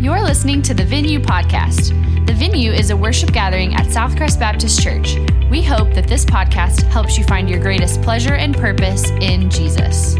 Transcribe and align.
You're 0.00 0.22
listening 0.22 0.62
to 0.62 0.72
the 0.72 0.82
Venue 0.82 1.20
Podcast. 1.20 1.90
The 2.26 2.32
Venue 2.32 2.72
is 2.72 2.88
a 2.88 2.96
worship 2.96 3.34
gathering 3.34 3.74
at 3.74 3.84
Southcrest 3.84 4.40
Baptist 4.40 4.82
Church. 4.82 5.16
We 5.50 5.62
hope 5.62 5.92
that 5.92 6.08
this 6.08 6.24
podcast 6.24 6.84
helps 6.84 7.18
you 7.18 7.24
find 7.24 7.50
your 7.50 7.60
greatest 7.60 8.00
pleasure 8.00 8.32
and 8.32 8.56
purpose 8.56 9.10
in 9.10 9.50
Jesus. 9.50 10.16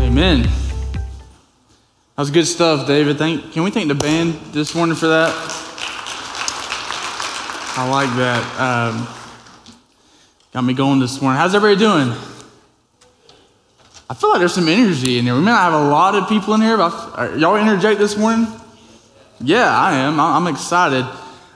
Amen. 0.00 0.44
That 0.44 1.02
was 2.16 2.30
good 2.30 2.46
stuff, 2.46 2.86
David. 2.86 3.18
Thank, 3.18 3.52
can 3.52 3.62
we 3.62 3.70
thank 3.70 3.88
the 3.88 3.94
band 3.94 4.40
this 4.54 4.74
morning 4.74 4.96
for 4.96 5.08
that? 5.08 5.34
I 7.76 7.86
like 7.90 8.08
that. 8.16 8.42
Um, 8.58 9.06
got 10.54 10.64
me 10.64 10.72
going 10.72 10.98
this 10.98 11.20
morning. 11.20 11.38
How's 11.38 11.54
everybody 11.54 11.78
doing? 11.78 12.35
I 14.08 14.14
feel 14.14 14.30
like 14.30 14.38
there's 14.38 14.54
some 14.54 14.68
energy 14.68 15.18
in 15.18 15.24
here. 15.24 15.34
We 15.34 15.40
may 15.40 15.50
not 15.50 15.72
have 15.72 15.72
a 15.72 15.88
lot 15.88 16.14
of 16.14 16.28
people 16.28 16.54
in 16.54 16.60
here, 16.60 16.76
but 16.76 17.38
y'all 17.38 17.56
energetic 17.56 17.98
this 17.98 18.16
morning? 18.16 18.46
Yeah, 19.40 19.66
I 19.66 19.96
am. 19.98 20.20
I'm 20.20 20.46
excited. 20.46 21.04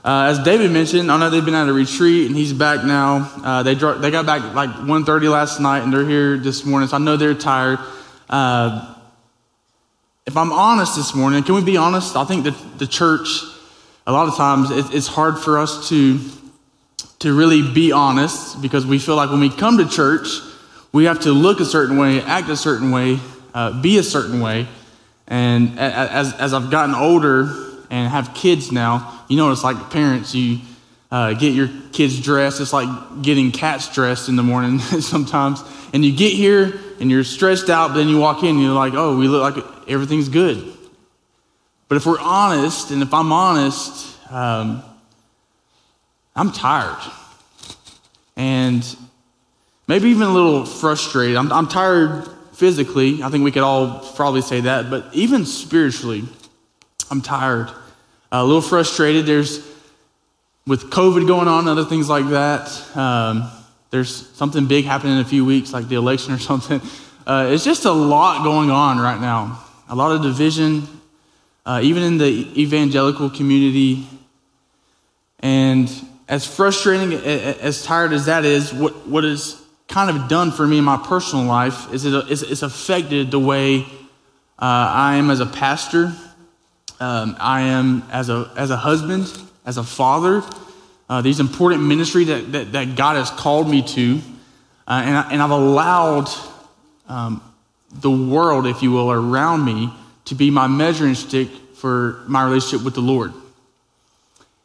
Uh, 0.03 0.25
as 0.29 0.39
David 0.39 0.71
mentioned, 0.71 1.09
I 1.09 1.17
know 1.17 1.29
they've 1.29 1.45
been 1.45 1.55
at 1.55 1.69
a 1.69 1.73
retreat 1.73 2.27
and 2.27 2.35
he's 2.35 2.51
back 2.51 2.83
now. 2.83 3.31
Uh, 3.41 3.63
they, 3.63 3.75
they 3.75 4.11
got 4.11 4.25
back 4.25 4.53
like 4.53 4.69
1.30 4.69 5.31
last 5.31 5.61
night 5.61 5.79
and 5.79 5.93
they're 5.93 6.05
here 6.05 6.37
this 6.37 6.65
morning, 6.65 6.89
so 6.89 6.97
I 6.97 6.99
know 6.99 7.15
they're 7.15 7.33
tired. 7.35 7.79
Uh, 8.29 8.95
if 10.25 10.35
I'm 10.35 10.51
honest 10.51 10.97
this 10.97 11.15
morning, 11.15 11.43
can 11.43 11.55
we 11.55 11.63
be 11.63 11.77
honest? 11.77 12.17
I 12.17 12.25
think 12.25 12.43
that 12.43 12.79
the 12.79 12.87
church, 12.87 13.29
a 14.05 14.11
lot 14.11 14.27
of 14.27 14.35
times, 14.35 14.71
it, 14.71 14.93
it's 14.93 15.07
hard 15.07 15.39
for 15.39 15.57
us 15.57 15.87
to, 15.89 16.19
to 17.19 17.33
really 17.33 17.61
be 17.73 17.93
honest 17.93 18.61
because 18.61 18.85
we 18.85 18.99
feel 18.99 19.15
like 19.15 19.29
when 19.29 19.39
we 19.39 19.49
come 19.49 19.77
to 19.77 19.87
church, 19.87 20.27
we 20.91 21.05
have 21.05 21.21
to 21.21 21.31
look 21.31 21.59
a 21.59 21.65
certain 21.65 21.97
way, 21.97 22.21
act 22.21 22.49
a 22.49 22.57
certain 22.57 22.91
way, 22.91 23.19
uh, 23.53 23.81
be 23.81 23.97
a 23.97 24.03
certain 24.03 24.39
way. 24.39 24.67
And 25.27 25.79
as, 25.79 26.33
as 26.33 26.53
I've 26.53 26.69
gotten 26.69 26.93
older 26.93 27.43
and 27.89 28.09
have 28.09 28.33
kids 28.33 28.71
now, 28.71 29.23
you 29.29 29.37
know, 29.37 29.51
it's 29.51 29.63
like 29.63 29.89
parents, 29.89 30.35
you 30.35 30.59
uh, 31.09 31.33
get 31.33 31.53
your 31.53 31.69
kids 31.91 32.19
dressed. 32.19 32.59
It's 32.59 32.73
like 32.73 33.21
getting 33.21 33.51
cats 33.51 33.93
dressed 33.93 34.29
in 34.29 34.35
the 34.35 34.43
morning 34.43 34.79
sometimes. 35.01 35.63
And 35.93 36.03
you 36.03 36.15
get 36.15 36.33
here 36.33 36.79
and 36.99 37.09
you're 37.09 37.23
stressed 37.23 37.69
out, 37.69 37.89
but 37.89 37.95
then 37.95 38.07
you 38.07 38.17
walk 38.17 38.43
in 38.43 38.49
and 38.49 38.61
you're 38.61 38.73
like, 38.73 38.93
oh, 38.93 39.17
we 39.17 39.27
look 39.27 39.55
like 39.55 39.89
everything's 39.89 40.29
good. 40.29 40.73
But 41.87 41.97
if 41.97 42.05
we're 42.05 42.19
honest, 42.19 42.91
and 42.91 43.01
if 43.01 43.13
I'm 43.13 43.33
honest, 43.33 44.17
um, 44.31 44.83
I'm 46.35 46.51
tired. 46.53 47.01
And 48.37 48.83
maybe 49.91 50.07
even 50.07 50.23
a 50.23 50.29
little 50.29 50.65
frustrated. 50.65 51.35
I'm, 51.35 51.51
I'm 51.51 51.67
tired 51.67 52.25
physically. 52.53 53.21
I 53.21 53.29
think 53.29 53.43
we 53.43 53.51
could 53.51 53.61
all 53.61 53.99
probably 54.15 54.39
say 54.41 54.61
that. 54.61 54.89
But 54.89 55.13
even 55.13 55.45
spiritually, 55.45 56.23
I'm 57.09 57.19
tired. 57.21 57.69
a 58.31 58.41
little 58.41 58.61
frustrated. 58.61 59.25
There's, 59.25 59.67
with 60.65 60.91
COVID 60.91 61.27
going 61.27 61.49
on, 61.49 61.67
other 61.67 61.83
things 61.83 62.07
like 62.07 62.29
that, 62.29 62.71
um, 62.95 63.51
there's 63.89 64.29
something 64.29 64.65
big 64.65 64.85
happening 64.85 65.15
in 65.15 65.19
a 65.19 65.25
few 65.25 65.43
weeks, 65.43 65.73
like 65.73 65.89
the 65.89 65.95
election 65.95 66.33
or 66.33 66.39
something. 66.51 66.79
Uh, 67.27 67.49
it's 67.49 67.65
just 67.65 67.83
a 67.83 67.91
lot 67.91 68.45
going 68.45 68.71
on 68.71 68.97
right 68.97 69.19
now. 69.19 69.61
A 69.89 69.95
lot 69.95 70.13
of 70.13 70.21
division, 70.21 70.87
uh, 71.65 71.81
even 71.83 72.01
in 72.03 72.17
the 72.17 72.61
evangelical 72.61 73.29
community. 73.29 74.07
And 75.39 75.91
as 76.29 76.47
frustrating, 76.47 77.11
as 77.11 77.83
tired 77.83 78.13
as 78.13 78.27
that 78.27 78.45
is, 78.45 78.73
what, 78.73 79.05
what 79.05 79.25
is 79.25 79.60
kind 79.91 80.09
of 80.09 80.29
done 80.29 80.51
for 80.51 80.65
me 80.65 80.77
in 80.77 80.83
my 80.83 80.97
personal 80.97 81.45
life 81.45 81.93
is 81.93 82.05
it, 82.05 82.13
it's 82.29 82.61
affected 82.63 83.29
the 83.29 83.39
way 83.39 83.81
uh, 83.81 83.85
I 84.59 85.15
am 85.15 85.29
as 85.29 85.41
a 85.41 85.45
pastor, 85.45 86.13
um, 86.99 87.35
I 87.39 87.61
am 87.61 88.03
as 88.11 88.29
a, 88.29 88.51
as 88.55 88.69
a 88.69 88.77
husband, 88.77 89.31
as 89.65 89.77
a 89.77 89.83
father, 89.83 90.43
uh, 91.09 91.21
these 91.21 91.41
important 91.41 91.83
ministry 91.83 92.23
that, 92.25 92.51
that, 92.53 92.71
that, 92.71 92.95
God 92.95 93.17
has 93.17 93.29
called 93.31 93.69
me 93.69 93.81
to. 93.81 94.21
Uh, 94.87 95.01
and, 95.03 95.17
I, 95.17 95.31
and 95.33 95.41
I've 95.41 95.51
allowed 95.51 96.29
um, 97.09 97.43
the 97.91 98.09
world, 98.09 98.65
if 98.65 98.81
you 98.81 98.91
will, 98.91 99.11
around 99.11 99.65
me 99.65 99.93
to 100.25 100.35
be 100.35 100.51
my 100.51 100.67
measuring 100.67 101.15
stick 101.15 101.49
for 101.75 102.23
my 102.27 102.45
relationship 102.45 102.85
with 102.85 102.93
the 102.93 103.01
Lord. 103.01 103.33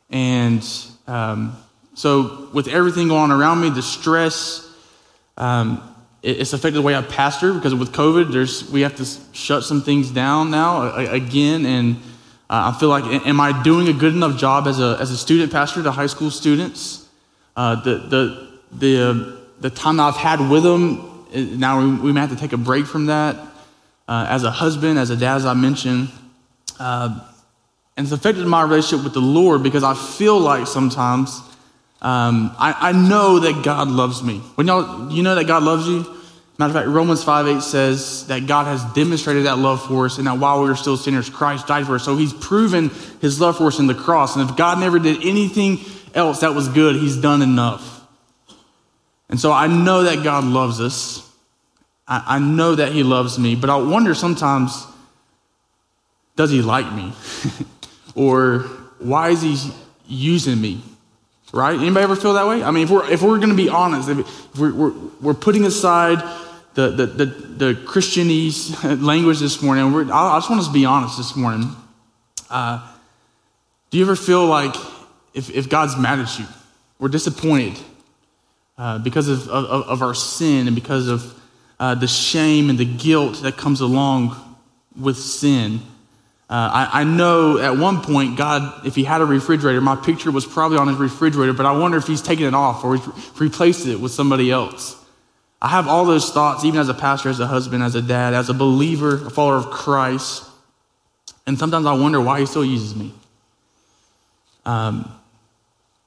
And 0.08 0.64
um, 1.08 1.56
so, 1.94 2.48
with 2.52 2.68
everything 2.68 3.08
going 3.08 3.32
on 3.32 3.32
around 3.32 3.60
me, 3.60 3.70
the 3.70 3.82
stress, 3.82 4.65
um, 5.36 5.96
it's 6.22 6.52
affected 6.52 6.78
the 6.78 6.82
way 6.82 6.96
I 6.96 7.02
pastor 7.02 7.52
because 7.52 7.74
with 7.74 7.92
COVID, 7.92 8.32
there's, 8.32 8.68
we 8.70 8.80
have 8.80 8.96
to 8.96 9.06
shut 9.32 9.62
some 9.62 9.82
things 9.82 10.10
down 10.10 10.50
now 10.50 10.94
again. 10.96 11.64
And 11.64 11.96
uh, 12.50 12.72
I 12.74 12.78
feel 12.80 12.88
like, 12.88 13.04
am 13.26 13.40
I 13.40 13.62
doing 13.62 13.88
a 13.88 13.92
good 13.92 14.14
enough 14.14 14.36
job 14.38 14.66
as 14.66 14.80
a, 14.80 14.96
as 15.00 15.10
a 15.10 15.16
student 15.16 15.52
pastor 15.52 15.82
to 15.82 15.92
high 15.92 16.06
school 16.06 16.30
students? 16.30 17.08
Uh, 17.54 17.80
the, 17.82 17.98
the, 17.98 18.58
the, 18.72 19.02
uh, 19.02 19.36
the 19.60 19.70
time 19.70 20.00
I've 20.00 20.16
had 20.16 20.40
with 20.50 20.64
them, 20.64 21.26
now 21.58 21.80
we, 21.80 21.94
we 21.96 22.12
may 22.12 22.20
have 22.20 22.30
to 22.30 22.36
take 22.36 22.52
a 22.52 22.58
break 22.58 22.86
from 22.86 23.06
that. 23.06 23.36
Uh, 24.08 24.26
as 24.28 24.44
a 24.44 24.50
husband, 24.50 24.98
as 24.98 25.10
a 25.10 25.16
dad, 25.16 25.36
as 25.36 25.46
I 25.46 25.54
mentioned. 25.54 26.10
Uh, 26.78 27.20
and 27.96 28.04
it's 28.04 28.12
affected 28.12 28.46
my 28.46 28.62
relationship 28.62 29.04
with 29.04 29.14
the 29.14 29.20
Lord 29.20 29.62
because 29.62 29.82
I 29.82 29.94
feel 29.94 30.38
like 30.38 30.66
sometimes 30.66 31.40
um, 32.02 32.54
I, 32.58 32.90
I, 32.90 32.92
know 32.92 33.38
that 33.40 33.64
God 33.64 33.88
loves 33.88 34.22
me. 34.22 34.38
When 34.56 34.66
y'all, 34.66 35.10
you 35.10 35.22
know 35.22 35.34
that 35.34 35.46
God 35.46 35.62
loves 35.62 35.88
you? 35.88 36.04
Matter 36.58 36.70
of 36.70 36.84
fact, 36.84 36.88
Romans 36.88 37.24
5 37.24 37.48
8 37.48 37.62
says 37.62 38.26
that 38.28 38.46
God 38.46 38.64
has 38.66 38.84
demonstrated 38.94 39.46
that 39.46 39.58
love 39.58 39.86
for 39.86 40.06
us 40.06 40.18
and 40.18 40.26
that 40.26 40.38
while 40.38 40.62
we 40.62 40.68
were 40.68 40.76
still 40.76 40.96
sinners, 40.96 41.28
Christ 41.28 41.66
died 41.66 41.86
for 41.86 41.96
us. 41.96 42.04
So 42.04 42.16
he's 42.16 42.32
proven 42.32 42.90
his 43.20 43.40
love 43.40 43.58
for 43.58 43.66
us 43.66 43.78
in 43.78 43.86
the 43.86 43.94
cross. 43.94 44.36
And 44.36 44.48
if 44.48 44.56
God 44.56 44.78
never 44.78 44.98
did 44.98 45.24
anything 45.24 45.80
else 46.14 46.40
that 46.40 46.54
was 46.54 46.68
good, 46.68 46.96
he's 46.96 47.16
done 47.16 47.42
enough. 47.42 48.06
And 49.28 49.40
so 49.40 49.52
I 49.52 49.66
know 49.66 50.04
that 50.04 50.22
God 50.22 50.44
loves 50.44 50.80
us. 50.80 51.30
I, 52.06 52.22
I 52.26 52.38
know 52.38 52.74
that 52.74 52.92
he 52.92 53.02
loves 53.02 53.38
me, 53.38 53.54
but 53.54 53.68
I 53.68 53.76
wonder 53.76 54.14
sometimes, 54.14 54.86
does 56.36 56.50
he 56.50 56.62
like 56.62 56.90
me? 56.92 57.12
or 58.14 58.60
why 58.98 59.30
is 59.30 59.42
he 59.42 59.72
using 60.06 60.60
me? 60.60 60.82
Right? 61.52 61.78
Anybody 61.78 62.04
ever 62.04 62.16
feel 62.16 62.34
that 62.34 62.46
way? 62.46 62.62
I 62.62 62.70
mean, 62.70 62.84
if 62.84 62.90
we're, 62.90 63.08
if 63.10 63.22
we're 63.22 63.38
going 63.38 63.50
to 63.50 63.56
be 63.56 63.68
honest, 63.68 64.08
if 64.08 64.58
we're, 64.58 64.74
we're, 64.74 64.92
we're 65.20 65.34
putting 65.34 65.64
aside 65.64 66.18
the, 66.74 66.90
the, 66.90 67.06
the, 67.06 67.26
the 67.26 67.74
Christianese 67.86 69.02
language 69.02 69.40
this 69.40 69.62
morning, 69.62 70.10
I 70.10 70.36
just 70.38 70.50
want 70.50 70.60
us 70.60 70.68
to 70.68 70.72
be 70.72 70.84
honest 70.84 71.16
this 71.16 71.36
morning. 71.36 71.74
Uh, 72.50 72.86
do 73.90 73.98
you 73.98 74.04
ever 74.04 74.16
feel 74.16 74.46
like 74.46 74.74
if, 75.34 75.50
if 75.50 75.68
God's 75.68 75.96
mad 75.96 76.18
at 76.18 76.38
you, 76.38 76.46
we're 76.98 77.08
disappointed 77.08 77.78
uh, 78.78 78.98
because 78.98 79.28
of, 79.28 79.48
of, 79.48 79.88
of, 79.88 80.02
our 80.02 80.14
sin 80.14 80.66
and 80.66 80.74
because 80.74 81.08
of 81.08 81.40
uh, 81.78 81.94
the 81.94 82.06
shame 82.06 82.70
and 82.70 82.78
the 82.78 82.84
guilt 82.84 83.42
that 83.42 83.56
comes 83.56 83.80
along 83.80 84.36
with 84.98 85.16
sin? 85.16 85.80
Uh, 86.48 86.88
I, 86.92 87.00
I, 87.00 87.04
know 87.04 87.58
at 87.58 87.76
one 87.76 88.02
point, 88.02 88.36
God, 88.36 88.86
if 88.86 88.94
he 88.94 89.02
had 89.02 89.20
a 89.20 89.24
refrigerator, 89.24 89.80
my 89.80 89.96
picture 89.96 90.30
was 90.30 90.46
probably 90.46 90.78
on 90.78 90.86
his 90.86 90.96
refrigerator, 90.96 91.52
but 91.52 91.66
I 91.66 91.72
wonder 91.72 91.98
if 91.98 92.06
he's 92.06 92.22
taken 92.22 92.46
it 92.46 92.54
off 92.54 92.84
or 92.84 92.96
he's 92.96 93.40
replaced 93.40 93.88
it 93.88 93.98
with 93.98 94.12
somebody 94.12 94.52
else. 94.52 94.96
I 95.60 95.68
have 95.68 95.88
all 95.88 96.04
those 96.04 96.30
thoughts, 96.30 96.64
even 96.64 96.78
as 96.78 96.88
a 96.88 96.94
pastor, 96.94 97.30
as 97.30 97.40
a 97.40 97.48
husband, 97.48 97.82
as 97.82 97.96
a 97.96 98.02
dad, 98.02 98.32
as 98.32 98.48
a 98.48 98.54
believer, 98.54 99.26
a 99.26 99.30
follower 99.30 99.56
of 99.56 99.70
Christ. 99.70 100.44
And 101.48 101.58
sometimes 101.58 101.84
I 101.84 101.94
wonder 101.94 102.20
why 102.20 102.38
he 102.38 102.46
still 102.46 102.64
uses 102.64 102.94
me. 102.94 103.12
Um, 104.64 105.12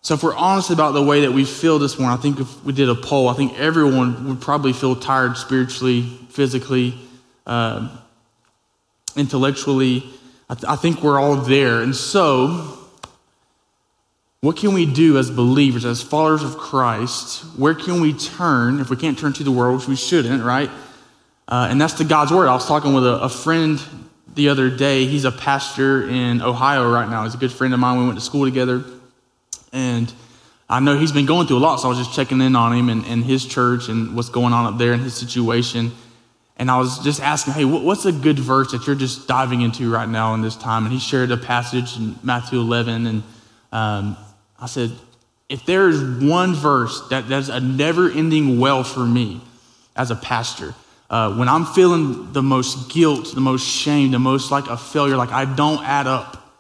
so, 0.01 0.13
if 0.13 0.23
we're 0.23 0.35
honest 0.35 0.69
about 0.69 0.93
the 0.93 1.03
way 1.03 1.21
that 1.21 1.33
we 1.33 1.43
feel 1.43 1.79
this 1.79 1.99
morning, 1.99 2.17
I 2.17 2.21
think 2.21 2.39
if 2.39 2.63
we 2.63 2.71
did 2.71 2.87
a 2.87 2.95
poll, 2.95 3.27
I 3.27 3.33
think 3.33 3.59
everyone 3.59 4.29
would 4.29 4.39
probably 4.39 4.71
feel 4.71 4.95
tired 4.95 5.35
spiritually, 5.35 6.03
physically, 6.29 6.97
uh, 7.45 7.89
intellectually. 9.17 10.09
I, 10.49 10.55
th- 10.55 10.65
I 10.65 10.75
think 10.75 11.03
we're 11.03 11.19
all 11.19 11.35
there. 11.35 11.81
And 11.81 11.95
so, 11.95 12.77
what 14.41 14.57
can 14.57 14.73
we 14.73 14.85
do 14.85 15.17
as 15.17 15.29
believers, 15.29 15.85
as 15.85 16.01
followers 16.01 16.43
of 16.43 16.57
Christ? 16.57 17.43
Where 17.57 17.75
can 17.75 18.01
we 18.01 18.13
turn 18.13 18.79
if 18.79 18.89
we 18.89 18.95
can't 18.95 19.17
turn 19.17 19.33
to 19.33 19.43
the 19.43 19.51
world, 19.51 19.79
which 19.79 19.87
we 19.87 19.95
shouldn't, 19.95 20.43
right? 20.43 20.69
Uh, 21.47 21.67
and 21.69 21.79
that's 21.79 21.93
to 21.95 22.03
God's 22.03 22.31
word. 22.31 22.47
I 22.47 22.53
was 22.53 22.65
talking 22.67 22.93
with 22.93 23.05
a, 23.05 23.21
a, 23.21 23.29
friend 23.29 23.81
the 24.35 24.49
other 24.49 24.69
day. 24.69 25.05
He's 25.05 25.25
a 25.25 25.31
pastor 25.31 26.07
in 26.07 26.41
Ohio 26.41 26.89
right 26.89 27.09
now. 27.09 27.23
He's 27.23 27.33
a 27.33 27.39
good 27.39 27.51
friend 27.51 27.73
of 27.73 27.79
mine. 27.79 27.97
We 27.97 28.05
went 28.05 28.17
to 28.19 28.23
school 28.23 28.45
together. 28.45 28.83
And 29.73 30.11
I 30.69 30.79
know 30.79 30.97
he's 30.97 31.11
been 31.11 31.25
going 31.25 31.47
through 31.47 31.57
a 31.57 31.59
lot, 31.59 31.77
so 31.77 31.87
I 31.87 31.89
was 31.89 31.97
just 31.97 32.13
checking 32.13 32.39
in 32.39 32.55
on 32.55 32.71
him 32.73 32.89
and, 32.89 33.03
and 33.05 33.23
his 33.23 33.45
church 33.45 33.89
and 33.89 34.15
what's 34.15 34.29
going 34.29 34.53
on 34.53 34.71
up 34.71 34.77
there 34.77 34.93
in 34.93 34.99
his 34.99 35.15
situation. 35.15 35.91
And 36.59 36.69
I 36.69 36.77
was 36.77 36.99
just 36.99 37.21
asking, 37.21 37.53
hey, 37.53 37.65
what's 37.65 38.05
a 38.05 38.11
good 38.11 38.37
verse 38.37 38.73
that 38.73 38.85
you're 38.85 38.95
just 38.95 39.27
diving 39.27 39.61
into 39.61 39.91
right 39.91 40.07
now 40.07 40.35
in 40.35 40.41
this 40.41 40.55
time? 40.55 40.83
And 40.83 40.93
he 40.93 40.99
shared 40.99 41.31
a 41.31 41.37
passage 41.37 41.97
in 41.97 42.19
Matthew 42.21 42.59
11. 42.59 43.07
And 43.07 43.23
um, 43.71 44.17
I 44.59 44.67
said, 44.67 44.91
if 45.47 45.65
there 45.65 45.89
is 45.89 46.03
one 46.21 46.53
verse 46.53 47.07
that, 47.09 47.27
that's 47.27 47.49
a 47.49 47.59
never 47.59 48.11
ending 48.11 48.59
well 48.59 48.83
for 48.83 49.05
me 49.05 49.41
as 49.95 50.11
a 50.11 50.15
pastor, 50.15 50.75
Uh, 51.09 51.33
when 51.33 51.49
I'm 51.49 51.65
feeling 51.65 52.33
the 52.33 52.43
most 52.43 52.91
guilt, 52.93 53.33
the 53.33 53.41
most 53.41 53.65
shame, 53.65 54.11
the 54.11 54.19
most 54.19 54.51
like 54.51 54.67
a 54.67 54.77
failure, 54.77 55.17
like 55.17 55.31
I 55.31 55.45
don't 55.45 55.83
add 55.83 56.05
up, 56.05 56.53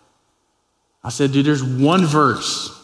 I 1.03 1.09
said, 1.11 1.31
dude, 1.31 1.45
there's 1.45 1.63
one 1.63 2.07
verse 2.07 2.75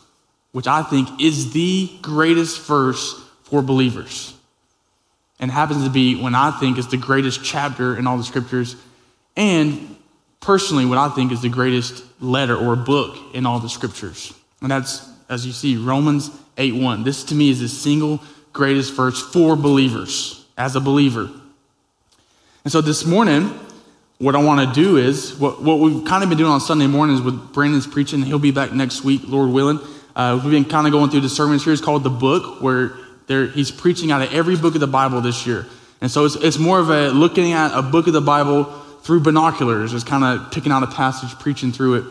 which 0.55 0.67
I 0.67 0.83
think 0.83 1.19
is 1.19 1.51
the 1.51 1.91
greatest 2.01 2.61
verse 2.61 3.21
for 3.43 3.61
believers. 3.61 4.34
And 5.39 5.51
happens 5.51 5.83
to 5.83 5.89
be 5.89 6.21
when 6.21 6.33
I 6.33 6.51
think 6.51 6.77
is 6.77 6.87
the 6.87 6.97
greatest 6.97 7.43
chapter 7.43 7.97
in 7.97 8.07
all 8.07 8.17
the 8.17 8.23
scriptures, 8.23 8.75
and 9.35 9.97
personally, 10.39 10.85
what 10.85 10.97
I 10.97 11.09
think 11.09 11.31
is 11.31 11.41
the 11.41 11.49
greatest 11.49 12.03
letter 12.21 12.55
or 12.55 12.75
book 12.75 13.17
in 13.33 13.45
all 13.45 13.59
the 13.59 13.67
scriptures. 13.67 14.33
And 14.61 14.71
that's, 14.71 15.09
as 15.27 15.45
you 15.45 15.51
see, 15.51 15.75
Romans 15.75 16.29
8 16.57 16.75
1. 16.75 17.03
This 17.03 17.23
to 17.25 17.35
me 17.35 17.49
is 17.49 17.59
the 17.59 17.67
single 17.67 18.21
greatest 18.53 18.93
verse 18.93 19.21
for 19.21 19.55
believers, 19.55 20.45
as 20.57 20.75
a 20.75 20.79
believer. 20.79 21.29
And 22.63 22.71
so 22.71 22.81
this 22.81 23.05
morning, 23.05 23.51
what 24.17 24.35
I 24.35 24.41
want 24.41 24.67
to 24.67 24.81
do 24.81 24.97
is 24.97 25.37
what, 25.37 25.61
what 25.61 25.79
we've 25.79 26.05
kind 26.05 26.23
of 26.23 26.29
been 26.29 26.37
doing 26.37 26.51
on 26.51 26.61
Sunday 26.61 26.87
mornings 26.87 27.21
with 27.21 27.53
Brandon's 27.53 27.85
preaching. 27.85 28.21
He'll 28.21 28.39
be 28.39 28.51
back 28.51 28.71
next 28.71 29.03
week, 29.03 29.21
Lord 29.25 29.49
willing. 29.49 29.79
Uh, 30.15 30.39
we've 30.41 30.51
been 30.51 30.63
kind 30.63 30.87
of 30.87 30.93
going 30.93 31.11
through 31.11 31.19
the 31.19 31.29
sermon 31.29 31.59
series 31.59 31.81
called 31.81 32.03
The 32.03 32.09
Book, 32.09 32.61
where 32.61 32.93
there, 33.27 33.47
he's 33.47 33.71
preaching 33.71 34.11
out 34.11 34.21
of 34.21 34.33
every 34.33 34.55
book 34.55 34.75
of 34.75 34.81
the 34.81 34.87
Bible 34.87 35.21
this 35.21 35.47
year. 35.47 35.65
And 36.01 36.11
so 36.11 36.25
it's, 36.25 36.35
it's 36.35 36.57
more 36.57 36.79
of 36.79 36.89
a 36.89 37.09
looking 37.09 37.53
at 37.53 37.77
a 37.77 37.81
book 37.81 38.07
of 38.07 38.13
the 38.13 38.21
Bible 38.21 38.65
through 39.01 39.21
binoculars, 39.21 39.91
just 39.91 40.07
kind 40.07 40.23
of 40.23 40.51
picking 40.51 40.71
out 40.71 40.83
a 40.83 40.87
passage, 40.87 41.37
preaching 41.39 41.71
through 41.71 41.95
it. 41.95 42.05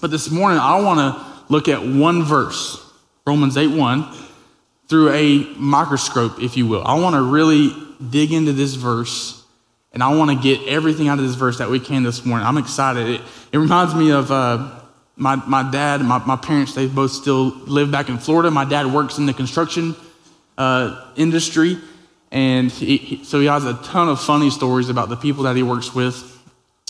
But 0.00 0.10
this 0.10 0.30
morning, 0.30 0.58
I 0.58 0.80
want 0.80 0.98
to 0.98 1.52
look 1.52 1.68
at 1.68 1.84
one 1.84 2.22
verse, 2.22 2.84
Romans 3.26 3.56
8 3.56 3.68
1, 3.68 4.08
through 4.88 5.10
a 5.10 5.44
microscope, 5.56 6.40
if 6.40 6.56
you 6.56 6.66
will. 6.66 6.82
I 6.84 6.98
want 6.98 7.14
to 7.14 7.22
really 7.22 7.72
dig 8.08 8.32
into 8.32 8.52
this 8.52 8.74
verse 8.74 9.44
and 9.92 10.02
I 10.02 10.14
want 10.14 10.30
to 10.30 10.36
get 10.36 10.66
everything 10.68 11.08
out 11.08 11.18
of 11.18 11.24
this 11.24 11.34
verse 11.34 11.58
that 11.58 11.68
we 11.68 11.80
can 11.80 12.04
this 12.04 12.24
morning. 12.24 12.46
I'm 12.46 12.58
excited. 12.58 13.08
It, 13.08 13.20
it 13.52 13.58
reminds 13.58 13.94
me 13.94 14.10
of 14.10 14.30
uh, 14.30 14.80
my, 15.16 15.36
my 15.36 15.68
dad 15.68 16.00
my, 16.00 16.18
my 16.24 16.36
parents. 16.36 16.74
They 16.74 16.86
both 16.86 17.10
still 17.10 17.48
live 17.66 17.90
back 17.90 18.08
in 18.08 18.18
Florida. 18.18 18.50
My 18.50 18.64
dad 18.64 18.86
works 18.86 19.18
in 19.18 19.26
the 19.26 19.34
construction 19.34 19.96
uh, 20.60 21.10
industry. 21.16 21.78
And 22.30 22.70
he, 22.70 22.98
he, 22.98 23.24
so 23.24 23.40
he 23.40 23.46
has 23.46 23.64
a 23.64 23.74
ton 23.82 24.08
of 24.08 24.20
funny 24.20 24.50
stories 24.50 24.90
about 24.90 25.08
the 25.08 25.16
people 25.16 25.44
that 25.44 25.56
he 25.56 25.62
works 25.62 25.94
with, 25.94 26.38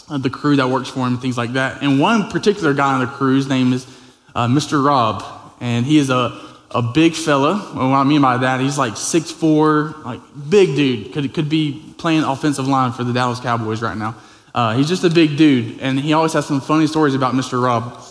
uh, 0.09 0.19
the 0.19 0.29
crew 0.29 0.57
that 0.57 0.69
works 0.69 0.89
for 0.89 1.07
him, 1.07 1.19
things 1.19 1.39
like 1.39 1.53
that. 1.53 1.81
And 1.83 2.01
one 2.01 2.31
particular 2.31 2.75
guy 2.75 2.95
on 2.95 3.01
the 3.01 3.07
crew, 3.07 3.37
his 3.37 3.47
name 3.47 3.73
is 3.73 3.87
uh, 4.35 4.49
Mr. 4.49 4.85
Rob. 4.85 5.25
And 5.61 5.87
he 5.87 5.99
is 5.99 6.11
a, 6.11 6.39
a 6.73 6.83
big 6.83 7.15
fella. 7.15 7.59
what 7.59 7.85
I 7.85 8.03
mean 8.03 8.21
by 8.21 8.39
that, 8.39 8.61
he's 8.61 8.77
like 8.77 8.95
6'4, 8.95 10.05
like 10.05 10.21
big 10.49 10.75
dude. 10.75 11.13
Could, 11.13 11.33
could 11.33 11.49
be 11.49 11.95
playing 11.97 12.25
offensive 12.25 12.67
line 12.67 12.91
for 12.91 13.05
the 13.05 13.13
Dallas 13.13 13.39
Cowboys 13.39 13.83
right 13.83 13.97
now. 13.97 14.17
Uh, 14.53 14.77
he's 14.77 14.89
just 14.89 15.05
a 15.05 15.11
big 15.11 15.37
dude. 15.37 15.79
And 15.81 15.99
he 15.99 16.13
always 16.13 16.33
has 16.33 16.45
some 16.45 16.61
funny 16.61 16.89
stories 16.89 17.15
about 17.15 17.35
Mr. 17.35 17.63
Rob. 17.63 18.03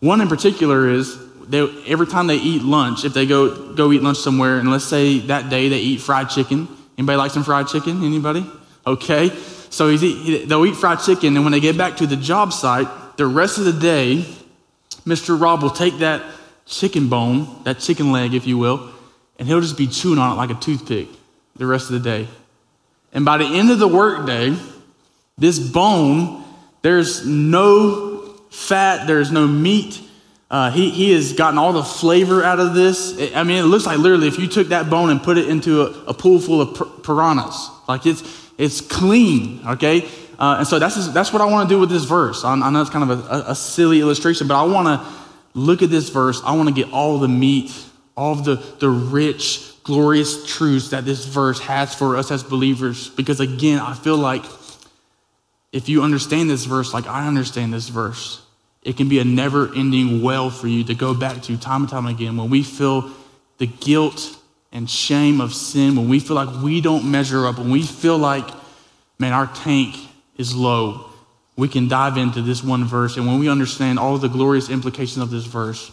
One 0.00 0.20
in 0.20 0.28
particular 0.28 0.90
is 0.90 1.18
they, 1.48 1.60
every 1.86 2.06
time 2.06 2.26
they 2.26 2.36
eat 2.36 2.62
lunch, 2.62 3.04
if 3.04 3.14
they 3.14 3.26
go, 3.26 3.72
go 3.74 3.92
eat 3.92 4.02
lunch 4.02 4.18
somewhere, 4.18 4.58
and 4.58 4.70
let's 4.70 4.84
say 4.84 5.18
that 5.20 5.48
day 5.48 5.68
they 5.68 5.78
eat 5.78 6.00
fried 6.00 6.30
chicken. 6.30 6.68
Anybody 6.98 7.16
like 7.16 7.30
some 7.30 7.44
fried 7.44 7.68
chicken? 7.68 8.04
Anybody? 8.04 8.44
Okay. 8.86 9.30
So 9.70 9.90
eat, 9.90 10.48
they'll 10.48 10.64
eat 10.64 10.76
fried 10.76 11.00
chicken, 11.00 11.36
and 11.36 11.44
when 11.44 11.52
they 11.52 11.60
get 11.60 11.76
back 11.76 11.98
to 11.98 12.06
the 12.06 12.16
job 12.16 12.52
site, 12.52 12.88
the 13.16 13.26
rest 13.26 13.58
of 13.58 13.64
the 13.64 13.72
day, 13.72 14.24
Mr. 15.04 15.40
Rob 15.40 15.62
will 15.62 15.70
take 15.70 15.98
that 15.98 16.22
chicken 16.66 17.08
bone, 17.08 17.62
that 17.64 17.78
chicken 17.78 18.12
leg, 18.12 18.34
if 18.34 18.46
you 18.46 18.58
will, 18.58 18.90
and 19.38 19.46
he'll 19.46 19.60
just 19.60 19.78
be 19.78 19.86
chewing 19.86 20.18
on 20.18 20.32
it 20.32 20.34
like 20.34 20.50
a 20.50 20.60
toothpick 20.60 21.08
the 21.56 21.66
rest 21.66 21.90
of 21.90 22.02
the 22.02 22.10
day. 22.10 22.28
And 23.12 23.24
by 23.24 23.38
the 23.38 23.44
end 23.44 23.70
of 23.70 23.78
the 23.78 23.88
workday, 23.88 24.56
this 25.38 25.58
bone, 25.58 26.44
there's 26.82 27.26
no 27.26 28.34
fat, 28.50 29.06
there's 29.06 29.30
no 29.30 29.46
meat. 29.46 30.00
Uh, 30.48 30.70
he, 30.70 30.90
he 30.90 31.12
has 31.12 31.32
gotten 31.32 31.58
all 31.58 31.72
the 31.72 31.82
flavor 31.82 32.44
out 32.44 32.60
of 32.60 32.74
this. 32.74 33.18
I 33.34 33.42
mean, 33.42 33.58
it 33.58 33.66
looks 33.66 33.84
like 33.84 33.98
literally 33.98 34.28
if 34.28 34.38
you 34.38 34.46
took 34.46 34.68
that 34.68 34.88
bone 34.88 35.10
and 35.10 35.20
put 35.20 35.38
it 35.38 35.48
into 35.48 35.82
a, 35.82 36.04
a 36.04 36.14
pool 36.14 36.38
full 36.38 36.60
of 36.60 37.02
piranhas, 37.02 37.68
like 37.88 38.06
it's, 38.06 38.22
it's 38.56 38.80
clean, 38.80 39.60
okay? 39.66 40.08
Uh, 40.38 40.56
and 40.58 40.66
so 40.66 40.78
that's, 40.78 41.08
that's 41.08 41.32
what 41.32 41.42
I 41.42 41.46
want 41.46 41.68
to 41.68 41.74
do 41.74 41.80
with 41.80 41.90
this 41.90 42.04
verse. 42.04 42.44
I, 42.44 42.52
I 42.52 42.70
know 42.70 42.80
it's 42.80 42.90
kind 42.90 43.10
of 43.10 43.26
a, 43.30 43.50
a 43.50 43.54
silly 43.54 44.00
illustration, 44.00 44.46
but 44.46 44.54
I 44.54 44.64
want 44.64 44.86
to 44.86 45.06
look 45.54 45.82
at 45.82 45.90
this 45.90 46.10
verse. 46.10 46.40
I 46.44 46.54
want 46.54 46.68
to 46.68 46.74
get 46.74 46.92
all 46.92 47.18
the 47.18 47.28
meat, 47.28 47.72
all 48.16 48.36
the, 48.36 48.56
the 48.78 48.88
rich, 48.88 49.82
glorious 49.82 50.46
truths 50.46 50.90
that 50.90 51.04
this 51.04 51.24
verse 51.24 51.58
has 51.60 51.94
for 51.94 52.16
us 52.16 52.30
as 52.30 52.44
believers. 52.44 53.08
Because 53.08 53.40
again, 53.40 53.80
I 53.80 53.94
feel 53.94 54.16
like 54.16 54.44
if 55.72 55.88
you 55.88 56.02
understand 56.02 56.50
this 56.50 56.64
verse 56.66 56.94
like 56.94 57.06
I 57.06 57.26
understand 57.26 57.72
this 57.72 57.88
verse, 57.88 58.42
it 58.86 58.96
can 58.96 59.08
be 59.08 59.18
a 59.18 59.24
never 59.24 59.74
ending 59.74 60.22
well 60.22 60.48
for 60.48 60.68
you 60.68 60.84
to 60.84 60.94
go 60.94 61.12
back 61.12 61.42
to 61.42 61.56
time 61.56 61.82
and 61.82 61.90
time 61.90 62.06
again 62.06 62.36
when 62.36 62.48
we 62.48 62.62
feel 62.62 63.10
the 63.58 63.66
guilt 63.66 64.38
and 64.70 64.88
shame 64.88 65.40
of 65.40 65.52
sin, 65.52 65.96
when 65.96 66.08
we 66.08 66.20
feel 66.20 66.36
like 66.36 66.62
we 66.62 66.80
don't 66.80 67.10
measure 67.10 67.46
up, 67.46 67.58
when 67.58 67.70
we 67.70 67.82
feel 67.82 68.16
like, 68.16 68.48
man, 69.18 69.32
our 69.32 69.48
tank 69.48 69.96
is 70.36 70.54
low, 70.54 71.10
we 71.56 71.66
can 71.66 71.88
dive 71.88 72.16
into 72.16 72.40
this 72.42 72.62
one 72.62 72.84
verse. 72.84 73.16
And 73.16 73.26
when 73.26 73.40
we 73.40 73.48
understand 73.48 73.98
all 73.98 74.18
the 74.18 74.28
glorious 74.28 74.70
implications 74.70 75.18
of 75.18 75.30
this 75.30 75.46
verse, 75.46 75.90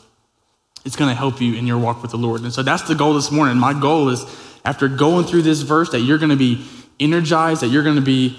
it's 0.86 0.96
going 0.96 1.10
to 1.10 1.16
help 1.16 1.42
you 1.42 1.56
in 1.56 1.66
your 1.66 1.80
walk 1.80 2.04
with 2.04 2.12
the 2.12 2.18
Lord. 2.18 2.42
And 2.42 2.54
so 2.54 2.62
that's 2.62 2.84
the 2.84 2.94
goal 2.94 3.16
this 3.16 3.32
morning. 3.32 3.58
My 3.58 3.74
goal 3.74 4.10
is 4.10 4.24
after 4.66 4.88
going 4.88 5.26
through 5.26 5.42
this 5.42 5.62
verse, 5.62 5.90
that 5.92 6.02
you're 6.02 6.20
going 6.20 6.30
to 6.30 6.36
be 6.36 6.64
energized, 7.00 7.64
that 7.64 7.70
you're 7.70 7.84
going 7.84 7.96
to 7.96 8.02
be 8.02 8.38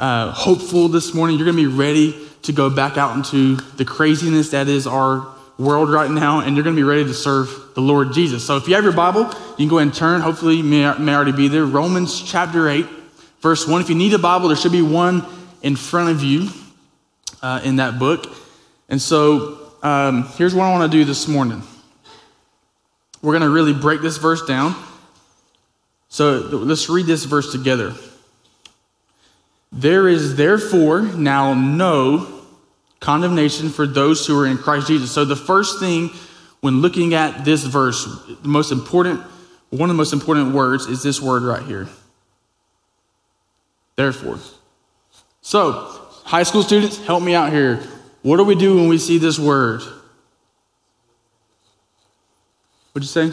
uh, 0.00 0.32
hopeful 0.32 0.88
this 0.88 1.14
morning, 1.14 1.38
you're 1.38 1.46
going 1.46 1.56
to 1.56 1.70
be 1.70 1.76
ready 1.76 2.28
to 2.42 2.52
go 2.52 2.68
back 2.70 2.96
out 2.96 3.16
into 3.16 3.56
the 3.76 3.84
craziness 3.84 4.50
that 4.50 4.68
is 4.68 4.86
our 4.86 5.26
world 5.58 5.90
right 5.90 6.10
now, 6.10 6.40
and 6.40 6.56
you're 6.56 6.64
going 6.64 6.74
to 6.74 6.80
be 6.80 6.84
ready 6.84 7.04
to 7.04 7.14
serve 7.14 7.48
the 7.74 7.80
Lord 7.80 8.12
Jesus. 8.12 8.44
So 8.44 8.56
if 8.56 8.68
you 8.68 8.74
have 8.74 8.84
your 8.84 8.92
Bible, 8.92 9.22
you 9.22 9.56
can 9.56 9.68
go 9.68 9.78
and 9.78 9.94
turn. 9.94 10.20
Hopefully, 10.20 10.56
you 10.56 10.64
may, 10.64 10.96
may 10.98 11.14
already 11.14 11.32
be 11.32 11.48
there. 11.48 11.64
Romans 11.64 12.22
chapter 12.22 12.68
8, 12.68 12.86
verse 13.40 13.66
1. 13.66 13.80
If 13.80 13.88
you 13.88 13.94
need 13.94 14.12
a 14.14 14.18
Bible, 14.18 14.48
there 14.48 14.56
should 14.56 14.72
be 14.72 14.82
one 14.82 15.24
in 15.62 15.76
front 15.76 16.10
of 16.10 16.22
you 16.22 16.48
uh, 17.42 17.60
in 17.64 17.76
that 17.76 17.98
book. 17.98 18.26
And 18.88 19.00
so 19.00 19.72
um, 19.82 20.28
here's 20.36 20.54
what 20.54 20.64
I 20.64 20.70
want 20.70 20.90
to 20.90 20.98
do 20.98 21.04
this 21.04 21.28
morning. 21.28 21.62
We're 23.22 23.32
going 23.32 23.42
to 23.42 23.50
really 23.50 23.72
break 23.72 24.00
this 24.00 24.16
verse 24.16 24.44
down. 24.44 24.74
So 26.08 26.40
let's 26.40 26.88
read 26.88 27.06
this 27.06 27.24
verse 27.24 27.52
together. 27.52 27.94
There 29.70 30.06
is 30.08 30.36
therefore 30.36 31.00
now 31.00 31.54
no 31.54 32.31
condemnation 33.02 33.68
for 33.68 33.86
those 33.86 34.26
who 34.26 34.38
are 34.40 34.46
in 34.46 34.56
Christ 34.56 34.86
Jesus. 34.86 35.10
So 35.10 35.24
the 35.24 35.36
first 35.36 35.78
thing 35.78 36.10
when 36.60 36.80
looking 36.80 37.12
at 37.12 37.44
this 37.44 37.64
verse, 37.64 38.04
the 38.42 38.48
most 38.48 38.72
important, 38.72 39.20
one 39.70 39.90
of 39.90 39.94
the 39.94 39.98
most 39.98 40.12
important 40.12 40.54
words 40.54 40.86
is 40.86 41.02
this 41.02 41.20
word 41.20 41.42
right 41.42 41.62
here. 41.64 41.88
Therefore. 43.96 44.38
So, 45.42 45.72
high 46.24 46.44
school 46.44 46.62
students, 46.62 47.04
help 47.04 47.22
me 47.22 47.34
out 47.34 47.52
here. 47.52 47.82
What 48.22 48.36
do 48.36 48.44
we 48.44 48.54
do 48.54 48.76
when 48.76 48.88
we 48.88 48.96
see 48.96 49.18
this 49.18 49.38
word? 49.38 49.82
What'd 52.92 53.02
you 53.02 53.32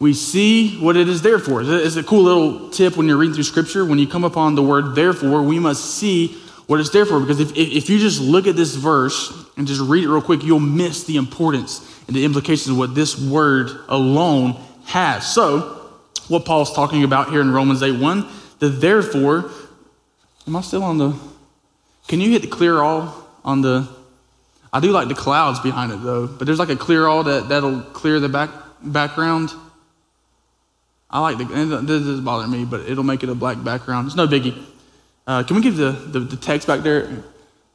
we 0.00 0.14
see 0.14 0.78
what 0.78 0.96
it 0.96 1.08
is 1.08 1.20
there 1.20 1.38
for. 1.38 1.62
It's 1.62 1.96
a 1.96 2.02
cool 2.02 2.22
little 2.22 2.70
tip 2.70 2.96
when 2.96 3.06
you're 3.06 3.18
reading 3.18 3.34
through 3.34 3.44
scripture. 3.44 3.84
When 3.84 3.98
you 3.98 4.08
come 4.08 4.24
upon 4.24 4.54
the 4.54 4.62
word 4.62 4.94
therefore, 4.94 5.42
we 5.42 5.58
must 5.58 5.84
see 5.96 6.38
what 6.70 6.78
it's 6.78 6.90
there 6.90 7.04
for. 7.04 7.18
Because 7.18 7.40
if, 7.40 7.56
if 7.56 7.90
you 7.90 7.98
just 7.98 8.20
look 8.20 8.46
at 8.46 8.54
this 8.54 8.76
verse 8.76 9.32
and 9.56 9.66
just 9.66 9.80
read 9.80 10.04
it 10.04 10.08
real 10.08 10.22
quick, 10.22 10.44
you'll 10.44 10.60
miss 10.60 11.02
the 11.02 11.16
importance 11.16 11.80
and 12.06 12.14
the 12.14 12.24
implications 12.24 12.68
of 12.68 12.78
what 12.78 12.94
this 12.94 13.20
word 13.20 13.72
alone 13.88 14.52
has. 14.84 15.26
So, 15.34 15.90
what 16.28 16.44
Paul's 16.44 16.72
talking 16.72 17.02
about 17.02 17.30
here 17.30 17.40
in 17.40 17.50
Romans 17.50 17.82
8 17.82 17.98
1, 17.98 18.24
the 18.60 18.68
therefore, 18.68 19.50
am 20.46 20.54
I 20.54 20.60
still 20.60 20.84
on 20.84 20.98
the, 20.98 21.18
can 22.06 22.20
you 22.20 22.30
hit 22.30 22.42
the 22.42 22.48
clear 22.48 22.80
all 22.80 23.28
on 23.44 23.62
the, 23.62 23.88
I 24.72 24.78
do 24.78 24.92
like 24.92 25.08
the 25.08 25.16
clouds 25.16 25.58
behind 25.58 25.90
it 25.90 26.04
though, 26.04 26.28
but 26.28 26.44
there's 26.44 26.60
like 26.60 26.68
a 26.68 26.76
clear 26.76 27.08
all 27.08 27.24
that, 27.24 27.48
that'll 27.48 27.80
clear 27.80 28.20
the 28.20 28.28
back, 28.28 28.50
background. 28.80 29.50
I 31.10 31.18
like 31.18 31.36
the, 31.36 31.46
this 31.46 31.82
doesn't 31.82 32.24
bother 32.24 32.46
me, 32.46 32.64
but 32.64 32.88
it'll 32.88 33.02
make 33.02 33.24
it 33.24 33.28
a 33.28 33.34
black 33.34 33.60
background. 33.64 34.06
It's 34.06 34.14
no 34.14 34.28
biggie. 34.28 34.69
Uh, 35.30 35.44
can 35.44 35.54
we 35.54 35.62
give 35.62 35.76
the, 35.76 35.92
the, 35.92 36.18
the 36.18 36.36
text 36.36 36.66
back 36.66 36.80
there? 36.80 37.08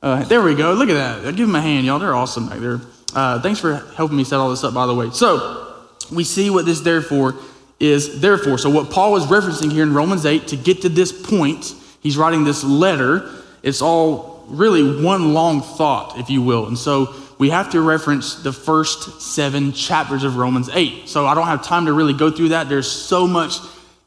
Uh, 0.01 0.21
there 0.25 0.41
we 0.41 0.55
go. 0.55 0.73
Look 0.73 0.89
at 0.89 1.23
that. 1.23 1.35
Give 1.37 1.47
them 1.47 1.55
a 1.55 1.61
hand, 1.61 1.85
y'all. 1.85 1.99
They're 1.99 2.13
awesome 2.13 2.49
back 2.49 2.59
there. 2.59 2.81
Uh, 3.15 3.39
thanks 3.39 3.61
for 3.61 3.75
helping 3.95 4.17
me 4.17 4.25
set 4.25 4.39
all 4.39 4.49
this 4.49 4.61
up, 4.65 4.73
by 4.73 4.85
the 4.85 4.93
way. 4.93 5.09
So, 5.11 5.73
we 6.11 6.25
see 6.25 6.49
what 6.49 6.65
this 6.65 6.81
therefore 6.81 7.35
is 7.79 8.19
therefore. 8.19 8.57
So, 8.57 8.69
what 8.69 8.91
Paul 8.91 9.15
is 9.15 9.23
referencing 9.27 9.71
here 9.71 9.83
in 9.83 9.93
Romans 9.93 10.25
8 10.25 10.49
to 10.49 10.57
get 10.57 10.81
to 10.81 10.89
this 10.89 11.13
point, 11.13 11.73
he's 12.01 12.17
writing 12.17 12.43
this 12.43 12.61
letter. 12.61 13.31
It's 13.63 13.81
all 13.81 14.43
really 14.49 15.01
one 15.01 15.33
long 15.33 15.61
thought, 15.61 16.19
if 16.19 16.29
you 16.29 16.41
will. 16.41 16.67
And 16.67 16.77
so, 16.77 17.15
we 17.37 17.51
have 17.51 17.69
to 17.71 17.79
reference 17.79 18.35
the 18.43 18.51
first 18.51 19.21
seven 19.21 19.71
chapters 19.71 20.25
of 20.25 20.35
Romans 20.35 20.69
8. 20.73 21.07
So 21.07 21.25
I 21.25 21.33
don't 21.33 21.47
have 21.47 21.63
time 21.63 21.85
to 21.85 21.93
really 21.93 22.13
go 22.13 22.29
through 22.29 22.49
that. 22.49 22.67
There's 22.67 22.91
so 22.91 23.27
much 23.27 23.59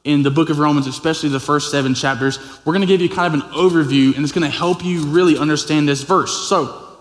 in 0.09 0.23
the 0.23 0.31
book 0.31 0.49
of 0.49 0.59
Romans, 0.59 0.87
especially 0.87 1.29
the 1.29 1.39
first 1.39 1.71
seven 1.71 1.95
chapters. 1.95 2.39
We're 2.65 2.73
going 2.73 2.81
to 2.81 2.87
give 2.87 3.03
you 3.03 3.11
kind 3.11 3.35
of 3.35 3.43
an 3.43 3.47
overview, 3.51 4.17
and 4.17 4.25
it's 4.25 4.33
going 4.33 4.51
to 4.51 4.57
help 4.57 4.83
you 4.83 5.05
really 5.05 5.37
understand 5.37 5.87
this 5.87 6.03
verse. 6.03 6.49
So, 6.49 6.97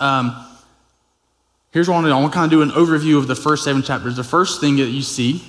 um, 0.00 0.34
here's 1.70 1.88
what 1.88 1.94
I 1.94 1.96
want 1.98 2.06
to 2.06 2.10
do. 2.10 2.14
I 2.16 2.20
want 2.20 2.32
to 2.32 2.36
kind 2.36 2.44
of 2.46 2.50
do 2.50 2.62
an 2.62 2.70
overview 2.70 3.18
of 3.18 3.28
the 3.28 3.36
first 3.36 3.62
seven 3.62 3.84
chapters. 3.84 4.16
The 4.16 4.24
first 4.24 4.60
thing 4.60 4.78
that 4.78 4.86
you 4.86 5.00
see 5.00 5.44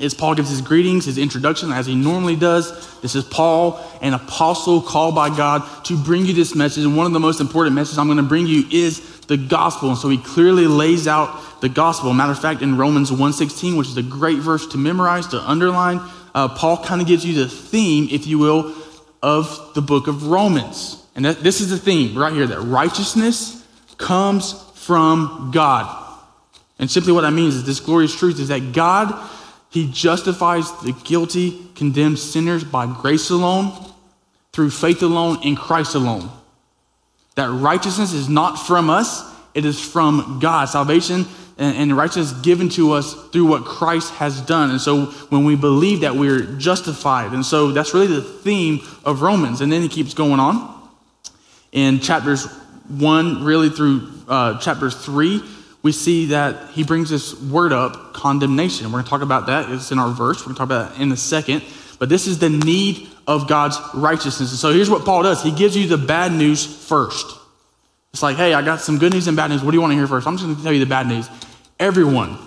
is 0.00 0.12
Paul 0.12 0.34
gives 0.34 0.50
his 0.50 0.60
greetings, 0.60 1.04
his 1.04 1.18
introduction, 1.18 1.70
as 1.70 1.86
he 1.86 1.94
normally 1.94 2.34
does. 2.34 3.00
This 3.00 3.14
is 3.14 3.22
Paul, 3.22 3.78
an 4.02 4.14
apostle 4.14 4.82
called 4.82 5.14
by 5.14 5.28
God 5.28 5.62
to 5.84 5.96
bring 5.96 6.26
you 6.26 6.32
this 6.32 6.56
message. 6.56 6.82
And 6.84 6.96
one 6.96 7.06
of 7.06 7.12
the 7.12 7.20
most 7.20 7.40
important 7.40 7.76
messages 7.76 7.96
I'm 7.96 8.08
going 8.08 8.16
to 8.16 8.24
bring 8.24 8.48
you 8.48 8.64
is 8.72 9.20
the 9.26 9.36
gospel. 9.36 9.90
And 9.90 9.98
so 9.98 10.08
he 10.08 10.18
clearly 10.18 10.66
lays 10.66 11.06
out 11.06 11.60
the 11.60 11.68
gospel. 11.68 12.12
Matter 12.12 12.32
of 12.32 12.40
fact, 12.40 12.60
in 12.60 12.76
Romans 12.76 13.12
1.16, 13.12 13.78
which 13.78 13.86
is 13.86 13.96
a 13.96 14.02
great 14.02 14.38
verse 14.38 14.66
to 14.68 14.78
memorize, 14.78 15.28
to 15.28 15.40
underline, 15.48 16.00
uh, 16.34 16.48
Paul 16.48 16.82
kind 16.82 17.00
of 17.00 17.06
gives 17.06 17.24
you 17.24 17.34
the 17.34 17.48
theme, 17.48 18.08
if 18.10 18.26
you 18.26 18.38
will, 18.38 18.74
of 19.22 19.72
the 19.74 19.82
book 19.82 20.08
of 20.08 20.26
Romans. 20.26 21.02
And 21.14 21.24
that, 21.24 21.40
this 21.40 21.60
is 21.60 21.70
the 21.70 21.78
theme 21.78 22.18
right 22.18 22.32
here 22.32 22.46
that 22.46 22.60
righteousness 22.60 23.64
comes 23.98 24.52
from 24.74 25.50
God. 25.52 26.02
And 26.78 26.90
simply 26.90 27.12
what 27.12 27.20
that 27.20 27.30
means 27.30 27.54
is 27.54 27.64
this 27.64 27.80
glorious 27.80 28.14
truth 28.14 28.40
is 28.40 28.48
that 28.48 28.72
God, 28.72 29.14
He 29.70 29.90
justifies 29.90 30.70
the 30.82 30.92
guilty, 31.04 31.68
condemned 31.76 32.18
sinners 32.18 32.64
by 32.64 32.86
grace 32.86 33.30
alone, 33.30 33.72
through 34.52 34.70
faith 34.70 35.02
alone, 35.02 35.38
in 35.42 35.56
Christ 35.56 35.94
alone. 35.94 36.30
That 37.36 37.50
righteousness 37.50 38.12
is 38.12 38.28
not 38.28 38.56
from 38.56 38.90
us, 38.90 39.22
it 39.54 39.64
is 39.64 39.80
from 39.80 40.38
God. 40.40 40.66
Salvation 40.66 41.26
and, 41.58 41.96
righteousness 41.96 42.32
given 42.42 42.68
to 42.70 42.92
us 42.92 43.14
through 43.30 43.46
what 43.46 43.64
Christ 43.64 44.12
has 44.14 44.40
done. 44.40 44.70
And 44.70 44.80
so 44.80 45.06
when 45.28 45.44
we 45.44 45.56
believe 45.56 46.00
that, 46.00 46.16
we're 46.16 46.42
justified. 46.56 47.32
And 47.32 47.44
so 47.44 47.70
that's 47.70 47.94
really 47.94 48.08
the 48.08 48.22
theme 48.22 48.80
of 49.04 49.22
Romans. 49.22 49.60
And 49.60 49.70
then 49.72 49.82
he 49.82 49.88
keeps 49.88 50.14
going 50.14 50.40
on. 50.40 50.72
In 51.72 52.00
chapters 52.00 52.46
1, 52.88 53.44
really 53.44 53.68
through 53.70 54.08
uh, 54.28 54.58
chapter 54.58 54.90
3, 54.90 55.42
we 55.82 55.92
see 55.92 56.26
that 56.26 56.70
he 56.70 56.82
brings 56.82 57.10
this 57.10 57.40
word 57.40 57.72
up, 57.72 58.14
condemnation. 58.14 58.86
We're 58.86 58.92
going 58.92 59.04
to 59.04 59.10
talk 59.10 59.22
about 59.22 59.46
that. 59.46 59.70
It's 59.70 59.92
in 59.92 59.98
our 59.98 60.10
verse. 60.10 60.40
We're 60.40 60.54
going 60.54 60.54
to 60.54 60.58
talk 60.58 60.66
about 60.66 60.94
that 60.94 61.02
in 61.02 61.12
a 61.12 61.16
second. 61.16 61.62
But 61.98 62.08
this 62.08 62.26
is 62.26 62.38
the 62.38 62.50
need 62.50 63.08
of 63.26 63.48
God's 63.48 63.78
righteousness. 63.94 64.50
And 64.50 64.58
so 64.58 64.72
here's 64.72 64.90
what 64.90 65.04
Paul 65.04 65.22
does 65.22 65.42
he 65.42 65.52
gives 65.52 65.76
you 65.76 65.86
the 65.86 65.98
bad 65.98 66.32
news 66.32 66.64
first. 66.64 67.38
It's 68.14 68.22
like, 68.22 68.36
hey, 68.36 68.54
I 68.54 68.62
got 68.62 68.80
some 68.80 68.98
good 68.98 69.12
news 69.12 69.26
and 69.26 69.36
bad 69.36 69.50
news. 69.50 69.64
What 69.64 69.72
do 69.72 69.76
you 69.76 69.80
want 69.80 69.90
to 69.90 69.96
hear 69.96 70.06
first? 70.06 70.28
I'm 70.28 70.34
just 70.36 70.44
going 70.44 70.54
to 70.54 70.62
tell 70.62 70.72
you 70.72 70.78
the 70.78 70.86
bad 70.86 71.08
news. 71.08 71.28
Everyone, 71.80 72.38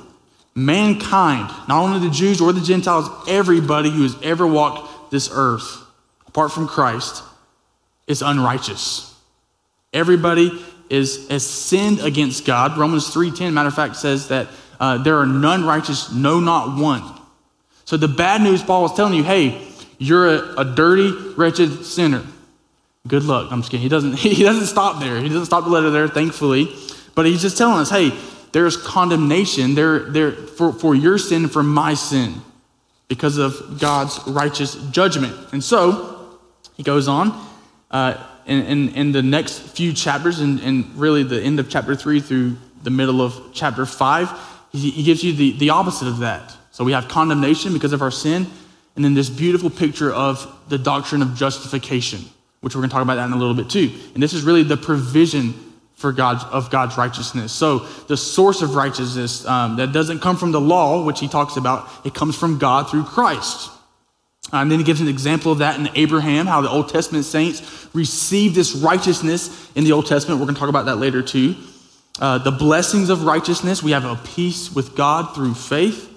mankind, 0.55 1.53
not 1.67 1.83
only 1.83 1.99
the 1.99 2.09
Jews 2.09 2.39
or 2.39 2.53
the 2.53 2.61
Gentiles, 2.61 3.09
everybody 3.27 3.89
who 3.89 4.03
has 4.03 4.15
ever 4.23 4.47
walked 4.47 5.11
this 5.11 5.29
earth, 5.29 5.83
apart 6.25 6.53
from 6.53 6.69
Christ, 6.69 7.21
is 8.07 8.21
unrighteous. 8.21 9.13
Everybody 9.91 10.63
is 10.89 11.27
has 11.27 11.45
sinned 11.45 11.99
against 11.99 12.45
God. 12.45 12.77
Romans 12.77 13.13
3:10, 13.13 13.51
matter 13.51 13.67
of 13.67 13.75
fact, 13.75 13.97
says 13.97 14.29
that 14.29 14.47
uh, 14.79 14.99
there 14.99 15.17
are 15.17 15.25
none 15.25 15.65
righteous, 15.65 16.13
no, 16.13 16.39
not 16.39 16.79
one. 16.79 17.03
So 17.83 17.97
the 17.97 18.07
bad 18.07 18.41
news 18.41 18.63
Paul 18.63 18.85
is 18.85 18.93
telling 18.93 19.15
you, 19.15 19.23
hey, 19.25 19.67
you're 19.97 20.33
a, 20.33 20.61
a 20.61 20.63
dirty, 20.63 21.11
wretched 21.35 21.83
sinner. 21.83 22.23
Good 23.07 23.23
luck. 23.23 23.51
I'm 23.51 23.61
just 23.61 23.71
kidding. 23.71 23.83
He 23.83 23.89
doesn't, 23.89 24.13
he 24.17 24.43
doesn't 24.43 24.67
stop 24.67 24.99
there. 24.99 25.19
He 25.21 25.29
doesn't 25.29 25.45
stop 25.45 25.63
the 25.63 25.69
letter 25.69 25.89
there, 25.89 26.07
thankfully. 26.07 26.75
But 27.15 27.25
he's 27.25 27.41
just 27.41 27.57
telling 27.57 27.79
us, 27.79 27.89
hey, 27.89 28.11
there's 28.51 28.77
condemnation 28.77 29.75
there, 29.75 29.99
there 30.11 30.31
for, 30.31 30.71
for 30.73 30.95
your 30.95 31.17
sin 31.17 31.47
for 31.47 31.63
my 31.63 31.93
sin 31.93 32.35
because 33.07 33.37
of 33.37 33.79
God's 33.79 34.19
righteous 34.27 34.75
judgment. 34.91 35.35
And 35.51 35.63
so 35.63 36.39
he 36.75 36.83
goes 36.83 37.07
on 37.07 37.47
uh, 37.91 38.23
in, 38.45 38.63
in, 38.63 38.89
in, 38.89 39.11
the 39.11 39.21
next 39.21 39.59
few 39.59 39.93
chapters, 39.93 40.39
and, 40.39 40.95
really 40.95 41.23
the 41.23 41.41
end 41.41 41.59
of 41.59 41.69
chapter 41.69 41.95
three 41.95 42.19
through 42.19 42.57
the 42.83 42.89
middle 42.89 43.21
of 43.21 43.51
chapter 43.53 43.85
five, 43.85 44.29
he, 44.71 44.91
he 44.91 45.03
gives 45.03 45.23
you 45.23 45.33
the, 45.33 45.57
the 45.57 45.69
opposite 45.69 46.07
of 46.07 46.19
that. 46.19 46.55
So 46.71 46.83
we 46.83 46.91
have 46.91 47.07
condemnation 47.07 47.73
because 47.73 47.93
of 47.93 48.01
our 48.01 48.11
sin, 48.11 48.47
and 48.95 49.03
then 49.03 49.13
this 49.13 49.29
beautiful 49.29 49.69
picture 49.69 50.11
of 50.11 50.53
the 50.69 50.77
doctrine 50.77 51.21
of 51.21 51.35
justification 51.35 52.21
which 52.61 52.75
we're 52.75 52.81
going 52.81 52.89
to 52.89 52.93
talk 52.93 53.03
about 53.03 53.15
that 53.15 53.25
in 53.25 53.33
a 53.33 53.37
little 53.37 53.53
bit 53.53 53.69
too. 53.69 53.91
And 54.13 54.21
this 54.21 54.33
is 54.33 54.43
really 54.43 54.63
the 54.63 54.77
provision 54.77 55.53
for 55.95 56.11
God 56.11 56.43
of 56.51 56.69
God's 56.69 56.97
righteousness. 56.97 57.51
So 57.51 57.79
the 58.07 58.17
source 58.17 58.61
of 58.61 58.75
righteousness 58.75 59.45
um, 59.45 59.77
that 59.77 59.91
doesn't 59.91 60.19
come 60.19 60.37
from 60.37 60.51
the 60.51 60.61
law, 60.61 61.03
which 61.03 61.19
he 61.19 61.27
talks 61.27 61.57
about, 61.57 61.89
it 62.05 62.13
comes 62.13 62.35
from 62.35 62.59
God 62.59 62.89
through 62.89 63.03
Christ. 63.03 63.71
And 64.53 64.71
then 64.71 64.79
he 64.79 64.85
gives 64.85 65.01
an 65.01 65.07
example 65.07 65.51
of 65.51 65.57
that 65.57 65.79
in 65.79 65.89
Abraham, 65.95 66.45
how 66.45 66.61
the 66.61 66.69
Old 66.69 66.89
Testament 66.89 67.25
saints 67.25 67.87
received 67.93 68.55
this 68.55 68.73
righteousness 68.75 69.71
in 69.75 69.83
the 69.83 69.91
Old 69.91 70.05
Testament. 70.05 70.39
We're 70.39 70.45
going 70.45 70.55
to 70.55 70.59
talk 70.59 70.69
about 70.69 70.85
that 70.85 70.97
later 70.97 71.21
too. 71.21 71.55
Uh, 72.19 72.37
the 72.37 72.51
blessings 72.51 73.09
of 73.09 73.23
righteousness, 73.23 73.83
we 73.83 73.91
have 73.91 74.05
a 74.05 74.15
peace 74.15 74.73
with 74.73 74.95
God 74.95 75.35
through 75.35 75.53
faith. 75.53 76.13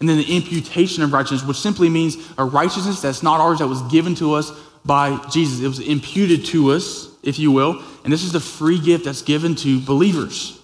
And 0.00 0.08
then 0.08 0.16
the 0.16 0.36
imputation 0.36 1.02
of 1.02 1.12
righteousness, 1.12 1.44
which 1.44 1.58
simply 1.58 1.88
means 1.88 2.16
a 2.38 2.44
righteousness 2.44 3.00
that's 3.00 3.22
not 3.22 3.40
ours, 3.40 3.58
that 3.58 3.68
was 3.68 3.82
given 3.82 4.14
to 4.16 4.34
us 4.34 4.50
by 4.84 5.22
Jesus. 5.30 5.60
It 5.60 5.68
was 5.68 5.80
imputed 5.80 6.44
to 6.46 6.72
us, 6.72 7.08
if 7.22 7.38
you 7.38 7.52
will. 7.52 7.82
And 8.04 8.12
this 8.12 8.22
is 8.22 8.32
the 8.32 8.40
free 8.40 8.80
gift 8.80 9.04
that's 9.04 9.22
given 9.22 9.54
to 9.56 9.80
believers. 9.80 10.60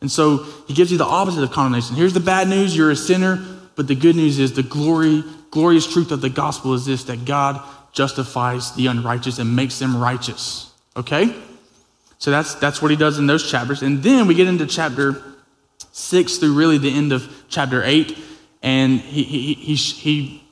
And 0.00 0.10
so 0.10 0.44
he 0.66 0.74
gives 0.74 0.92
you 0.92 0.98
the 0.98 1.04
opposite 1.04 1.42
of 1.42 1.50
condemnation. 1.50 1.96
Here's 1.96 2.12
the 2.12 2.20
bad 2.20 2.48
news 2.48 2.76
you're 2.76 2.90
a 2.90 2.96
sinner, 2.96 3.42
but 3.74 3.88
the 3.88 3.94
good 3.94 4.16
news 4.16 4.38
is 4.38 4.52
the 4.52 4.62
glory, 4.62 5.24
glorious 5.50 5.90
truth 5.90 6.12
of 6.12 6.20
the 6.20 6.28
gospel 6.28 6.74
is 6.74 6.84
this 6.84 7.04
that 7.04 7.24
God 7.24 7.62
justifies 7.92 8.74
the 8.74 8.88
unrighteous 8.88 9.38
and 9.38 9.56
makes 9.56 9.78
them 9.78 9.96
righteous. 9.96 10.72
Okay? 10.96 11.34
So 12.18 12.30
that's, 12.30 12.54
that's 12.56 12.82
what 12.82 12.90
he 12.90 12.96
does 12.96 13.18
in 13.18 13.26
those 13.26 13.50
chapters. 13.50 13.82
And 13.82 14.02
then 14.02 14.26
we 14.26 14.34
get 14.34 14.46
into 14.46 14.66
chapter 14.66 15.22
six 15.92 16.36
through 16.36 16.54
really 16.54 16.78
the 16.78 16.94
end 16.94 17.12
of 17.12 17.44
chapter 17.48 17.82
eight. 17.84 18.18
And 18.62 19.00
he, 19.00 19.22
he, 19.22 19.54
he, 19.54 19.74
he 19.74 20.44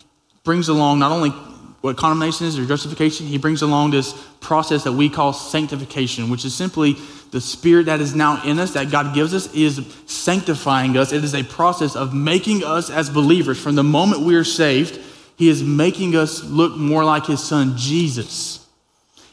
brings 0.45 0.69
along 0.69 0.99
not 0.99 1.13
only 1.13 1.33
what 1.83 1.97
condemnation 1.97 2.47
is 2.47 2.59
or 2.59 2.65
justification, 2.65 3.27
he 3.27 3.39
brings 3.39 3.61
along 3.61 3.91
this 3.91 4.15
process 4.41 4.85
that 4.85 4.93
we 4.93 5.09
call 5.09 5.33
sanctification, 5.33 6.31
which 6.31 6.45
is 6.45 6.55
simply 6.55 6.97
the 7.33 7.41
spirit 7.41 7.87
that 7.87 8.01
is 8.01 8.15
now 8.15 8.41
in 8.45 8.59
us, 8.61 8.73
that 8.75 8.91
God 8.91 9.15
gives 9.15 9.35
us, 9.35 9.53
is 9.53 9.85
sanctifying 10.07 10.97
us. 10.97 11.13
It 11.13 11.25
is 11.25 11.35
a 11.35 11.43
process 11.43 11.97
of 11.97 12.15
making 12.15 12.63
us 12.63 12.89
as 12.89 13.11
believers. 13.11 13.61
From 13.61 13.75
the 13.75 13.83
moment 13.83 14.23
we 14.23 14.37
are 14.37 14.45
saved, 14.45 15.01
he 15.37 15.49
is 15.49 15.63
making 15.65 16.15
us 16.15 16.45
look 16.45 16.77
more 16.77 17.05
like 17.05 17.27
his 17.27 17.43
son, 17.43 17.77
Jesus. 17.77 18.65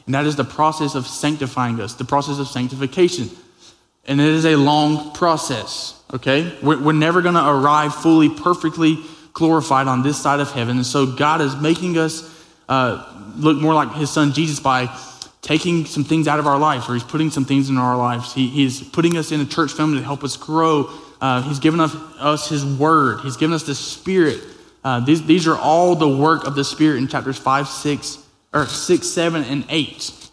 And 0.08 0.15
that 0.15 0.25
is 0.25 0.36
the 0.36 0.44
process 0.44 0.96
of 0.96 1.06
sanctifying 1.06 1.79
us, 1.79 1.94
the 1.94 2.06
process 2.06 2.39
of 2.39 2.48
sanctification. 2.48 3.29
And 4.06 4.20
it 4.20 4.27
is 4.27 4.46
a 4.46 4.56
long 4.56 5.13
process, 5.13 6.01
okay? 6.15 6.58
We're, 6.63 6.82
we're 6.82 6.94
never 6.94 7.22
going 7.22 7.36
to 7.36 7.48
arrive 7.48 7.94
fully, 7.94 8.27
perfectly 8.29 8.98
glorified 9.34 9.88
on 9.88 10.01
this 10.01 10.20
side 10.20 10.39
of 10.39 10.51
heaven. 10.51 10.77
And 10.77 10.86
so 10.86 11.06
God 11.06 11.41
is 11.41 11.56
making 11.58 12.00
us 12.00 12.38
uh, 12.70 13.04
look 13.36 13.58
more 13.58 13.74
like 13.74 13.94
his 13.94 14.10
son 14.10 14.32
Jesus 14.32 14.60
by 14.60 14.96
taking 15.42 15.86
some 15.86 16.04
things 16.04 16.28
out 16.28 16.40
of 16.40 16.48
our 16.48 16.60
lives, 16.60 16.88
or 16.88 16.94
he's 16.94 17.04
putting 17.04 17.32
some 17.32 17.44
things 17.44 17.70
in 17.70 17.78
our 17.78 17.98
lives. 17.98 18.34
He, 18.34 18.48
he's 18.48 18.82
putting 18.82 19.18
us 19.18 19.32
in 19.32 19.42
a 19.42 19.46
church 19.46 19.74
family 19.74 19.98
to 19.98 20.04
help 20.04 20.24
us 20.24 20.38
grow. 20.38 20.90
Uh, 21.20 21.42
he's 21.42 21.60
given 21.60 21.80
us, 21.80 21.96
us, 22.20 22.48
his 22.48 22.64
word, 22.64 23.22
he's 23.22 23.38
given 23.38 23.54
us 23.54 23.64
the 23.64 23.76
spirit. 23.76 24.40
Uh, 24.84 25.00
these, 25.02 25.26
these 25.26 25.48
are 25.48 25.58
all 25.58 25.96
the 25.96 26.08
work 26.08 26.46
of 26.46 26.56
the 26.56 26.64
spirit 26.64 26.98
in 26.98 27.08
chapters 27.08 27.38
5, 27.38 27.68
6, 27.68 28.18
or 28.54 28.66
6, 28.66 29.08
7, 29.08 29.44
and 29.44 29.66
8. 29.68 30.30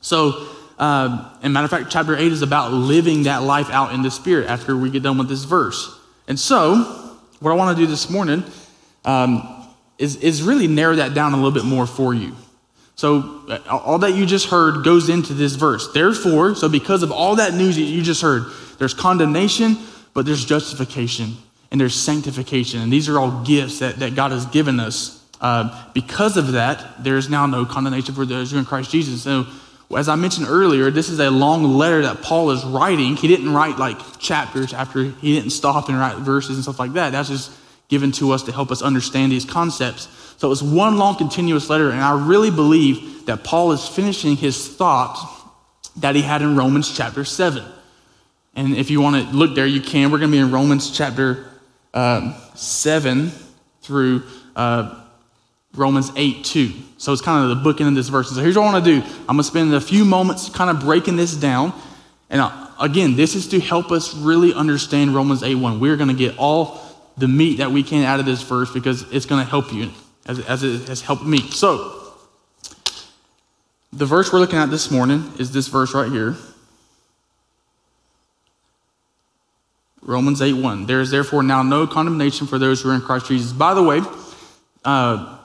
So, 0.00 0.48
uh, 0.78 1.32
and 1.42 1.52
matter 1.52 1.64
of 1.64 1.70
fact, 1.70 1.90
chapter 1.90 2.16
8 2.16 2.32
is 2.32 2.42
about 2.42 2.72
living 2.72 3.22
that 3.22 3.42
life 3.42 3.70
out 3.70 3.94
in 3.94 4.02
the 4.02 4.10
spirit 4.10 4.48
after 4.48 4.76
we 4.76 4.90
get 4.90 5.02
done 5.02 5.16
with 5.16 5.28
this 5.28 5.44
verse. 5.44 5.98
And 6.28 6.38
so, 6.38 6.76
what 7.40 7.52
I 7.52 7.54
want 7.54 7.76
to 7.76 7.82
do 7.82 7.88
this 7.88 8.10
morning 8.10 8.42
um, 9.04 9.55
is, 9.98 10.16
is 10.16 10.42
really 10.42 10.66
narrow 10.68 10.96
that 10.96 11.14
down 11.14 11.32
a 11.32 11.36
little 11.36 11.52
bit 11.52 11.64
more 11.64 11.86
for 11.86 12.14
you. 12.14 12.34
So, 12.96 13.42
uh, 13.48 13.58
all 13.68 13.98
that 13.98 14.14
you 14.14 14.24
just 14.24 14.46
heard 14.46 14.82
goes 14.82 15.10
into 15.10 15.34
this 15.34 15.54
verse. 15.54 15.92
Therefore, 15.92 16.54
so 16.54 16.68
because 16.68 17.02
of 17.02 17.12
all 17.12 17.36
that 17.36 17.52
news 17.52 17.76
that 17.76 17.82
you 17.82 18.02
just 18.02 18.22
heard, 18.22 18.44
there's 18.78 18.94
condemnation, 18.94 19.76
but 20.14 20.24
there's 20.24 20.44
justification 20.44 21.36
and 21.70 21.80
there's 21.80 21.94
sanctification. 21.94 22.80
And 22.80 22.90
these 22.90 23.08
are 23.08 23.18
all 23.18 23.44
gifts 23.44 23.80
that, 23.80 23.96
that 23.96 24.14
God 24.14 24.32
has 24.32 24.46
given 24.46 24.80
us. 24.80 25.22
Uh, 25.42 25.90
because 25.92 26.38
of 26.38 26.52
that, 26.52 27.04
there 27.04 27.18
is 27.18 27.28
now 27.28 27.44
no 27.44 27.66
condemnation 27.66 28.14
for 28.14 28.24
those 28.24 28.50
who 28.50 28.56
are 28.56 28.60
in 28.60 28.64
Christ 28.64 28.90
Jesus. 28.90 29.22
So, 29.22 29.46
as 29.94 30.08
I 30.08 30.16
mentioned 30.16 30.46
earlier, 30.48 30.90
this 30.90 31.10
is 31.10 31.20
a 31.20 31.30
long 31.30 31.64
letter 31.64 32.02
that 32.02 32.22
Paul 32.22 32.50
is 32.50 32.64
writing. 32.64 33.14
He 33.16 33.28
didn't 33.28 33.52
write 33.52 33.78
like 33.78 34.18
chapters 34.18 34.72
after, 34.72 35.04
he 35.04 35.34
didn't 35.34 35.50
stop 35.50 35.88
and 35.88 35.98
write 35.98 36.16
verses 36.16 36.56
and 36.56 36.62
stuff 36.62 36.78
like 36.78 36.94
that. 36.94 37.10
That's 37.10 37.28
just 37.28 37.52
given 37.88 38.12
to 38.12 38.32
us 38.32 38.42
to 38.44 38.52
help 38.52 38.70
us 38.70 38.82
understand 38.82 39.32
these 39.32 39.44
concepts. 39.44 40.08
So 40.38 40.52
it's 40.52 40.62
one 40.62 40.98
long 40.98 41.16
continuous 41.16 41.70
letter, 41.70 41.90
and 41.90 42.00
I 42.00 42.26
really 42.26 42.50
believe 42.50 43.26
that 43.26 43.44
Paul 43.44 43.72
is 43.72 43.86
finishing 43.86 44.36
his 44.36 44.68
thought 44.68 45.16
that 45.96 46.14
he 46.14 46.22
had 46.22 46.42
in 46.42 46.56
Romans 46.56 46.94
chapter 46.94 47.24
7. 47.24 47.64
And 48.54 48.76
if 48.76 48.90
you 48.90 49.00
want 49.00 49.16
to 49.16 49.36
look 49.36 49.54
there, 49.54 49.66
you 49.66 49.80
can. 49.80 50.10
We're 50.10 50.18
going 50.18 50.30
to 50.30 50.36
be 50.36 50.40
in 50.40 50.50
Romans 50.50 50.90
chapter 50.90 51.46
uh, 51.94 52.38
7 52.54 53.30
through 53.82 54.22
uh, 54.54 55.02
Romans 55.74 56.10
8 56.16 56.44
2. 56.44 56.72
So 56.98 57.12
it's 57.12 57.22
kind 57.22 57.50
of 57.50 57.62
the 57.62 57.72
bookend 57.72 57.88
of 57.88 57.94
this 57.94 58.08
verse. 58.08 58.30
So 58.30 58.40
here's 58.40 58.56
what 58.56 58.66
I 58.66 58.72
want 58.72 58.84
to 58.84 59.00
do 59.00 59.06
I'm 59.06 59.26
going 59.26 59.38
to 59.38 59.44
spend 59.44 59.74
a 59.74 59.80
few 59.80 60.04
moments 60.04 60.48
kind 60.48 60.70
of 60.70 60.80
breaking 60.80 61.16
this 61.16 61.34
down. 61.34 61.72
And 62.30 62.40
uh, 62.40 62.68
again, 62.80 63.14
this 63.14 63.34
is 63.34 63.46
to 63.48 63.60
help 63.60 63.90
us 63.92 64.14
really 64.14 64.52
understand 64.52 65.14
Romans 65.14 65.42
8 65.42 65.54
1. 65.54 65.80
We're 65.80 65.96
going 65.96 66.08
to 66.08 66.14
get 66.14 66.36
all 66.38 66.85
the 67.16 67.28
meat 67.28 67.58
that 67.58 67.70
we 67.70 67.82
can 67.82 68.04
out 68.04 68.20
of 68.20 68.26
this 68.26 68.42
verse 68.42 68.70
because 68.72 69.10
it's 69.12 69.26
going 69.26 69.42
to 69.42 69.48
help 69.48 69.72
you 69.72 69.90
as, 70.26 70.40
as 70.40 70.62
it 70.62 70.88
has 70.88 71.00
helped 71.00 71.24
me. 71.24 71.38
So, 71.50 71.92
the 73.92 74.04
verse 74.04 74.32
we're 74.32 74.40
looking 74.40 74.58
at 74.58 74.70
this 74.70 74.90
morning 74.90 75.32
is 75.38 75.52
this 75.52 75.68
verse 75.68 75.94
right 75.94 76.10
here. 76.10 76.36
Romans 80.02 80.40
8 80.40 80.52
1. 80.52 80.86
There 80.86 81.00
is 81.00 81.10
therefore 81.10 81.42
now 81.42 81.62
no 81.62 81.86
condemnation 81.86 82.46
for 82.46 82.58
those 82.58 82.82
who 82.82 82.90
are 82.90 82.94
in 82.94 83.00
Christ 83.00 83.26
Jesus. 83.26 83.52
By 83.52 83.74
the 83.74 83.82
way, 83.82 84.00
uh, 84.84 85.38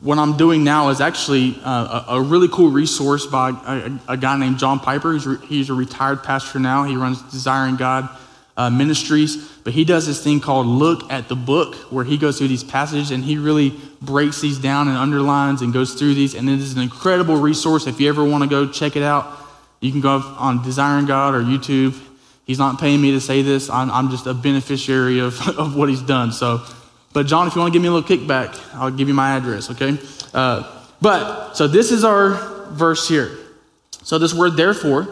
what 0.00 0.18
I'm 0.18 0.36
doing 0.36 0.64
now 0.64 0.90
is 0.90 1.00
actually 1.00 1.58
uh, 1.62 2.04
a, 2.08 2.20
really 2.20 2.48
cool 2.48 2.70
resource 2.70 3.26
by 3.26 3.50
a, 3.50 4.12
a 4.12 4.16
guy 4.16 4.36
named 4.36 4.58
John 4.58 4.78
Piper. 4.78 5.12
He's, 5.12 5.26
re, 5.26 5.36
he's, 5.46 5.70
a 5.70 5.74
retired 5.74 6.22
pastor 6.22 6.58
now. 6.58 6.84
He 6.84 6.96
runs 6.96 7.22
Desiring 7.30 7.76
God 7.76 8.08
uh, 8.56 8.70
Ministries, 8.70 9.36
but 9.64 9.74
he 9.74 9.84
does 9.84 10.06
this 10.06 10.22
thing 10.22 10.40
called 10.40 10.66
Look 10.66 11.10
at 11.12 11.28
the 11.28 11.36
Book, 11.36 11.74
where 11.92 12.04
he 12.04 12.16
goes 12.16 12.38
through 12.38 12.48
these 12.48 12.64
passages 12.64 13.10
and 13.10 13.22
he 13.22 13.36
really 13.36 13.78
breaks 14.00 14.40
these 14.40 14.58
down 14.58 14.88
and 14.88 14.96
underlines 14.96 15.60
and 15.60 15.72
goes 15.72 15.94
through 15.94 16.14
these. 16.14 16.34
And 16.34 16.48
it 16.48 16.60
is 16.60 16.74
an 16.74 16.82
incredible 16.82 17.36
resource. 17.36 17.86
If 17.86 18.00
you 18.00 18.08
ever 18.08 18.24
want 18.24 18.44
to 18.44 18.48
go 18.48 18.66
check 18.66 18.96
it 18.96 19.02
out, 19.02 19.38
you 19.80 19.92
can 19.92 20.00
go 20.00 20.18
on 20.38 20.62
Desiring 20.62 21.06
God 21.06 21.34
or 21.34 21.42
YouTube. 21.42 22.00
He's 22.46 22.58
not 22.58 22.80
paying 22.80 23.00
me 23.00 23.12
to 23.12 23.20
say 23.20 23.42
this. 23.42 23.68
I'm, 23.68 23.90
I'm 23.90 24.10
just 24.10 24.26
a 24.26 24.32
beneficiary 24.32 25.18
of, 25.18 25.40
of 25.58 25.76
what 25.76 25.90
he's 25.90 26.02
done. 26.02 26.32
So, 26.32 26.62
but 27.12 27.26
John, 27.26 27.46
if 27.46 27.54
you 27.54 27.60
want 27.60 27.72
to 27.72 27.78
give 27.78 27.82
me 27.82 27.88
a 27.88 27.92
little 27.92 28.08
kickback, 28.08 28.58
I'll 28.74 28.90
give 28.90 29.08
you 29.08 29.14
my 29.14 29.36
address, 29.36 29.70
okay? 29.70 29.98
Uh, 30.32 30.72
but, 31.02 31.54
so 31.54 31.66
this 31.66 31.90
is 31.90 32.04
our 32.04 32.68
verse 32.70 33.06
here. 33.06 33.36
So 34.02 34.18
this 34.18 34.32
word 34.32 34.56
therefore 34.56 35.08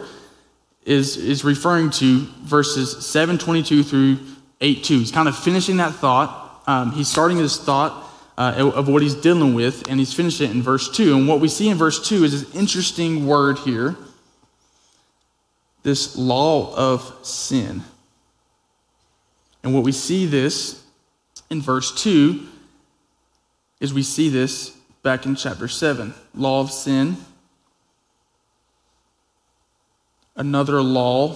is, 0.85 1.17
is 1.17 1.43
referring 1.43 1.89
to 1.89 2.25
verses 2.43 3.05
722 3.05 3.83
through 3.83 4.19
82. 4.61 4.99
He's 4.99 5.11
kind 5.11 5.27
of 5.27 5.37
finishing 5.37 5.77
that 5.77 5.93
thought. 5.95 6.61
Um, 6.67 6.91
he's 6.91 7.07
starting 7.07 7.37
his 7.37 7.57
thought 7.57 8.09
uh, 8.37 8.71
of 8.75 8.87
what 8.87 9.01
he's 9.01 9.15
dealing 9.15 9.53
with, 9.53 9.89
and 9.89 9.99
he's 9.99 10.13
finished 10.13 10.41
it 10.41 10.51
in 10.51 10.61
verse 10.61 10.89
2. 10.95 11.15
And 11.15 11.27
what 11.27 11.39
we 11.39 11.47
see 11.47 11.69
in 11.69 11.77
verse 11.77 12.07
2 12.07 12.23
is 12.23 12.43
this 12.43 12.55
interesting 12.55 13.27
word 13.27 13.57
here 13.59 13.95
this 15.83 16.17
law 16.17 16.75
of 16.75 17.15
sin. 17.21 17.83
And 19.63 19.71
what 19.71 19.83
we 19.83 19.91
see 19.91 20.25
this 20.25 20.83
in 21.51 21.61
verse 21.61 22.03
2 22.03 22.43
is 23.79 23.93
we 23.93 24.01
see 24.01 24.29
this 24.29 24.71
back 25.03 25.27
in 25.27 25.35
chapter 25.35 25.67
7 25.67 26.15
law 26.33 26.59
of 26.59 26.71
sin, 26.71 27.17
another 30.35 30.81
law, 30.81 31.35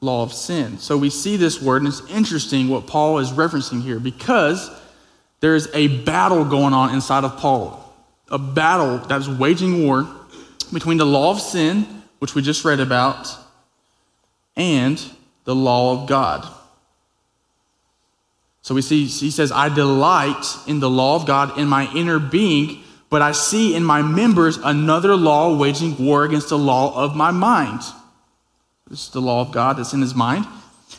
law 0.00 0.22
of 0.22 0.32
sin. 0.32 0.78
So 0.78 0.96
we 0.96 1.10
see 1.10 1.36
this 1.36 1.60
word, 1.60 1.82
and 1.82 1.88
it's 1.88 2.08
interesting 2.10 2.68
what 2.68 2.86
Paul 2.86 3.18
is 3.18 3.30
referencing 3.30 3.82
here 3.82 3.98
because 3.98 4.70
there 5.40 5.54
is 5.54 5.68
a 5.74 5.88
battle 6.04 6.44
going 6.44 6.74
on 6.74 6.94
inside 6.94 7.24
of 7.24 7.36
Paul, 7.36 7.94
a 8.28 8.38
battle 8.38 8.98
that's 8.98 9.28
waging 9.28 9.84
war 9.84 10.08
between 10.72 10.98
the 10.98 11.06
law 11.06 11.30
of 11.30 11.40
sin, 11.40 11.86
which 12.18 12.34
we 12.34 12.42
just 12.42 12.64
read 12.64 12.80
about, 12.80 13.28
and 14.56 15.02
the 15.44 15.54
law 15.54 16.02
of 16.02 16.08
God. 16.08 16.46
So 18.62 18.74
we 18.74 18.82
see, 18.82 19.06
he 19.06 19.30
says, 19.30 19.50
I 19.50 19.70
delight 19.70 20.44
in 20.66 20.80
the 20.80 20.90
law 20.90 21.16
of 21.16 21.26
God 21.26 21.58
in 21.58 21.68
my 21.68 21.90
inner 21.94 22.18
being, 22.18 22.82
but 23.10 23.22
I 23.22 23.32
see 23.32 23.74
in 23.74 23.84
my 23.84 24.02
members 24.02 24.58
another 24.58 25.16
law 25.16 25.56
waging 25.56 25.96
war 26.04 26.24
against 26.24 26.50
the 26.50 26.58
law 26.58 26.94
of 26.94 27.16
my 27.16 27.30
mind. 27.30 27.80
This 28.88 29.06
is 29.06 29.10
the 29.10 29.20
law 29.20 29.40
of 29.40 29.52
God 29.52 29.78
that's 29.78 29.92
in 29.92 30.00
his 30.00 30.14
mind. 30.14 30.46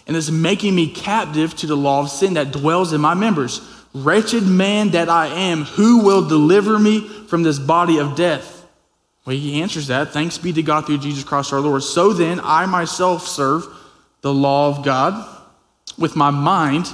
And 0.08 0.16
it's 0.18 0.32
making 0.32 0.76
me 0.76 0.92
captive 0.92 1.56
to 1.58 1.68
the 1.68 1.78
law 1.78 2.02
of 2.02 2.10
sin 2.10 2.34
that 2.34 2.52
dwells 2.52 2.94
in 2.94 3.02
my 3.02 3.14
members. 3.14 3.62
Wretched 3.94 4.44
man 4.44 4.90
that 4.90 5.10
I 5.10 5.28
am, 5.28 5.64
who 5.64 6.04
will 6.04 6.28
deliver 6.28 6.78
me 6.80 7.08
from 7.28 7.44
this 7.44 7.60
body 7.60 8.00
of 8.00 8.16
death? 8.16 8.68
Well, 9.26 9.36
he 9.36 9.62
answers 9.62 9.88
that. 9.88 10.10
Thanks 10.10 10.38
be 10.38 10.54
to 10.54 10.64
God 10.64 10.86
through 10.86 11.00
Jesus 11.00 11.24
Christ 11.24 11.54
our 11.54 11.60
Lord. 11.60 11.84
So 11.84 12.14
then, 12.14 12.40
I 12.44 12.66
myself 12.66 13.28
serve 13.28 13.66
the 14.22 14.34
law 14.34 14.70
of 14.70 14.84
God 14.84 15.28
with 15.98 16.16
my 16.16 16.32
mind, 16.32 16.88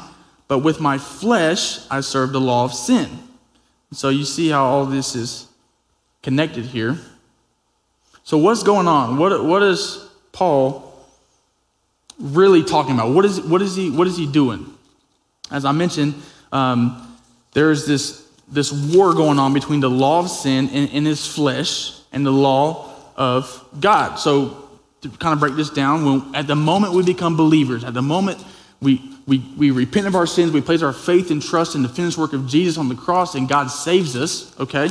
but 0.47 0.59
with 0.59 0.79
my 0.79 0.97
flesh, 0.97 1.79
I 1.89 2.01
serve 2.01 2.31
the 2.31 2.41
law 2.41 2.65
of 2.65 2.73
sin. 2.73 3.09
So 3.91 4.09
you 4.09 4.25
see 4.25 4.49
how 4.49 4.65
all 4.65 4.85
this 4.85 5.15
is 5.15 5.47
connected 6.21 6.65
here. 6.65 6.97
So, 8.23 8.39
what's 8.39 8.63
going 8.63 8.87
on? 8.87 9.17
What, 9.17 9.45
what 9.45 9.61
is 9.61 10.03
Paul 10.31 10.91
really 12.19 12.63
talking 12.63 12.95
about? 12.95 13.11
What 13.11 13.23
is, 13.23 13.39
what 13.39 13.61
is, 13.61 13.75
he, 13.75 13.91
what 13.91 14.07
is 14.07 14.17
he 14.17 14.25
doing? 14.25 14.65
As 15.51 15.63
I 15.63 15.71
mentioned, 15.71 16.15
um, 16.51 17.15
there's 17.53 17.85
this, 17.85 18.27
this 18.47 18.71
war 18.71 19.13
going 19.13 19.37
on 19.37 19.53
between 19.53 19.79
the 19.79 19.89
law 19.89 20.19
of 20.19 20.29
sin 20.31 20.69
in, 20.69 21.05
his 21.05 21.27
flesh 21.27 21.99
and 22.11 22.25
the 22.25 22.31
law 22.31 22.91
of 23.15 23.63
God. 23.79 24.15
So, 24.15 24.69
to 25.01 25.09
kind 25.09 25.33
of 25.33 25.39
break 25.39 25.55
this 25.55 25.69
down, 25.69 26.03
when, 26.05 26.35
at 26.35 26.47
the 26.47 26.55
moment 26.55 26.93
we 26.93 27.03
become 27.03 27.37
believers, 27.37 27.83
at 27.83 27.93
the 27.93 28.01
moment 28.01 28.43
we, 28.81 29.07
we, 29.27 29.39
we 29.57 29.71
repent 29.71 30.07
of 30.07 30.15
our 30.15 30.27
sins, 30.27 30.51
we 30.51 30.61
place 30.61 30.81
our 30.81 30.93
faith 30.93 31.31
and 31.31 31.41
trust 31.41 31.75
in 31.75 31.81
the 31.81 31.89
finished 31.89 32.17
work 32.17 32.33
of 32.33 32.47
Jesus 32.47 32.77
on 32.77 32.89
the 32.89 32.95
cross, 32.95 33.35
and 33.35 33.49
God 33.49 33.67
saves 33.67 34.15
us, 34.15 34.57
okay? 34.59 34.89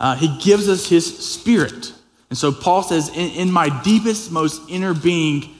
Uh, 0.00 0.16
he 0.16 0.36
gives 0.38 0.68
us 0.68 0.88
His 0.88 1.18
Spirit. 1.18 1.92
And 2.30 2.38
so 2.38 2.50
Paul 2.50 2.82
says, 2.82 3.08
in, 3.10 3.30
in 3.30 3.52
my 3.52 3.82
deepest, 3.82 4.32
most 4.32 4.60
inner 4.68 4.92
being, 4.92 5.54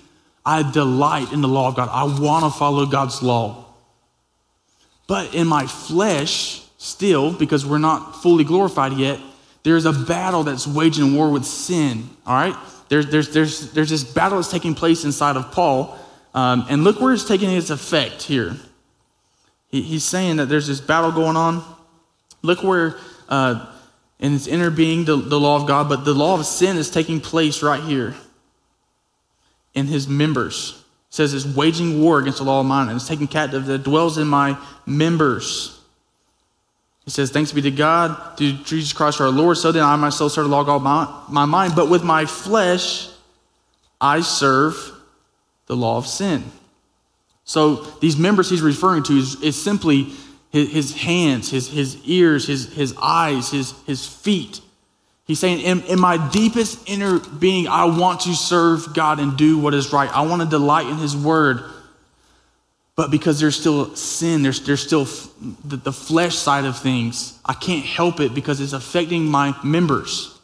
I 0.44 0.68
delight 0.70 1.32
in 1.32 1.40
the 1.40 1.48
law 1.48 1.68
of 1.68 1.76
God. 1.76 1.88
I 1.90 2.04
want 2.20 2.44
to 2.44 2.58
follow 2.58 2.84
God's 2.86 3.22
law. 3.22 3.66
But 5.06 5.34
in 5.34 5.46
my 5.46 5.66
flesh, 5.66 6.64
still, 6.78 7.32
because 7.32 7.64
we're 7.64 7.78
not 7.78 8.22
fully 8.22 8.42
glorified 8.42 8.92
yet, 8.94 9.20
there's 9.62 9.84
a 9.84 9.92
battle 9.92 10.42
that's 10.42 10.66
waging 10.66 11.14
war 11.14 11.30
with 11.30 11.44
sin, 11.44 12.08
all 12.26 12.34
right? 12.34 12.56
There's, 12.88 13.06
there's, 13.08 13.32
there's, 13.32 13.72
there's 13.72 13.90
this 13.90 14.04
battle 14.04 14.38
that's 14.38 14.50
taking 14.50 14.74
place 14.74 15.04
inside 15.04 15.36
of 15.36 15.50
Paul. 15.52 15.98
Um, 16.36 16.66
and 16.68 16.84
look 16.84 17.00
where 17.00 17.14
it's 17.14 17.26
taking 17.26 17.50
its 17.50 17.70
effect 17.70 18.22
here. 18.22 18.54
He, 19.68 19.80
he's 19.80 20.04
saying 20.04 20.36
that 20.36 20.46
there's 20.46 20.66
this 20.66 20.82
battle 20.82 21.10
going 21.10 21.34
on. 21.34 21.64
Look 22.42 22.62
where 22.62 22.98
uh, 23.30 23.72
in 24.20 24.32
his 24.32 24.46
inner 24.46 24.70
being, 24.70 25.06
the, 25.06 25.16
the 25.16 25.40
law 25.40 25.56
of 25.56 25.66
God, 25.66 25.88
but 25.88 26.04
the 26.04 26.12
law 26.12 26.38
of 26.38 26.44
sin 26.44 26.76
is 26.76 26.90
taking 26.90 27.22
place 27.22 27.62
right 27.62 27.82
here 27.82 28.14
in 29.72 29.86
his 29.86 30.06
members. 30.06 30.84
It 31.08 31.14
says 31.14 31.32
it's 31.32 31.46
waging 31.46 32.02
war 32.02 32.18
against 32.18 32.38
the 32.38 32.44
law 32.44 32.60
of 32.60 32.66
mine 32.66 32.88
and 32.88 32.96
it's 32.96 33.08
taking 33.08 33.28
captive 33.28 33.64
that 33.64 33.82
dwells 33.82 34.18
in 34.18 34.28
my 34.28 34.58
members. 34.84 35.80
He 37.06 37.10
says, 37.12 37.30
Thanks 37.30 37.50
be 37.52 37.62
to 37.62 37.70
God 37.70 38.36
through 38.36 38.52
Jesus 38.64 38.92
Christ 38.92 39.22
our 39.22 39.30
Lord. 39.30 39.56
So 39.56 39.72
then 39.72 39.84
I 39.84 39.96
myself 39.96 40.32
serve 40.32 40.44
the 40.44 40.50
law 40.50 40.60
of 40.60 40.82
my, 40.82 41.22
my 41.30 41.46
mind, 41.46 41.74
but 41.74 41.88
with 41.88 42.04
my 42.04 42.26
flesh 42.26 43.08
I 43.98 44.20
serve 44.20 44.92
the 45.66 45.76
law 45.76 45.96
of 45.98 46.06
sin. 46.06 46.44
So 47.44 47.76
these 48.00 48.16
members 48.16 48.50
he's 48.50 48.62
referring 48.62 49.04
to 49.04 49.16
is, 49.16 49.40
is 49.42 49.60
simply 49.60 50.12
his, 50.50 50.70
his, 50.70 50.96
hands, 50.96 51.50
his, 51.50 51.68
his 51.68 51.96
ears, 52.04 52.46
his, 52.46 52.72
his 52.72 52.94
eyes, 53.00 53.50
his, 53.50 53.72
his 53.86 54.06
feet. 54.06 54.60
He's 55.26 55.38
saying, 55.40 55.60
in, 55.60 55.82
in 55.82 56.00
my 56.00 56.30
deepest 56.30 56.88
inner 56.88 57.18
being, 57.18 57.66
I 57.66 57.84
want 57.84 58.20
to 58.20 58.34
serve 58.34 58.94
God 58.94 59.18
and 59.18 59.36
do 59.36 59.58
what 59.58 59.74
is 59.74 59.92
right. 59.92 60.10
I 60.14 60.22
want 60.22 60.42
to 60.42 60.48
delight 60.48 60.86
in 60.86 60.96
his 60.96 61.16
word. 61.16 61.62
But 62.94 63.10
because 63.10 63.38
there's 63.38 63.58
still 63.58 63.94
sin, 63.94 64.42
there's, 64.42 64.60
there's 64.64 64.82
still 64.82 65.04
the, 65.64 65.76
the 65.76 65.92
flesh 65.92 66.36
side 66.36 66.64
of 66.64 66.78
things, 66.78 67.38
I 67.44 67.52
can't 67.52 67.84
help 67.84 68.20
it 68.20 68.34
because 68.34 68.60
it's 68.60 68.72
affecting 68.72 69.26
my 69.26 69.54
members. 69.62 70.36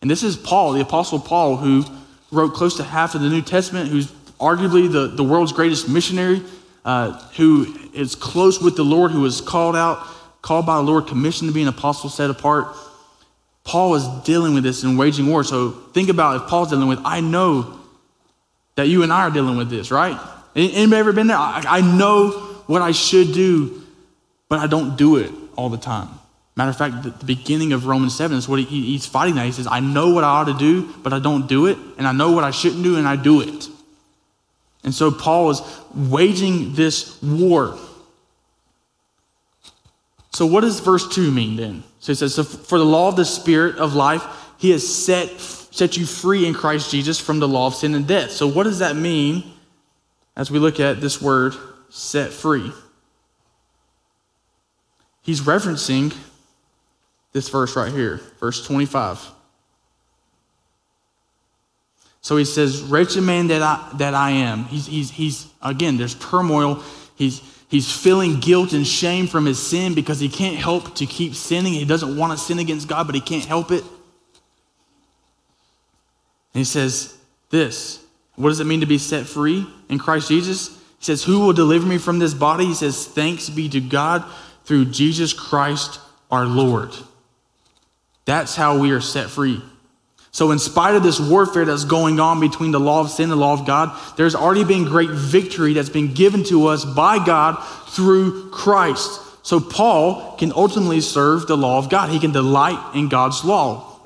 And 0.00 0.10
this 0.10 0.22
is 0.22 0.36
Paul, 0.36 0.72
the 0.72 0.80
Apostle 0.80 1.20
Paul, 1.20 1.56
who 1.56 1.84
wrote 2.30 2.54
close 2.54 2.76
to 2.78 2.84
half 2.84 3.14
of 3.14 3.20
the 3.20 3.28
New 3.28 3.42
Testament, 3.42 3.90
who's 3.90 4.10
arguably 4.42 4.90
the, 4.90 5.06
the 5.06 5.22
world's 5.22 5.52
greatest 5.52 5.88
missionary, 5.88 6.42
uh, 6.84 7.12
who 7.36 7.74
is 7.94 8.16
close 8.16 8.60
with 8.60 8.76
the 8.76 8.82
Lord, 8.82 9.12
who 9.12 9.20
was 9.20 9.40
called 9.40 9.76
out, 9.76 10.04
called 10.42 10.66
by 10.66 10.76
the 10.76 10.82
Lord, 10.82 11.06
commissioned 11.06 11.48
to 11.48 11.54
be 11.54 11.62
an 11.62 11.68
apostle, 11.68 12.10
set 12.10 12.28
apart. 12.28 12.74
Paul 13.64 13.94
is 13.94 14.06
dealing 14.24 14.54
with 14.54 14.64
this 14.64 14.82
and 14.82 14.98
waging 14.98 15.28
war. 15.28 15.44
So 15.44 15.70
think 15.70 16.08
about 16.08 16.42
if 16.42 16.48
Paul's 16.48 16.70
dealing 16.70 16.88
with, 16.88 16.98
I 17.04 17.20
know 17.20 17.78
that 18.74 18.88
you 18.88 19.04
and 19.04 19.12
I 19.12 19.20
are 19.20 19.30
dealing 19.30 19.56
with 19.56 19.70
this, 19.70 19.92
right? 19.92 20.18
Anybody 20.56 20.96
ever 20.98 21.12
been 21.12 21.28
there? 21.28 21.36
I, 21.36 21.62
I 21.64 21.80
know 21.80 22.30
what 22.66 22.82
I 22.82 22.90
should 22.90 23.32
do, 23.32 23.82
but 24.48 24.58
I 24.58 24.66
don't 24.66 24.96
do 24.96 25.16
it 25.16 25.30
all 25.54 25.68
the 25.68 25.78
time. 25.78 26.08
Matter 26.56 26.70
of 26.70 26.76
fact, 26.76 27.04
the, 27.04 27.10
the 27.10 27.24
beginning 27.24 27.72
of 27.72 27.86
Romans 27.86 28.16
7 28.16 28.36
is 28.36 28.48
what 28.48 28.58
he, 28.58 28.64
he's 28.64 29.06
fighting 29.06 29.36
that. 29.36 29.46
He 29.46 29.52
says, 29.52 29.66
I 29.66 29.80
know 29.80 30.12
what 30.12 30.24
I 30.24 30.28
ought 30.28 30.44
to 30.44 30.58
do, 30.58 30.92
but 31.02 31.12
I 31.12 31.20
don't 31.20 31.46
do 31.46 31.66
it. 31.66 31.78
And 31.96 32.06
I 32.06 32.12
know 32.12 32.32
what 32.32 32.44
I 32.44 32.50
shouldn't 32.50 32.82
do, 32.82 32.96
and 32.96 33.06
I 33.06 33.16
do 33.16 33.40
it. 33.40 33.68
And 34.84 34.94
so 34.94 35.10
Paul 35.10 35.50
is 35.50 35.62
waging 35.94 36.74
this 36.74 37.20
war. 37.22 37.78
So, 40.32 40.46
what 40.46 40.62
does 40.62 40.80
verse 40.80 41.06
2 41.14 41.30
mean 41.30 41.56
then? 41.56 41.84
So, 42.00 42.12
it 42.12 42.16
says, 42.16 42.34
so 42.34 42.42
For 42.42 42.78
the 42.78 42.84
law 42.84 43.08
of 43.08 43.16
the 43.16 43.24
Spirit 43.24 43.76
of 43.76 43.94
life, 43.94 44.24
he 44.58 44.70
has 44.70 44.86
set, 44.86 45.28
set 45.38 45.96
you 45.96 46.06
free 46.06 46.46
in 46.46 46.54
Christ 46.54 46.90
Jesus 46.90 47.20
from 47.20 47.38
the 47.38 47.48
law 47.48 47.66
of 47.66 47.74
sin 47.74 47.94
and 47.94 48.06
death. 48.06 48.30
So, 48.30 48.46
what 48.46 48.64
does 48.64 48.78
that 48.78 48.96
mean 48.96 49.52
as 50.34 50.50
we 50.50 50.58
look 50.58 50.80
at 50.80 51.00
this 51.00 51.20
word, 51.20 51.54
set 51.90 52.32
free? 52.32 52.72
He's 55.20 55.42
referencing 55.42 56.16
this 57.32 57.48
verse 57.48 57.76
right 57.76 57.92
here, 57.92 58.20
verse 58.40 58.66
25. 58.66 59.30
So 62.22 62.36
he 62.36 62.44
says, 62.44 62.80
Wretched 62.82 63.22
man 63.22 63.48
that 63.48 63.62
I, 63.62 63.90
that 63.98 64.14
I 64.14 64.30
am. 64.30 64.64
He's, 64.64 64.86
he's, 64.86 65.10
he's, 65.10 65.48
again, 65.60 65.98
there's 65.98 66.14
turmoil. 66.14 66.82
He's, 67.16 67.42
he's 67.68 67.92
feeling 67.92 68.40
guilt 68.40 68.72
and 68.72 68.86
shame 68.86 69.26
from 69.26 69.44
his 69.44 69.58
sin 69.64 69.94
because 69.94 70.20
he 70.20 70.28
can't 70.28 70.56
help 70.56 70.94
to 70.96 71.06
keep 71.06 71.34
sinning. 71.34 71.74
He 71.74 71.84
doesn't 71.84 72.16
want 72.16 72.32
to 72.32 72.38
sin 72.38 72.60
against 72.60 72.88
God, 72.88 73.06
but 73.06 73.16
he 73.16 73.20
can't 73.20 73.44
help 73.44 73.72
it. 73.72 73.82
And 76.54 76.60
he 76.60 76.64
says, 76.64 77.16
This, 77.50 78.04
what 78.36 78.50
does 78.50 78.60
it 78.60 78.66
mean 78.66 78.80
to 78.80 78.86
be 78.86 78.98
set 78.98 79.26
free 79.26 79.66
in 79.88 79.98
Christ 79.98 80.28
Jesus? 80.28 80.68
He 80.98 81.04
says, 81.04 81.24
Who 81.24 81.40
will 81.40 81.52
deliver 81.52 81.86
me 81.86 81.98
from 81.98 82.20
this 82.20 82.34
body? 82.34 82.66
He 82.66 82.74
says, 82.74 83.04
Thanks 83.04 83.50
be 83.50 83.68
to 83.70 83.80
God 83.80 84.24
through 84.64 84.86
Jesus 84.86 85.32
Christ 85.32 85.98
our 86.30 86.46
Lord. 86.46 86.92
That's 88.26 88.54
how 88.54 88.78
we 88.78 88.92
are 88.92 89.00
set 89.00 89.28
free. 89.28 89.60
So, 90.34 90.50
in 90.50 90.58
spite 90.58 90.94
of 90.94 91.02
this 91.02 91.20
warfare 91.20 91.66
that's 91.66 91.84
going 91.84 92.18
on 92.18 92.40
between 92.40 92.70
the 92.70 92.80
law 92.80 93.00
of 93.00 93.10
sin 93.10 93.24
and 93.24 93.32
the 93.32 93.36
law 93.36 93.52
of 93.52 93.66
God, 93.66 93.94
there's 94.16 94.34
already 94.34 94.64
been 94.64 94.84
great 94.84 95.10
victory 95.10 95.74
that's 95.74 95.90
been 95.90 96.14
given 96.14 96.42
to 96.44 96.68
us 96.68 96.86
by 96.86 97.22
God 97.22 97.62
through 97.90 98.50
Christ. 98.50 99.20
So, 99.44 99.60
Paul 99.60 100.36
can 100.38 100.50
ultimately 100.56 101.02
serve 101.02 101.46
the 101.46 101.56
law 101.56 101.76
of 101.76 101.90
God. 101.90 102.08
He 102.08 102.18
can 102.18 102.32
delight 102.32 102.94
in 102.94 103.10
God's 103.10 103.44
law. 103.44 104.00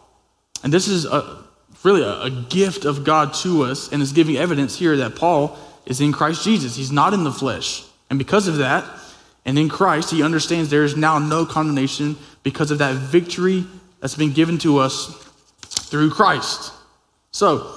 And 0.65 0.73
this 0.73 0.89
is 0.89 1.05
a, 1.05 1.45
really 1.85 2.03
a, 2.03 2.23
a 2.23 2.31
gift 2.31 2.85
of 2.85 3.05
God 3.05 3.33
to 3.35 3.63
us, 3.63 3.93
and 3.93 4.03
is 4.03 4.13
giving 4.13 4.37
evidence 4.37 4.77
here 4.77 4.97
that 4.97 5.15
Paul 5.15 5.57
is 5.87 6.01
in 6.01 6.11
Christ 6.11 6.43
Jesus. 6.43 6.75
He's 6.75 6.91
not 6.91 7.15
in 7.15 7.23
the 7.23 7.33
flesh. 7.33 7.85
And 8.11 8.19
because 8.19 8.49
of 8.49 8.57
that, 8.57 8.85
and 9.45 9.57
in 9.57 9.69
Christ, 9.69 10.11
he 10.11 10.25
understands 10.25 10.71
there 10.71 10.83
is 10.83 10.97
now 10.97 11.21
no 11.21 11.47
condemnation 11.47 12.17
because 12.43 12.73
of 12.73 12.79
that 12.79 12.97
victory 12.97 13.65
that's 14.01 14.17
been 14.17 14.33
given 14.33 14.59
to 14.59 14.79
us 14.79 15.26
through 15.89 16.11
Christ. 16.11 16.73
So, 17.31 17.73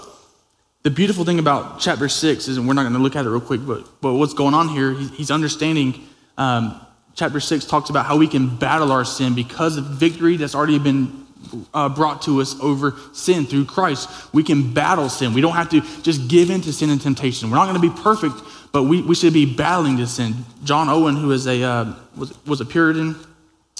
the 0.84 0.90
beautiful 0.90 1.26
thing 1.26 1.40
about 1.40 1.80
chapter 1.80 2.08
6 2.08 2.48
is, 2.48 2.58
and 2.58 2.68
we're 2.68 2.74
not 2.74 2.84
going 2.84 2.94
to 2.94 3.00
look 3.00 3.16
at 3.16 3.26
it 3.26 3.30
real 3.30 3.42
quick, 3.42 3.62
but, 3.66 3.86
but 4.02 4.14
what's 4.14 4.34
going 4.34 4.54
on 4.54 4.70
here, 4.70 4.94
he's 4.94 5.30
understanding. 5.30 6.08
Um, 6.38 6.80
chapter 7.16 7.42
6 7.42 7.66
talks 7.66 7.90
about 7.90 8.06
how 8.06 8.18
we 8.18 8.28
can 8.28 8.56
battle 8.56 8.92
our 8.92 9.04
sin 9.04 9.36
because 9.36 9.76
of 9.76 9.86
victory 9.86 10.38
that's 10.38 10.56
already 10.56 10.80
been 10.80 11.26
uh, 11.74 11.90
brought 11.90 12.22
to 12.24 12.42
us 12.42 12.58
over 12.62 12.96
sin 13.14 13.46
through 13.46 13.66
Christ. 13.66 14.10
We 14.34 14.44
can 14.44 14.74
battle 14.74 15.10
sin. 15.10 15.34
We 15.34 15.42
don't 15.42 15.56
have 15.56 15.70
to 15.70 15.82
just 16.02 16.30
give 16.30 16.50
in 16.50 16.62
to 16.62 16.72
sin 16.72 16.90
and 16.90 17.02
temptation. 17.02 17.50
We're 17.50 17.58
not 17.58 17.66
going 17.66 17.82
to 17.82 17.96
be 17.96 18.02
perfect, 18.02 18.36
but 18.72 18.84
we, 18.84 19.02
we 19.02 19.16
should 19.16 19.34
be 19.34 19.46
battling 19.46 19.98
this 19.98 20.14
sin. 20.14 20.34
John 20.64 20.90
Owen, 20.90 21.16
who 21.16 21.32
is 21.32 21.48
a, 21.48 21.62
uh, 21.62 21.94
was, 22.16 22.34
was 22.46 22.62
a 22.62 22.66
Puritan, 22.66 23.16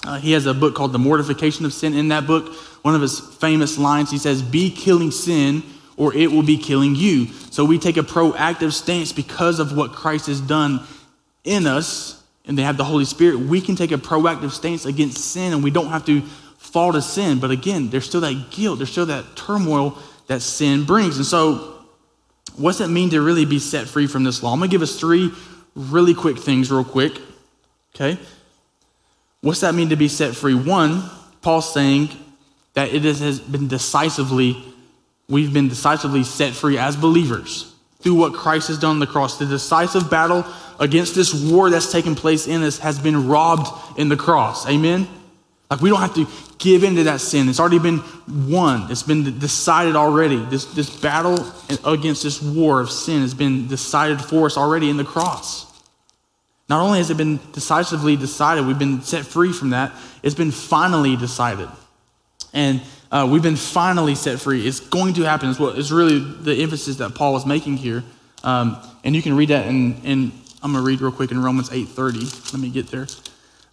uh, 0.06 0.18
he 0.18 0.32
has 0.32 0.46
a 0.46 0.54
book 0.54 0.74
called 0.74 0.92
The 0.92 0.98
Mortification 0.98 1.64
of 1.66 1.72
Sin. 1.72 1.94
In 1.94 2.08
that 2.08 2.26
book, 2.26 2.54
one 2.82 2.94
of 2.94 3.02
his 3.02 3.20
famous 3.20 3.78
lines, 3.78 4.10
he 4.10 4.18
says, 4.18 4.42
Be 4.42 4.70
killing 4.70 5.10
sin 5.10 5.62
or 6.00 6.14
it 6.14 6.32
will 6.32 6.42
be 6.42 6.56
killing 6.56 6.94
you. 6.94 7.26
So 7.50 7.62
we 7.62 7.78
take 7.78 7.98
a 7.98 8.02
proactive 8.02 8.72
stance 8.72 9.12
because 9.12 9.58
of 9.58 9.76
what 9.76 9.92
Christ 9.92 10.28
has 10.28 10.40
done 10.40 10.80
in 11.44 11.66
us, 11.66 12.24
and 12.46 12.56
they 12.56 12.62
have 12.62 12.78
the 12.78 12.84
Holy 12.84 13.04
Spirit. 13.04 13.38
We 13.38 13.60
can 13.60 13.76
take 13.76 13.92
a 13.92 13.96
proactive 13.96 14.50
stance 14.50 14.86
against 14.86 15.18
sin, 15.18 15.52
and 15.52 15.62
we 15.62 15.70
don't 15.70 15.88
have 15.88 16.06
to 16.06 16.22
fall 16.56 16.94
to 16.94 17.02
sin. 17.02 17.38
But 17.38 17.50
again, 17.50 17.90
there's 17.90 18.06
still 18.06 18.22
that 18.22 18.50
guilt, 18.50 18.78
there's 18.78 18.90
still 18.90 19.06
that 19.06 19.36
turmoil 19.36 19.98
that 20.26 20.40
sin 20.40 20.84
brings. 20.84 21.18
And 21.18 21.26
so, 21.26 21.84
what's 22.56 22.80
it 22.80 22.88
mean 22.88 23.10
to 23.10 23.20
really 23.20 23.44
be 23.44 23.58
set 23.58 23.86
free 23.86 24.06
from 24.06 24.24
this 24.24 24.42
law? 24.42 24.54
I'm 24.54 24.58
gonna 24.58 24.70
give 24.70 24.80
us 24.80 24.98
three 24.98 25.30
really 25.74 26.14
quick 26.14 26.38
things, 26.38 26.70
real 26.70 26.82
quick. 26.82 27.20
Okay? 27.94 28.18
What's 29.42 29.60
that 29.60 29.74
mean 29.74 29.88
to 29.88 29.96
be 29.96 30.08
set 30.08 30.34
free? 30.34 30.54
One, 30.54 31.02
Paul's 31.40 31.72
saying 31.72 32.10
that 32.74 32.92
it 32.92 33.02
has 33.02 33.40
been 33.40 33.68
decisively, 33.68 34.62
we've 35.28 35.52
been 35.52 35.68
decisively 35.68 36.24
set 36.24 36.52
free 36.52 36.78
as 36.78 36.96
believers 36.96 37.74
through 38.00 38.14
what 38.14 38.34
Christ 38.34 38.68
has 38.68 38.78
done 38.78 38.92
on 38.92 38.98
the 38.98 39.06
cross. 39.06 39.38
The 39.38 39.46
decisive 39.46 40.10
battle 40.10 40.44
against 40.78 41.14
this 41.14 41.32
war 41.34 41.70
that's 41.70 41.90
taken 41.90 42.14
place 42.14 42.46
in 42.46 42.62
us 42.62 42.78
has 42.78 42.98
been 42.98 43.28
robbed 43.28 43.98
in 43.98 44.08
the 44.08 44.16
cross. 44.16 44.68
Amen? 44.68 45.08
Like 45.70 45.80
we 45.80 45.88
don't 45.88 46.00
have 46.00 46.14
to 46.14 46.26
give 46.58 46.82
in 46.84 46.96
to 46.96 47.04
that 47.04 47.20
sin. 47.20 47.48
It's 47.48 47.60
already 47.60 47.78
been 47.78 48.02
won. 48.50 48.90
It's 48.90 49.02
been 49.02 49.38
decided 49.38 49.96
already. 49.96 50.44
This, 50.46 50.64
this 50.66 50.90
battle 50.90 51.50
against 51.84 52.22
this 52.22 52.42
war 52.42 52.80
of 52.80 52.90
sin 52.90 53.22
has 53.22 53.34
been 53.34 53.68
decided 53.68 54.20
for 54.20 54.46
us 54.46 54.56
already 54.56 54.90
in 54.90 54.96
the 54.96 55.04
cross. 55.04 55.69
Not 56.70 56.82
only 56.82 56.98
has 56.98 57.10
it 57.10 57.16
been 57.16 57.40
decisively 57.50 58.14
decided, 58.14 58.64
we've 58.64 58.78
been 58.78 59.02
set 59.02 59.26
free 59.26 59.52
from 59.52 59.70
that, 59.70 59.92
it's 60.22 60.36
been 60.36 60.52
finally 60.52 61.16
decided. 61.16 61.68
And 62.52 62.80
uh, 63.10 63.28
we've 63.28 63.42
been 63.42 63.56
finally 63.56 64.14
set 64.14 64.40
free. 64.40 64.64
It's 64.64 64.78
going 64.78 65.14
to 65.14 65.22
happen. 65.22 65.50
It's, 65.50 65.58
what, 65.58 65.76
it's 65.76 65.90
really 65.90 66.20
the 66.20 66.62
emphasis 66.62 66.98
that 66.98 67.16
Paul 67.16 67.36
is 67.36 67.44
making 67.44 67.78
here. 67.78 68.04
Um, 68.44 68.76
and 69.02 69.16
you 69.16 69.20
can 69.20 69.36
read 69.36 69.48
that 69.48 69.66
in, 69.66 70.00
in 70.02 70.32
I'm 70.62 70.72
going 70.72 70.84
to 70.84 70.88
read 70.88 71.00
real 71.00 71.10
quick 71.10 71.32
in 71.32 71.42
Romans 71.42 71.70
8.30. 71.70 72.52
Let 72.52 72.62
me 72.62 72.70
get 72.70 72.86
there. 72.86 73.08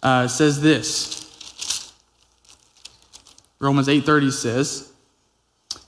Uh, 0.02 0.24
it 0.26 0.30
says 0.30 0.60
this. 0.60 1.92
Romans 3.60 3.86
8.30 3.86 4.32
says, 4.32 4.87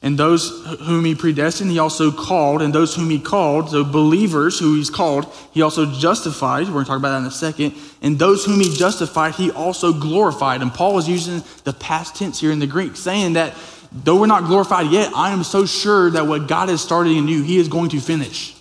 and 0.02 0.18
those 0.18 0.48
whom 0.80 1.04
he 1.04 1.14
predestined, 1.14 1.70
he 1.70 1.78
also 1.78 2.10
called. 2.10 2.62
And 2.62 2.74
those 2.74 2.94
whom 2.94 3.10
he 3.10 3.18
called, 3.18 3.70
so 3.70 3.84
believers 3.84 4.58
who 4.58 4.76
he's 4.76 4.88
called, 4.88 5.30
he 5.52 5.60
also 5.60 5.92
justified. 5.92 6.66
We're 6.66 6.72
going 6.72 6.84
to 6.86 6.88
talk 6.88 6.98
about 6.98 7.10
that 7.10 7.18
in 7.18 7.26
a 7.26 7.30
second. 7.30 7.74
And 8.00 8.18
those 8.18 8.46
whom 8.46 8.60
he 8.60 8.74
justified, 8.74 9.34
he 9.34 9.50
also 9.50 9.92
glorified. 9.92 10.62
And 10.62 10.72
Paul 10.72 10.96
is 10.98 11.06
using 11.06 11.42
the 11.64 11.74
past 11.74 12.16
tense 12.16 12.40
here 12.40 12.50
in 12.50 12.60
the 12.60 12.66
Greek, 12.66 12.96
saying 12.96 13.34
that 13.34 13.54
though 13.92 14.18
we're 14.18 14.26
not 14.26 14.44
glorified 14.44 14.90
yet, 14.90 15.12
I 15.14 15.32
am 15.32 15.44
so 15.44 15.66
sure 15.66 16.10
that 16.10 16.26
what 16.26 16.48
God 16.48 16.70
has 16.70 16.80
started 16.80 17.14
in 17.14 17.28
you, 17.28 17.42
he 17.42 17.58
is 17.58 17.68
going 17.68 17.90
to 17.90 18.00
finish. 18.00 18.56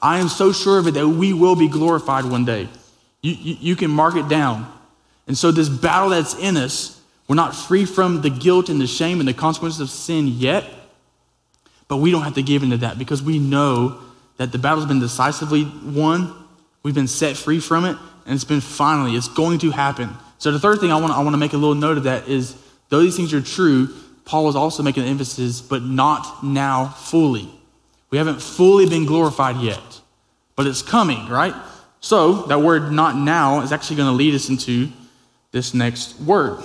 I 0.00 0.18
am 0.18 0.28
so 0.28 0.50
sure 0.50 0.80
of 0.80 0.88
it 0.88 0.94
that 0.94 1.06
we 1.06 1.32
will 1.32 1.54
be 1.54 1.68
glorified 1.68 2.24
one 2.24 2.44
day. 2.44 2.68
You, 3.22 3.32
you, 3.32 3.56
you 3.60 3.76
can 3.76 3.92
mark 3.92 4.16
it 4.16 4.28
down. 4.28 4.70
And 5.26 5.38
so, 5.38 5.50
this 5.50 5.70
battle 5.70 6.10
that's 6.10 6.34
in 6.34 6.58
us, 6.58 6.93
we're 7.26 7.36
not 7.36 7.54
free 7.54 7.84
from 7.84 8.20
the 8.20 8.30
guilt 8.30 8.68
and 8.68 8.80
the 8.80 8.86
shame 8.86 9.20
and 9.20 9.28
the 9.28 9.34
consequences 9.34 9.80
of 9.80 9.90
sin 9.90 10.28
yet, 10.28 10.64
but 11.88 11.96
we 11.98 12.10
don't 12.10 12.22
have 12.22 12.34
to 12.34 12.42
give 12.42 12.62
into 12.62 12.78
that 12.78 12.98
because 12.98 13.22
we 13.22 13.38
know 13.38 14.00
that 14.36 14.52
the 14.52 14.58
battle's 14.58 14.86
been 14.86 15.00
decisively 15.00 15.70
won. 15.84 16.34
We've 16.82 16.94
been 16.94 17.08
set 17.08 17.36
free 17.36 17.60
from 17.60 17.84
it, 17.84 17.96
and 18.26 18.34
it's 18.34 18.44
been 18.44 18.60
finally, 18.60 19.16
it's 19.16 19.28
going 19.28 19.58
to 19.60 19.70
happen. 19.70 20.10
So, 20.38 20.50
the 20.50 20.58
third 20.58 20.80
thing 20.80 20.92
I 20.92 21.00
want 21.00 21.12
to, 21.12 21.18
I 21.18 21.22
want 21.22 21.32
to 21.32 21.38
make 21.38 21.54
a 21.54 21.56
little 21.56 21.74
note 21.74 21.96
of 21.96 22.04
that 22.04 22.28
is 22.28 22.56
though 22.90 23.00
these 23.00 23.16
things 23.16 23.32
are 23.32 23.40
true, 23.40 23.88
Paul 24.26 24.48
is 24.48 24.56
also 24.56 24.82
making 24.82 25.04
an 25.04 25.08
emphasis, 25.08 25.60
but 25.60 25.82
not 25.82 26.44
now 26.44 26.88
fully. 26.88 27.48
We 28.10 28.18
haven't 28.18 28.42
fully 28.42 28.86
been 28.86 29.06
glorified 29.06 29.56
yet, 29.56 30.00
but 30.56 30.66
it's 30.66 30.82
coming, 30.82 31.28
right? 31.28 31.54
So, 32.00 32.42
that 32.46 32.60
word 32.60 32.92
not 32.92 33.16
now 33.16 33.62
is 33.62 33.72
actually 33.72 33.96
going 33.96 34.10
to 34.10 34.14
lead 34.14 34.34
us 34.34 34.50
into 34.50 34.90
this 35.52 35.72
next 35.72 36.20
word. 36.20 36.62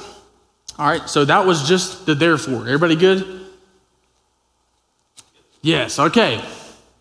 All 0.80 0.88
right, 0.88 1.10
so 1.10 1.26
that 1.26 1.46
was 1.46 1.68
just 1.68 2.06
the 2.06 2.16
therefore. 2.16 2.62
Everybody 2.62 2.96
good? 2.96 3.42
Yes, 5.62 6.00
okay. 6.00 6.42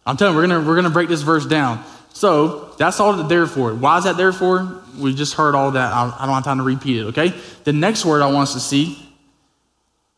I'm 0.04 0.16
telling 0.16 0.34
you, 0.34 0.40
we're 0.40 0.48
gonna 0.48 0.66
we're 0.66 0.74
gonna 0.74 0.90
break 0.90 1.08
this 1.08 1.22
verse 1.22 1.46
down. 1.46 1.84
So 2.12 2.74
that's 2.76 2.98
all 2.98 3.12
the 3.12 3.22
therefore. 3.22 3.74
Why 3.74 3.98
is 3.98 4.04
that 4.04 4.16
therefore? 4.16 4.82
We 4.98 5.14
just 5.14 5.34
heard 5.34 5.54
all 5.54 5.70
that. 5.70 5.92
I, 5.92 6.12
I 6.18 6.26
don't 6.26 6.34
have 6.34 6.42
time 6.42 6.58
to 6.58 6.64
repeat 6.64 6.96
it, 6.96 7.04
okay? 7.10 7.32
The 7.62 7.72
next 7.72 8.04
word 8.04 8.20
I 8.20 8.26
want 8.26 8.48
us 8.48 8.54
to 8.54 8.60
see 8.60 8.98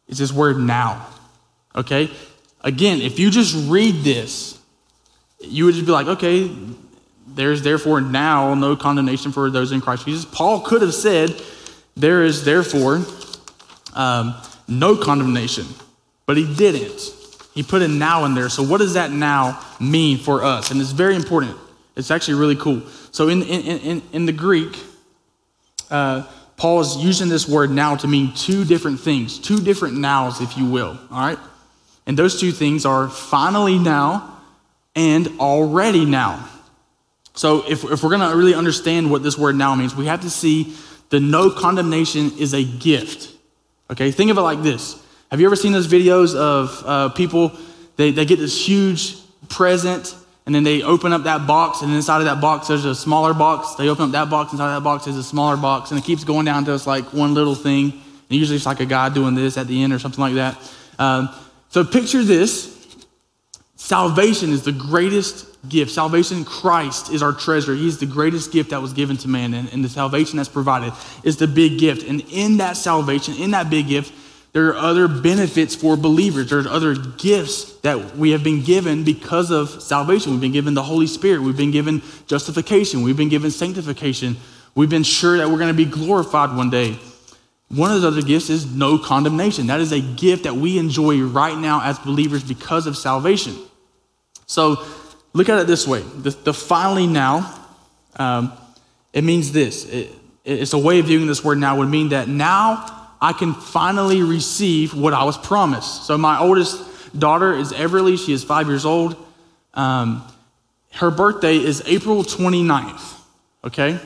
is 0.09 0.16
this 0.16 0.33
word 0.33 0.57
now. 0.57 1.07
Okay? 1.77 2.11
Again, 2.62 3.03
if 3.03 3.18
you 3.18 3.31
just 3.31 3.68
read 3.68 3.96
this, 3.96 4.59
you 5.38 5.66
would 5.66 5.75
just 5.75 5.85
be 5.85 5.92
like, 5.92 6.07
okay, 6.07 6.51
there's 7.27 7.61
therefore 7.61 8.01
now 8.01 8.55
no 8.55 8.75
condemnation 8.75 9.33
for 9.33 9.51
those 9.51 9.70
in 9.70 9.83
Christ 9.83 10.07
Jesus. 10.07 10.25
Paul 10.25 10.61
could 10.61 10.81
have 10.81 10.94
said, 10.94 11.38
there 11.94 12.25
is 12.25 12.46
therefore 12.46 13.05
um, 13.94 14.35
no 14.68 14.96
condemnation, 14.96 15.66
but 16.26 16.37
he 16.37 16.55
didn't. 16.55 17.00
He 17.55 17.62
put 17.62 17.83
a 17.83 17.88
now 17.88 18.24
in 18.24 18.35
there. 18.35 18.48
So, 18.48 18.62
what 18.62 18.79
does 18.79 18.94
that 18.94 19.11
now 19.11 19.61
mean 19.81 20.18
for 20.18 20.42
us? 20.44 20.70
And 20.70 20.81
it's 20.81 20.92
very 20.92 21.16
important. 21.16 21.57
It's 21.96 22.11
actually 22.11 22.35
really 22.35 22.57
cool. 22.57 22.83
So, 23.11 23.29
in, 23.29 23.42
in, 23.42 23.79
in, 23.79 24.03
in 24.12 24.26
the 24.26 24.33
Greek, 24.33 24.79
uh, 25.90 26.26
Paul 26.57 26.81
is 26.81 26.96
using 26.96 27.29
this 27.29 27.48
word 27.48 27.70
now 27.70 27.96
to 27.96 28.07
mean 28.07 28.33
two 28.35 28.64
different 28.64 29.00
things, 29.00 29.38
two 29.38 29.61
different 29.61 29.96
nows, 29.96 30.40
if 30.40 30.57
you 30.57 30.66
will. 30.66 30.98
All 31.11 31.20
right? 31.20 31.38
And 32.07 32.18
those 32.18 32.40
two 32.40 32.53
things 32.53 32.87
are 32.87 33.09
finally 33.09 33.79
now 33.79 34.40
and 34.94 35.29
already 35.40 36.05
now. 36.05 36.48
So, 37.35 37.68
if, 37.68 37.85
if 37.85 38.03
we're 38.03 38.16
going 38.16 38.31
to 38.31 38.37
really 38.37 38.55
understand 38.55 39.11
what 39.11 39.22
this 39.22 39.37
word 39.37 39.57
now 39.57 39.74
means, 39.74 39.96
we 39.96 40.07
have 40.07 40.20
to 40.20 40.31
see 40.31 40.76
the 41.11 41.18
no 41.18 41.50
condemnation 41.50 42.31
is 42.38 42.55
a 42.55 42.62
gift. 42.62 43.35
Okay, 43.90 44.12
think 44.12 44.31
of 44.31 44.38
it 44.38 44.42
like 44.42 44.62
this. 44.62 45.03
Have 45.33 45.40
you 45.40 45.46
ever 45.46 45.57
seen 45.57 45.72
those 45.72 45.88
videos 45.88 46.37
of 46.37 46.83
uh, 46.87 47.09
people, 47.09 47.53
they, 47.96 48.12
they 48.12 48.24
get 48.24 48.38
this 48.38 48.66
huge 48.66 49.16
present 49.48 50.14
and 50.46 50.55
then 50.55 50.62
they 50.62 50.83
open 50.83 51.12
up 51.12 51.24
that 51.24 51.46
box 51.46 51.83
and 51.83 51.92
inside 51.92 52.18
of 52.18 52.24
that 52.24 52.40
box 52.40 52.68
there's 52.68 52.85
a 52.85 52.94
smaller 52.94 53.35
box. 53.35 53.74
They 53.74 53.88
open 53.88 54.07
up 54.07 54.12
that 54.12 54.31
box, 54.31 54.53
inside 54.53 54.74
of 54.74 54.81
that 54.81 54.85
box 54.85 55.07
there's 55.07 55.16
a 55.16 55.24
smaller 55.24 55.57
box 55.57 55.90
and 55.90 55.98
it 55.98 56.05
keeps 56.05 56.22
going 56.22 56.46
down 56.46 56.64
to 56.66 56.74
it's 56.74 56.87
like 56.87 57.12
one 57.12 57.35
little 57.35 57.57
thing. 57.57 57.90
And 57.90 58.38
usually 58.38 58.57
it's 58.57 58.66
like 58.66 58.79
a 58.79 58.87
guy 58.87 59.09
doing 59.09 59.35
this 59.35 59.59
at 59.59 59.66
the 59.66 59.83
end 59.83 59.92
or 59.92 59.98
something 59.98 60.20
like 60.20 60.35
that. 60.35 60.72
Um, 61.00 61.29
so 61.68 61.85
picture 61.85 62.22
this. 62.22 62.80
Salvation 63.81 64.51
is 64.51 64.62
the 64.62 64.73
greatest 64.73 65.47
gift. 65.69 65.90
Salvation 65.90 66.37
in 66.37 66.45
Christ 66.45 67.11
is 67.11 67.23
our 67.23 67.33
treasure. 67.33 67.75
He's 67.75 67.99
the 67.99 68.05
greatest 68.05 68.53
gift 68.53 68.71
that 68.71 68.83
was 68.83 68.93
given 68.93 69.16
to 69.16 69.27
man, 69.27 69.55
and, 69.55 69.73
and 69.73 69.83
the 69.83 69.88
salvation 69.88 70.37
that's 70.37 70.51
provided 70.51 70.93
is 71.25 71.38
the 71.38 71.49
big 71.49 71.79
gift. 71.79 72.07
And 72.07 72.21
in 72.31 72.59
that 72.59 72.77
salvation, 72.77 73.35
in 73.35 73.53
that 73.53 73.71
big 73.71 73.88
gift, 73.88 74.12
there 74.53 74.69
are 74.69 74.77
other 74.77 75.09
benefits 75.09 75.75
for 75.75 75.97
believers. 75.97 76.51
There's 76.51 76.66
other 76.66 76.95
gifts 76.95 77.79
that 77.79 78.16
we 78.16 78.33
have 78.33 78.45
been 78.45 78.62
given 78.62 79.03
because 79.03 79.51
of 79.51 79.83
salvation. 79.83 80.33
We've 80.33 80.43
been 80.43 80.53
given 80.53 80.75
the 80.75 80.83
Holy 80.83 81.07
Spirit. 81.07 81.40
We've 81.40 81.57
been 81.57 81.71
given 81.71 82.03
justification. 82.27 83.03
We've 83.03 83.16
been 83.16 83.31
given 83.31 83.51
sanctification. 83.51 84.37
We've 84.75 84.90
been 84.90 85.05
sure 85.05 85.38
that 85.38 85.49
we're 85.49 85.59
going 85.59 85.75
to 85.75 85.85
be 85.85 85.90
glorified 85.90 86.55
one 86.55 86.69
day. 86.69 86.99
One 87.71 87.90
of 87.90 88.03
those 88.03 88.12
other 88.12 88.27
gifts 88.27 88.51
is 88.51 88.66
no 88.66 88.99
condemnation. 88.99 89.69
That 89.69 89.81
is 89.81 89.90
a 89.93 90.01
gift 90.01 90.45
that 90.45 90.55
we 90.55 90.79
enjoy 90.79 91.23
right 91.23 91.57
now 91.57 91.81
as 91.83 91.99
believers 91.99 92.45
because 92.45 92.87
of 92.87 92.97
salvation. 92.97 93.57
So 94.51 94.85
look 95.33 95.49
at 95.49 95.61
it 95.61 95.69
this 95.69 95.87
way 95.87 96.01
the, 96.01 96.31
the 96.31 96.53
finally 96.53 97.07
now, 97.07 97.57
um, 98.17 98.53
it 99.13 99.23
means 99.23 99.53
this. 99.53 99.85
It, 99.85 100.11
it's 100.45 100.73
a 100.73 100.79
way 100.79 100.99
of 100.99 101.07
viewing 101.07 101.29
this 101.29 101.45
word 101.45 101.59
now 101.59 101.77
would 101.77 101.89
mean 101.89 102.09
that 102.09 102.27
now 102.27 103.09
I 103.21 103.33
can 103.33 103.55
finally 103.55 104.23
receive 104.23 104.93
what 104.93 105.15
I 105.15 105.23
was 105.23 105.39
promised. 105.39 106.05
So 106.07 106.19
my 106.19 106.41
oldest 106.41 106.83
daughter 107.17 107.55
is 107.55 107.73
Everly. 107.73 108.19
She 108.19 108.33
is 108.33 108.43
five 108.43 108.67
years 108.67 108.85
old. 108.85 109.15
Um, 109.75 110.27
her 110.95 111.13
birthday 111.13 111.57
is 111.57 111.85
April 111.87 112.25
29th, 112.25 113.21
okay? 113.65 114.01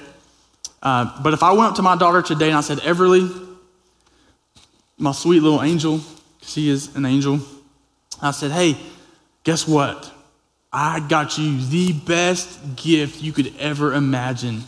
Uh, 0.83 1.23
but 1.23 1.33
if 1.33 1.43
I 1.43 1.53
went 1.53 1.71
up 1.71 1.77
to 1.77 1.83
my 1.83 1.97
daughter 1.97 2.21
today 2.21 2.49
and 2.49 2.59
I 2.59 2.61
said, 2.61 2.79
Everly, 2.79 3.31
my 4.99 5.13
sweet 5.13 5.41
little 5.41 5.63
angel, 5.63 6.01
she 6.43 6.69
is 6.69 6.95
an 6.97 7.07
angel, 7.07 7.41
I 8.21 8.33
said, 8.33 8.51
hey, 8.51 8.77
guess 9.43 9.67
what? 9.67 10.11
I 10.77 10.99
got 10.99 11.39
you 11.39 11.61
the 11.67 11.93
best 11.93 12.59
gift 12.75 13.23
you 13.23 13.33
could 13.33 13.57
ever 13.61 13.95
imagine 13.95 14.65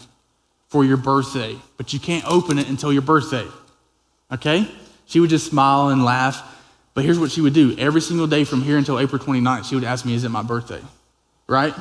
for 0.69 0.85
your 0.85 0.97
birthday, 0.97 1.57
but 1.77 1.93
you 1.93 1.99
can't 1.99 2.25
open 2.27 2.61
it 2.61 2.69
until 2.69 2.93
your 2.93 3.03
birthday. 3.03 3.45
Okay? 4.31 4.71
She 5.07 5.19
would 5.19 5.31
just 5.31 5.49
smile 5.49 5.89
and 5.89 6.05
laugh. 6.05 6.41
But 6.95 7.05
here's 7.05 7.19
what 7.19 7.33
she 7.33 7.41
would 7.41 7.55
do 7.55 7.77
every 7.77 8.01
single 8.01 8.29
day 8.29 8.45
from 8.45 8.63
here 8.63 8.79
until 8.79 9.01
April 9.01 9.21
29th, 9.21 9.69
she 9.69 9.75
would 9.75 9.83
ask 9.83 10.07
me, 10.07 10.15
Is 10.15 10.23
it 10.23 10.29
my 10.29 10.43
birthday? 10.43 10.81
Right? 11.49 11.75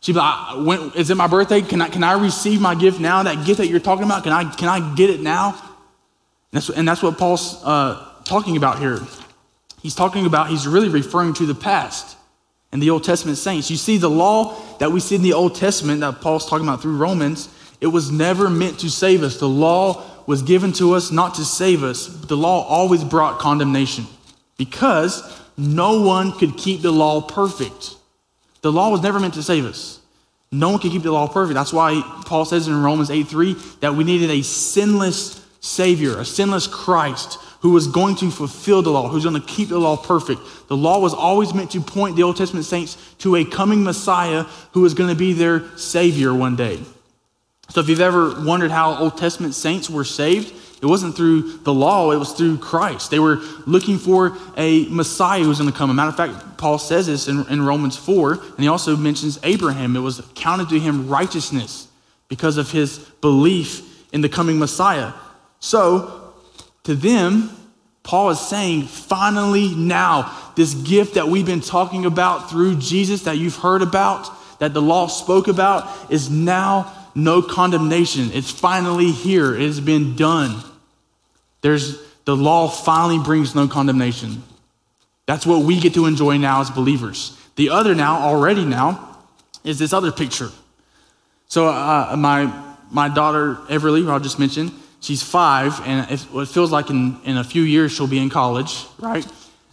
She'd 0.00 0.12
be 0.12 0.18
like, 0.18 0.96
Is 0.96 1.10
it 1.10 1.16
my 1.16 1.26
birthday? 1.26 1.60
Can 1.60 1.82
I, 1.82 1.90
can 1.90 2.02
I 2.02 2.12
receive 2.12 2.62
my 2.62 2.74
gift 2.74 3.00
now? 3.00 3.22
That 3.22 3.44
gift 3.44 3.58
that 3.58 3.66
you're 3.66 3.80
talking 3.80 4.04
about, 4.04 4.24
can 4.24 4.32
I, 4.32 4.44
can 4.44 4.68
I 4.68 4.94
get 4.94 5.10
it 5.10 5.20
now? 5.20 5.50
And 5.50 6.62
that's, 6.62 6.70
and 6.70 6.88
that's 6.88 7.02
what 7.02 7.18
Paul's 7.18 7.62
uh, 7.62 8.14
talking 8.24 8.56
about 8.56 8.78
here. 8.78 8.98
He's 9.82 9.94
talking 9.94 10.24
about, 10.24 10.48
he's 10.48 10.66
really 10.66 10.88
referring 10.88 11.34
to 11.34 11.46
the 11.46 11.54
past 11.54 12.17
and 12.72 12.82
the 12.82 12.90
Old 12.90 13.04
Testament 13.04 13.38
saints. 13.38 13.70
You 13.70 13.76
see, 13.76 13.96
the 13.96 14.10
law 14.10 14.60
that 14.78 14.92
we 14.92 15.00
see 15.00 15.16
in 15.16 15.22
the 15.22 15.32
Old 15.32 15.54
Testament 15.54 16.00
that 16.00 16.20
Paul's 16.20 16.48
talking 16.48 16.66
about 16.66 16.82
through 16.82 16.96
Romans, 16.96 17.48
it 17.80 17.86
was 17.86 18.10
never 18.10 18.50
meant 18.50 18.80
to 18.80 18.90
save 18.90 19.22
us. 19.22 19.38
The 19.38 19.48
law 19.48 20.04
was 20.26 20.42
given 20.42 20.72
to 20.74 20.94
us 20.94 21.10
not 21.10 21.34
to 21.36 21.44
save 21.44 21.82
us. 21.82 22.06
The 22.06 22.36
law 22.36 22.66
always 22.66 23.02
brought 23.02 23.38
condemnation 23.38 24.06
because 24.58 25.22
no 25.56 26.02
one 26.02 26.32
could 26.32 26.56
keep 26.56 26.82
the 26.82 26.92
law 26.92 27.22
perfect. 27.22 27.96
The 28.60 28.72
law 28.72 28.90
was 28.90 29.02
never 29.02 29.18
meant 29.18 29.34
to 29.34 29.42
save 29.42 29.64
us. 29.64 30.00
No 30.50 30.70
one 30.70 30.78
could 30.78 30.92
keep 30.92 31.02
the 31.02 31.12
law 31.12 31.28
perfect. 31.28 31.54
That's 31.54 31.72
why 31.72 32.02
Paul 32.26 32.44
says 32.44 32.68
in 32.68 32.82
Romans 32.82 33.10
8 33.10 33.28
3 33.28 33.54
that 33.80 33.94
we 33.94 34.04
needed 34.04 34.30
a 34.30 34.42
sinless 34.42 35.44
Savior, 35.60 36.18
a 36.18 36.24
sinless 36.24 36.66
Christ 36.66 37.38
who 37.60 37.70
was 37.72 37.86
going 37.88 38.14
to 38.16 38.30
fulfill 38.30 38.82
the 38.82 38.90
law, 38.90 39.08
who's 39.08 39.24
going 39.24 39.40
to 39.40 39.46
keep 39.46 39.68
the 39.68 39.78
law 39.78 39.96
perfect. 39.96 40.40
The 40.68 40.76
law 40.76 41.00
was 41.00 41.12
always 41.12 41.52
meant 41.54 41.72
to 41.72 41.80
point 41.80 42.16
the 42.16 42.22
Old 42.22 42.36
Testament 42.36 42.66
saints 42.66 42.96
to 43.18 43.36
a 43.36 43.44
coming 43.44 43.82
Messiah 43.82 44.44
who 44.72 44.82
was 44.82 44.94
going 44.94 45.10
to 45.10 45.16
be 45.16 45.32
their 45.32 45.76
Savior 45.76 46.32
one 46.32 46.56
day. 46.56 46.80
So 47.70 47.80
if 47.80 47.88
you've 47.88 48.00
ever 48.00 48.44
wondered 48.44 48.70
how 48.70 48.96
Old 48.96 49.18
Testament 49.18 49.54
saints 49.54 49.90
were 49.90 50.04
saved, 50.04 50.54
it 50.80 50.86
wasn't 50.86 51.16
through 51.16 51.58
the 51.58 51.74
law, 51.74 52.12
it 52.12 52.16
was 52.16 52.32
through 52.32 52.58
Christ. 52.58 53.10
They 53.10 53.18
were 53.18 53.38
looking 53.66 53.98
for 53.98 54.38
a 54.56 54.86
Messiah 54.86 55.42
who 55.42 55.48
was 55.48 55.58
going 55.58 55.70
to 55.70 55.76
come. 55.76 55.90
As 55.90 55.94
a 55.94 55.96
matter 55.96 56.08
of 56.10 56.16
fact, 56.16 56.58
Paul 56.58 56.78
says 56.78 57.08
this 57.08 57.26
in, 57.26 57.44
in 57.48 57.60
Romans 57.60 57.96
4, 57.96 58.32
and 58.32 58.58
he 58.60 58.68
also 58.68 58.96
mentions 58.96 59.38
Abraham. 59.42 59.96
It 59.96 60.00
was 60.00 60.22
counted 60.34 60.68
to 60.68 60.78
him 60.78 61.08
righteousness 61.08 61.88
because 62.28 62.56
of 62.56 62.70
his 62.70 62.98
belief 63.20 64.04
in 64.12 64.20
the 64.20 64.28
coming 64.28 64.58
Messiah. 64.58 65.12
So 65.58 66.27
to 66.88 66.94
them, 66.94 67.50
Paul 68.02 68.30
is 68.30 68.40
saying, 68.40 68.84
finally, 68.84 69.74
now, 69.74 70.34
this 70.56 70.72
gift 70.72 71.16
that 71.16 71.28
we've 71.28 71.44
been 71.44 71.60
talking 71.60 72.06
about 72.06 72.48
through 72.48 72.76
Jesus, 72.76 73.24
that 73.24 73.36
you've 73.36 73.56
heard 73.56 73.82
about, 73.82 74.30
that 74.58 74.72
the 74.72 74.80
law 74.80 75.06
spoke 75.06 75.48
about, 75.48 76.10
is 76.10 76.30
now 76.30 76.90
no 77.14 77.42
condemnation. 77.42 78.30
It's 78.32 78.50
finally 78.50 79.10
here. 79.10 79.54
It 79.54 79.66
has 79.66 79.80
been 79.80 80.16
done. 80.16 80.62
There's 81.60 81.98
the 82.24 82.34
law 82.34 82.68
finally 82.68 83.18
brings 83.22 83.54
no 83.54 83.68
condemnation. 83.68 84.42
That's 85.26 85.44
what 85.44 85.66
we 85.66 85.78
get 85.78 85.92
to 85.92 86.06
enjoy 86.06 86.38
now 86.38 86.62
as 86.62 86.70
believers. 86.70 87.38
The 87.56 87.68
other 87.68 87.94
now, 87.94 88.20
already 88.20 88.64
now, 88.64 89.18
is 89.62 89.78
this 89.78 89.92
other 89.92 90.10
picture. 90.10 90.48
So 91.48 91.66
uh, 91.66 92.16
my 92.16 92.50
my 92.90 93.10
daughter 93.10 93.56
Everly, 93.68 94.04
who 94.04 94.10
I'll 94.10 94.20
just 94.20 94.38
mention, 94.38 94.72
she's 95.00 95.22
five, 95.22 95.80
and 95.86 96.10
it, 96.10 96.18
feels 96.18 96.72
like 96.72 96.90
in, 96.90 97.18
in 97.24 97.36
a 97.36 97.44
few 97.44 97.62
years 97.62 97.92
she'll 97.92 98.06
be 98.06 98.18
in 98.18 98.30
college, 98.30 98.84
right? 98.98 99.26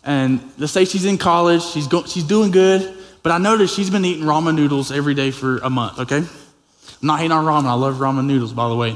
And 0.03 0.39
let's 0.57 0.71
say 0.71 0.85
she's 0.85 1.05
in 1.05 1.17
college, 1.17 1.63
she's, 1.63 1.87
go, 1.87 2.03
she's 2.05 2.23
doing 2.23 2.51
good, 2.51 2.95
but 3.23 3.31
I 3.31 3.37
noticed 3.37 3.75
she's 3.75 3.89
been 3.89 4.05
eating 4.05 4.23
ramen 4.23 4.55
noodles 4.55 4.91
every 4.91 5.15
day 5.15 5.31
for 5.31 5.57
a 5.57 5.69
month, 5.69 5.99
okay? 5.99 6.17
I'm 6.17 7.07
not 7.07 7.19
hating 7.19 7.31
on 7.31 7.45
ramen, 7.45 7.65
I 7.65 7.73
love 7.73 7.95
ramen 7.95 8.25
noodles, 8.25 8.53
by 8.53 8.69
the 8.69 8.75
way. 8.75 8.95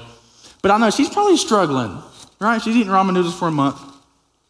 But 0.61 0.71
I 0.71 0.77
know 0.77 0.89
she's 0.91 1.09
probably 1.09 1.37
struggling, 1.37 2.01
right? 2.39 2.61
She's 2.61 2.75
eating 2.75 2.91
ramen 2.91 3.13
noodles 3.13 3.37
for 3.37 3.47
a 3.47 3.51
month. 3.51 3.81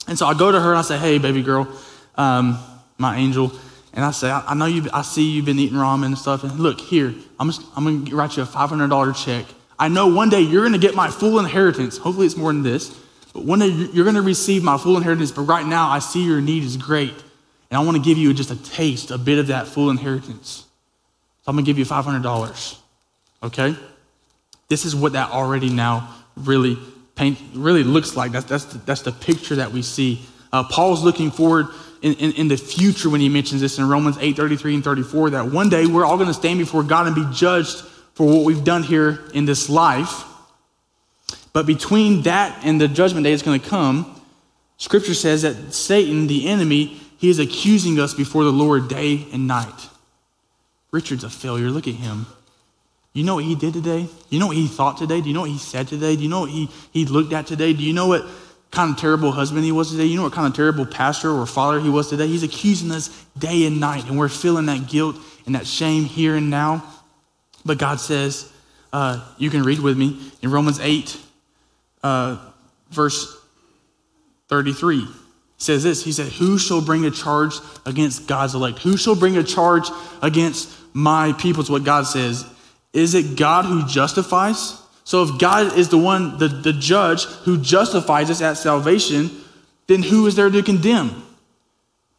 And 0.07 0.17
so 0.17 0.25
I 0.25 0.33
go 0.33 0.51
to 0.51 0.59
her 0.59 0.69
and 0.69 0.79
I 0.79 0.81
say, 0.81 0.97
hey, 0.97 1.17
baby 1.17 1.43
girl, 1.43 1.67
um, 2.15 2.59
my 2.97 3.17
angel, 3.17 3.53
and 3.93 4.03
I 4.03 4.11
say, 4.11 4.29
I, 4.29 4.43
I 4.47 4.53
know 4.53 4.65
you, 4.65 4.89
I 4.91 5.01
see 5.01 5.31
you've 5.31 5.45
been 5.45 5.59
eating 5.59 5.77
ramen 5.77 6.07
and 6.07 6.17
stuff, 6.17 6.43
and 6.43 6.59
look, 6.59 6.81
here, 6.81 7.13
I'm, 7.39 7.49
just, 7.49 7.61
I'm 7.75 7.85
gonna 7.85 8.15
write 8.15 8.35
you 8.35 8.43
a 8.43 8.45
$500 8.45 9.25
check 9.25 9.45
I 9.79 9.87
know 9.87 10.07
one 10.07 10.29
day 10.29 10.41
you're 10.41 10.61
going 10.61 10.73
to 10.73 10.79
get 10.79 10.93
my 10.93 11.09
full 11.09 11.39
inheritance. 11.39 11.97
Hopefully, 11.97 12.25
it's 12.25 12.35
more 12.35 12.51
than 12.51 12.63
this. 12.63 12.89
But 13.33 13.45
one 13.45 13.59
day 13.59 13.67
you're 13.67 14.03
going 14.03 14.15
to 14.15 14.21
receive 14.21 14.63
my 14.63 14.77
full 14.77 14.97
inheritance. 14.97 15.31
But 15.31 15.43
right 15.43 15.65
now, 15.65 15.89
I 15.89 15.99
see 15.99 16.25
your 16.25 16.41
need 16.41 16.63
is 16.63 16.75
great. 16.75 17.13
And 17.71 17.77
I 17.77 17.79
want 17.79 17.95
to 17.95 18.03
give 18.03 18.17
you 18.17 18.33
just 18.33 18.51
a 18.51 18.61
taste, 18.61 19.11
a 19.11 19.17
bit 19.17 19.39
of 19.39 19.47
that 19.47 19.67
full 19.67 19.89
inheritance. 19.89 20.65
So 21.43 21.49
I'm 21.49 21.55
going 21.55 21.65
to 21.65 21.69
give 21.69 21.79
you 21.79 21.85
$500. 21.85 22.77
Okay? 23.43 23.75
This 24.67 24.85
is 24.85 24.95
what 24.95 25.13
that 25.13 25.31
already 25.31 25.69
now 25.69 26.13
really 26.35 26.77
paint, 27.15 27.39
really 27.53 27.83
looks 27.83 28.15
like. 28.15 28.31
That's, 28.31 28.45
that's, 28.45 28.65
the, 28.65 28.77
that's 28.79 29.01
the 29.01 29.11
picture 29.11 29.55
that 29.55 29.71
we 29.71 29.81
see. 29.81 30.21
Uh, 30.51 30.63
Paul's 30.63 31.03
looking 31.03 31.31
forward 31.31 31.67
in, 32.01 32.13
in, 32.15 32.31
in, 32.33 32.47
the 32.47 32.57
future 32.57 33.09
when 33.09 33.21
he 33.21 33.29
mentions 33.29 33.61
this 33.61 33.77
in 33.77 33.87
Romans 33.87 34.17
8 34.19 34.35
33 34.35 34.75
and 34.75 34.83
34 34.83 35.31
that 35.31 35.45
one 35.51 35.69
day 35.69 35.85
we're 35.85 36.05
all 36.05 36.15
going 36.15 36.29
to 36.29 36.33
stand 36.33 36.57
before 36.57 36.81
God 36.81 37.07
and 37.07 37.15
be 37.15 37.25
judged 37.33 37.83
for 38.19 38.25
what 38.25 38.43
we've 38.43 38.65
done 38.65 38.83
here 38.83 39.17
in 39.33 39.45
this 39.45 39.69
life. 39.69 40.25
But 41.53 41.65
between 41.65 42.23
that 42.23 42.65
and 42.65 42.81
the 42.81 42.89
judgment 42.89 43.23
day 43.23 43.31
that's 43.31 43.43
going 43.43 43.61
to 43.61 43.65
come, 43.65 44.21
scripture 44.75 45.13
says 45.13 45.43
that 45.43 45.73
Satan, 45.73 46.27
the 46.27 46.49
enemy, 46.49 46.99
he 47.17 47.29
is 47.29 47.39
accusing 47.39 47.97
us 47.97 48.13
before 48.13 48.43
the 48.43 48.51
Lord 48.51 48.89
day 48.89 49.25
and 49.31 49.47
night. 49.47 49.87
Richard's 50.91 51.23
a 51.23 51.29
failure. 51.29 51.69
Look 51.69 51.87
at 51.87 51.93
him. 51.93 52.25
You 53.13 53.23
know 53.23 53.35
what 53.35 53.45
he 53.45 53.55
did 53.55 53.71
today? 53.71 54.09
You 54.29 54.39
know 54.41 54.47
what 54.47 54.57
he 54.57 54.67
thought 54.67 54.97
today? 54.97 55.21
Do 55.21 55.29
you 55.29 55.33
know 55.33 55.41
what 55.41 55.51
he 55.51 55.57
said 55.57 55.87
today? 55.87 56.17
Do 56.17 56.21
you 56.21 56.29
know 56.29 56.41
what 56.41 56.49
he, 56.49 56.69
he 56.91 57.05
looked 57.05 57.31
at 57.31 57.47
today? 57.47 57.71
Do 57.71 57.83
you 57.83 57.93
know 57.93 58.07
what 58.07 58.25
kind 58.71 58.91
of 58.91 58.97
terrible 58.97 59.31
husband 59.31 59.63
he 59.63 59.71
was 59.71 59.91
today? 59.91 60.03
You 60.03 60.17
know 60.17 60.23
what 60.23 60.33
kind 60.33 60.45
of 60.45 60.53
terrible 60.53 60.85
pastor 60.85 61.31
or 61.31 61.45
father 61.45 61.79
he 61.79 61.89
was 61.89 62.09
today? 62.09 62.27
He's 62.27 62.43
accusing 62.43 62.91
us 62.91 63.25
day 63.37 63.65
and 63.65 63.79
night, 63.79 64.09
and 64.09 64.19
we're 64.19 64.27
feeling 64.27 64.65
that 64.65 64.89
guilt 64.89 65.15
and 65.45 65.55
that 65.55 65.65
shame 65.65 66.03
here 66.03 66.35
and 66.35 66.49
now. 66.49 66.83
But 67.69 67.77
God 67.77 67.99
says, 67.99 68.51
uh, 68.91 69.23
you 69.37 69.51
can 69.51 69.61
read 69.61 69.77
with 69.77 69.95
me 69.95 70.19
in 70.41 70.49
Romans 70.49 70.79
8, 70.79 71.15
uh, 72.01 72.37
verse 72.89 73.37
33. 74.47 75.01
He 75.01 75.07
says 75.59 75.83
this 75.83 76.03
He 76.03 76.11
said, 76.11 76.31
Who 76.31 76.57
shall 76.57 76.81
bring 76.81 77.05
a 77.05 77.11
charge 77.11 77.53
against 77.85 78.27
God's 78.27 78.55
elect? 78.55 78.79
Who 78.79 78.97
shall 78.97 79.13
bring 79.13 79.37
a 79.37 79.43
charge 79.43 79.87
against 80.23 80.75
my 80.93 81.31
people? 81.33 81.61
Is 81.61 81.69
what 81.69 81.83
God 81.83 82.07
says. 82.07 82.43
Is 82.91 83.13
it 83.13 83.37
God 83.37 83.65
who 83.65 83.85
justifies? 83.85 84.81
So 85.03 85.21
if 85.21 85.37
God 85.37 85.77
is 85.77 85.89
the 85.89 85.99
one, 85.99 86.39
the, 86.39 86.47
the 86.47 86.73
judge 86.73 87.25
who 87.25 87.61
justifies 87.61 88.31
us 88.31 88.41
at 88.41 88.53
salvation, 88.53 89.29
then 89.85 90.01
who 90.01 90.25
is 90.25 90.35
there 90.35 90.49
to 90.49 90.63
condemn? 90.63 91.23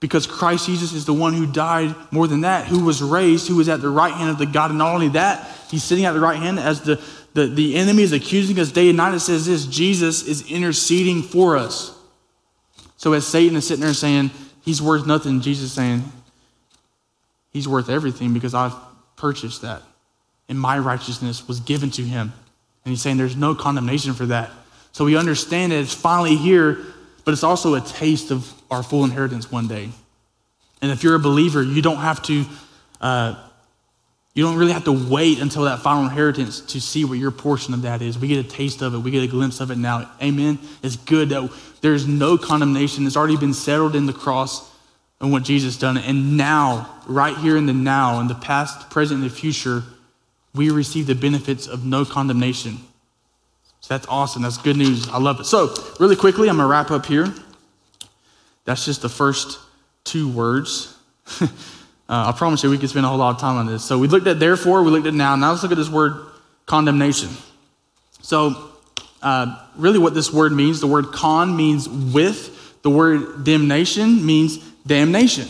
Because 0.01 0.27
Christ 0.27 0.67
Jesus 0.67 0.93
is 0.95 1.05
the 1.05 1.13
one 1.13 1.35
who 1.35 1.47
died 1.47 1.95
more 2.11 2.27
than 2.27 2.41
that, 2.41 2.67
who 2.67 2.85
was 2.85 3.03
raised, 3.03 3.49
who 3.49 3.57
was 3.57 3.69
at 3.69 3.83
the 3.83 3.91
right 3.91 4.13
hand 4.13 4.31
of 4.31 4.39
the 4.39 4.47
God. 4.47 4.71
And 4.71 4.79
not 4.79 4.95
only 4.95 5.09
that, 5.11 5.47
he's 5.71 5.85
sitting 5.85 6.07
at 6.07 6.13
the 6.13 6.21
right 6.21 6.39
hand 6.39 6.59
as 6.59 6.81
the, 6.81 7.03
the, 7.35 7.47
the 7.47 7.77
enemy 7.77 8.03
is 8.03 8.13
accusing 8.13 8.59
us 8.59 8.73
day 8.73 8.89
and 8.89 8.97
night. 8.97 9.15
It 9.15 9.21
says 9.21 9.47
this 9.47 9.67
Jesus 9.67 10.27
is 10.27 10.51
interceding 10.51 11.23
for 11.23 11.57
us. 11.57 11.97
So 12.97 13.13
as 13.13 13.27
Satan 13.27 13.57
is 13.57 13.67
sitting 13.67 13.85
there 13.85 13.95
saying, 13.95 14.31
He's 14.63 14.83
worth 14.83 15.07
nothing, 15.07 15.41
Jesus 15.41 15.67
is 15.67 15.73
saying, 15.73 16.05
He's 17.51 17.67
worth 17.67 17.89
everything 17.89 18.35
because 18.35 18.55
I've 18.55 18.75
purchased 19.17 19.63
that. 19.63 19.83
And 20.49 20.59
my 20.59 20.79
righteousness 20.79 21.47
was 21.47 21.61
given 21.61 21.91
to 21.93 22.03
him. 22.03 22.33
And 22.85 22.91
he's 22.91 23.03
saying 23.03 23.19
there's 23.19 23.37
no 23.37 23.55
condemnation 23.55 24.15
for 24.15 24.27
that. 24.27 24.51
So 24.93 25.05
we 25.05 25.17
understand 25.17 25.73
that 25.73 25.79
it's 25.79 25.95
finally 25.95 26.37
here, 26.37 26.79
but 27.31 27.35
it's 27.35 27.45
also 27.45 27.77
a 27.77 27.81
taste 27.81 28.33
of 28.33 28.53
our 28.73 28.83
full 28.83 29.05
inheritance 29.05 29.53
one 29.53 29.69
day. 29.69 29.88
And 30.83 30.90
if 30.90 31.05
you're 31.05 31.14
a 31.14 31.21
believer, 31.21 31.62
you 31.62 31.81
don't 31.81 31.99
have 31.99 32.21
to, 32.25 32.45
uh, 33.01 33.37
you 34.35 34.43
don't 34.43 34.57
really 34.57 34.73
have 34.73 34.83
to 34.87 35.09
wait 35.09 35.40
until 35.40 35.62
that 35.66 35.79
final 35.79 36.03
inheritance 36.03 36.61
to 36.73 36.81
see 36.81 37.05
what 37.05 37.19
your 37.19 37.31
portion 37.31 37.73
of 37.73 37.83
that 37.83 38.03
is. 38.03 38.19
We 38.19 38.27
get 38.27 38.45
a 38.45 38.49
taste 38.49 38.83
of 38.83 38.95
it, 38.95 38.99
we 38.99 39.12
get 39.12 39.23
a 39.23 39.29
glimpse 39.29 39.61
of 39.61 39.71
it 39.71 39.79
now. 39.79 40.11
Amen. 40.21 40.59
It's 40.83 40.97
good 40.97 41.29
that 41.29 41.53
there's 41.83 42.09
no 42.09 42.37
condemnation. 42.37 43.07
It's 43.07 43.16
already 43.16 43.37
been 43.37 43.55
settled 43.55 43.95
in 43.95 44.07
the 44.07 44.12
cross 44.12 44.69
and 45.21 45.31
what 45.31 45.45
Jesus 45.45 45.79
done. 45.79 45.99
And 45.99 46.37
now, 46.37 46.93
right 47.07 47.37
here 47.37 47.57
in 47.57 47.66
the 47.66 47.73
now, 47.73 48.19
in 48.19 48.27
the 48.27 48.35
past, 48.35 48.90
present, 48.90 49.23
and 49.23 49.31
the 49.31 49.33
future, 49.33 49.85
we 50.53 50.71
receive 50.71 51.07
the 51.07 51.14
benefits 51.14 51.69
of 51.69 51.85
no 51.85 52.05
condemnation. 52.05 52.79
So 53.81 53.95
that's 53.95 54.07
awesome. 54.09 54.43
That's 54.43 54.59
good 54.59 54.77
news. 54.77 55.09
I 55.09 55.19
love 55.19 55.40
it. 55.40 55.45
So, 55.45 55.75
really 55.99 56.16
quickly, 56.16 56.49
I'm 56.49 56.57
going 56.57 56.66
to 56.66 56.71
wrap 56.71 56.90
up 56.90 57.07
here. 57.07 57.33
That's 58.64 58.85
just 58.85 59.03
the 59.03 59.09
first 59.09 59.59
two 60.05 60.29
words. 60.29 60.97
uh, 61.40 61.47
I 62.09 62.33
promise 62.37 62.62
you, 62.62 62.71
we 62.71 62.79
could 62.79 62.90
spend 62.90 63.07
a 63.07 63.09
whole 63.09 63.19
lot 63.19 63.35
of 63.35 63.40
time 63.40 63.57
on 63.57 63.66
this. 63.66 63.85
So, 63.85 63.99
we 63.99 64.09
looked 64.09 64.27
at 64.27 64.38
therefore, 64.38 64.83
we 64.83 64.90
looked 64.90 65.07
at 65.07 65.14
now. 65.14 65.35
Now, 65.37 65.51
let's 65.51 65.62
look 65.62 65.73
at 65.73 65.79
this 65.79 65.88
word 65.88 66.27
condemnation. 66.66 67.31
So, 68.23 68.71
uh, 69.23 69.66
really, 69.77 69.99
what 69.99 70.14
this 70.14 70.33
word 70.33 70.53
means 70.53 70.81
the 70.81 70.87
word 70.87 71.07
con 71.07 71.57
means 71.57 71.88
with, 71.88 72.83
the 72.83 72.90
word 72.90 73.45
damnation 73.45 74.25
means 74.25 74.59
damnation. 74.87 75.49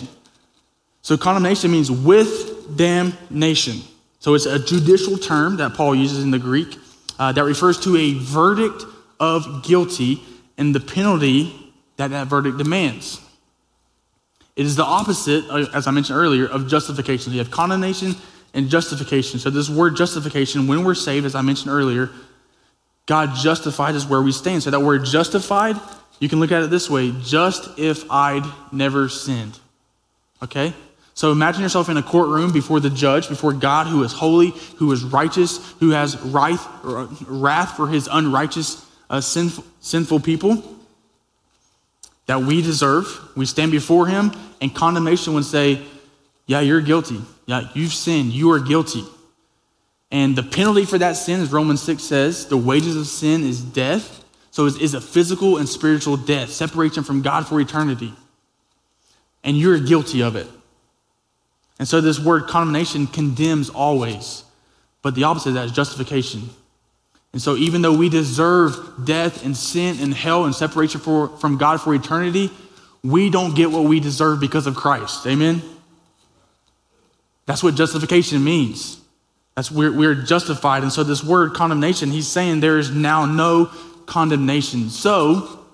So, 1.03 1.17
condemnation 1.17 1.71
means 1.71 1.91
with 1.91 2.77
damnation. 2.77 3.81
So 4.21 4.35
it's 4.35 4.47
a 4.47 4.59
judicial 4.59 5.17
term 5.17 5.57
that 5.57 5.75
Paul 5.75 5.95
uses 5.95 6.23
in 6.23 6.31
the 6.31 6.39
Greek 6.39 6.79
uh, 7.21 7.31
that 7.33 7.45
refers 7.45 7.79
to 7.79 7.97
a 7.97 8.15
verdict 8.15 8.85
of 9.21 9.63
guilty 9.63 10.23
and 10.57 10.75
the 10.75 10.81
penalty 10.81 11.55
that 11.99 12.11
that 12.11 12.27
verdict 12.29 12.57
demands. 12.57 13.21
It 14.57 14.65
is 14.65 14.75
the 14.75 14.85
opposite, 14.85 15.45
uh, 15.51 15.67
as 15.75 15.87
I 15.87 15.91
mentioned 15.91 16.19
earlier, 16.19 16.47
of 16.47 16.67
justification. 16.67 17.33
You 17.33 17.39
have 17.39 17.51
condemnation 17.51 18.15
and 18.55 18.71
justification. 18.71 19.39
So 19.39 19.51
this 19.51 19.69
word 19.69 19.97
justification, 19.97 20.67
when 20.67 20.83
we're 20.83 20.95
saved, 20.95 21.27
as 21.27 21.35
I 21.35 21.43
mentioned 21.43 21.71
earlier, 21.71 22.11
God 23.05 23.35
justified 23.37 23.95
us 23.95 24.09
where 24.09 24.23
we 24.23 24.33
stand. 24.33 24.63
So 24.63 24.71
that 24.71 24.81
word 24.81 25.05
justified, 25.05 25.77
you 26.21 26.29
can 26.31 26.41
look 26.41 26.53
at 26.53 26.63
it 26.63 26.71
this 26.71 26.89
way 26.89 27.13
just 27.23 27.79
if 27.79 28.11
I'd 28.11 28.45
never 28.73 29.11
sinned. 29.11 29.59
Okay? 30.43 30.73
So 31.21 31.33
imagine 31.33 31.61
yourself 31.61 31.91
in 31.91 31.99
a 31.99 32.03
courtroom 32.03 32.51
before 32.51 32.81
the 32.81 32.89
judge, 32.89 33.29
before 33.29 33.53
God 33.53 33.87
who 33.87 34.03
is 34.05 34.11
holy, 34.11 34.55
who 34.77 34.91
is 34.91 35.05
righteous, 35.05 35.61
who 35.73 35.91
has 35.91 36.19
wrath 36.19 37.77
for 37.77 37.89
his 37.89 38.09
unrighteous, 38.11 38.87
uh, 39.11 39.21
sinful, 39.21 39.65
sinful 39.83 40.21
people 40.21 40.65
that 42.25 42.41
we 42.41 42.63
deserve. 42.63 43.07
We 43.37 43.45
stand 43.45 43.71
before 43.71 44.07
him, 44.07 44.33
and 44.63 44.75
condemnation 44.75 45.35
would 45.35 45.45
say, 45.45 45.83
Yeah, 46.47 46.61
you're 46.61 46.81
guilty. 46.81 47.21
Yeah, 47.45 47.69
you've 47.75 47.93
sinned. 47.93 48.33
You 48.33 48.53
are 48.53 48.59
guilty. 48.59 49.05
And 50.11 50.35
the 50.35 50.43
penalty 50.43 50.87
for 50.87 50.97
that 50.97 51.19
sin, 51.19 51.43
as 51.43 51.53
Romans 51.53 51.83
6 51.83 52.03
says, 52.03 52.47
the 52.47 52.57
wages 52.57 52.97
of 52.97 53.07
sin 53.07 53.45
is 53.45 53.61
death. 53.61 54.25
So 54.53 54.65
it 54.65 54.81
is 54.81 54.95
a 54.95 55.03
physical 55.03 55.59
and 55.59 55.69
spiritual 55.69 56.17
death, 56.17 56.49
separation 56.49 57.05
from 57.05 57.21
God 57.21 57.47
for 57.47 57.61
eternity. 57.61 58.15
And 59.45 59.59
you're 59.59 59.79
guilty 59.79 60.23
of 60.23 60.35
it. 60.35 60.47
And 61.81 61.89
so 61.89 62.03
this 62.03 62.21
word 62.21 62.47
condemnation 62.47 63.07
condemns 63.07 63.71
always, 63.71 64.45
but 65.01 65.15
the 65.15 65.25
opposite 65.25 65.49
of 65.49 65.55
that 65.55 65.65
is 65.65 65.73
justification. 65.73 66.51
And 67.33 67.41
so 67.41 67.57
even 67.57 67.81
though 67.81 67.97
we 67.97 68.11
deserve 68.11 69.07
death 69.07 69.47
and 69.47 69.57
sin 69.57 69.97
and 69.99 70.13
hell 70.13 70.45
and 70.45 70.55
separation 70.55 71.01
for, 71.01 71.29
from 71.39 71.57
God 71.57 71.81
for 71.81 71.95
eternity, 71.95 72.51
we 73.03 73.31
don't 73.31 73.57
get 73.57 73.71
what 73.71 73.85
we 73.85 73.99
deserve 73.99 74.41
because 74.41 74.67
of 74.67 74.77
Christ. 74.77 75.27
Amen? 75.27 75.63
That's 77.47 77.63
what 77.63 77.77
justification 77.77 78.45
means. 78.45 79.01
That's 79.55 79.71
we're, 79.71 79.91
we're 79.91 80.15
justified. 80.15 80.83
And 80.83 80.93
so 80.93 81.03
this 81.03 81.25
word 81.25 81.55
condemnation, 81.55 82.11
he's 82.11 82.29
saying 82.29 82.61
there 82.61 82.79
is 82.79 82.91
now 82.91 83.25
no 83.25 83.71
condemnation. 84.05 84.91
So 84.91 85.65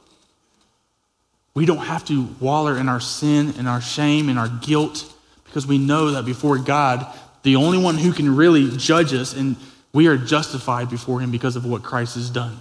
we 1.53 1.67
don't 1.67 1.85
have 1.85 2.05
to 2.05 2.29
waller 2.39 2.79
in 2.79 2.89
our 2.89 3.01
sin 3.01 3.55
and 3.59 3.67
our 3.67 3.81
shame 3.81 4.29
and 4.29 4.39
our 4.39 4.49
guilt 4.49 5.13
because 5.57 5.67
we 5.67 5.79
know 5.79 6.11
that 6.11 6.27
before 6.27 6.59
God, 6.59 7.07
the 7.43 7.57
only 7.57 7.79
one 7.79 7.97
who 7.97 8.13
can 8.13 8.37
really 8.37 8.77
judge 8.77 9.15
us, 9.15 9.35
and 9.35 9.57
we 9.95 10.07
are 10.07 10.19
justified 10.19 10.91
before 10.91 11.21
Him 11.21 11.31
because 11.31 11.57
of 11.57 11.65
what 11.65 11.83
Christ 11.83 12.17
has 12.17 12.29
done. 12.29 12.61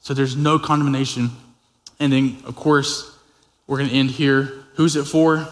So 0.00 0.12
there's 0.12 0.36
no 0.36 0.58
condemnation. 0.58 1.30
And 1.98 2.12
then, 2.12 2.36
of 2.44 2.56
course, 2.56 3.10
we're 3.66 3.78
going 3.78 3.88
to 3.88 3.96
end 3.96 4.10
here. 4.10 4.52
Who's 4.74 4.96
it 4.96 5.04
for? 5.04 5.48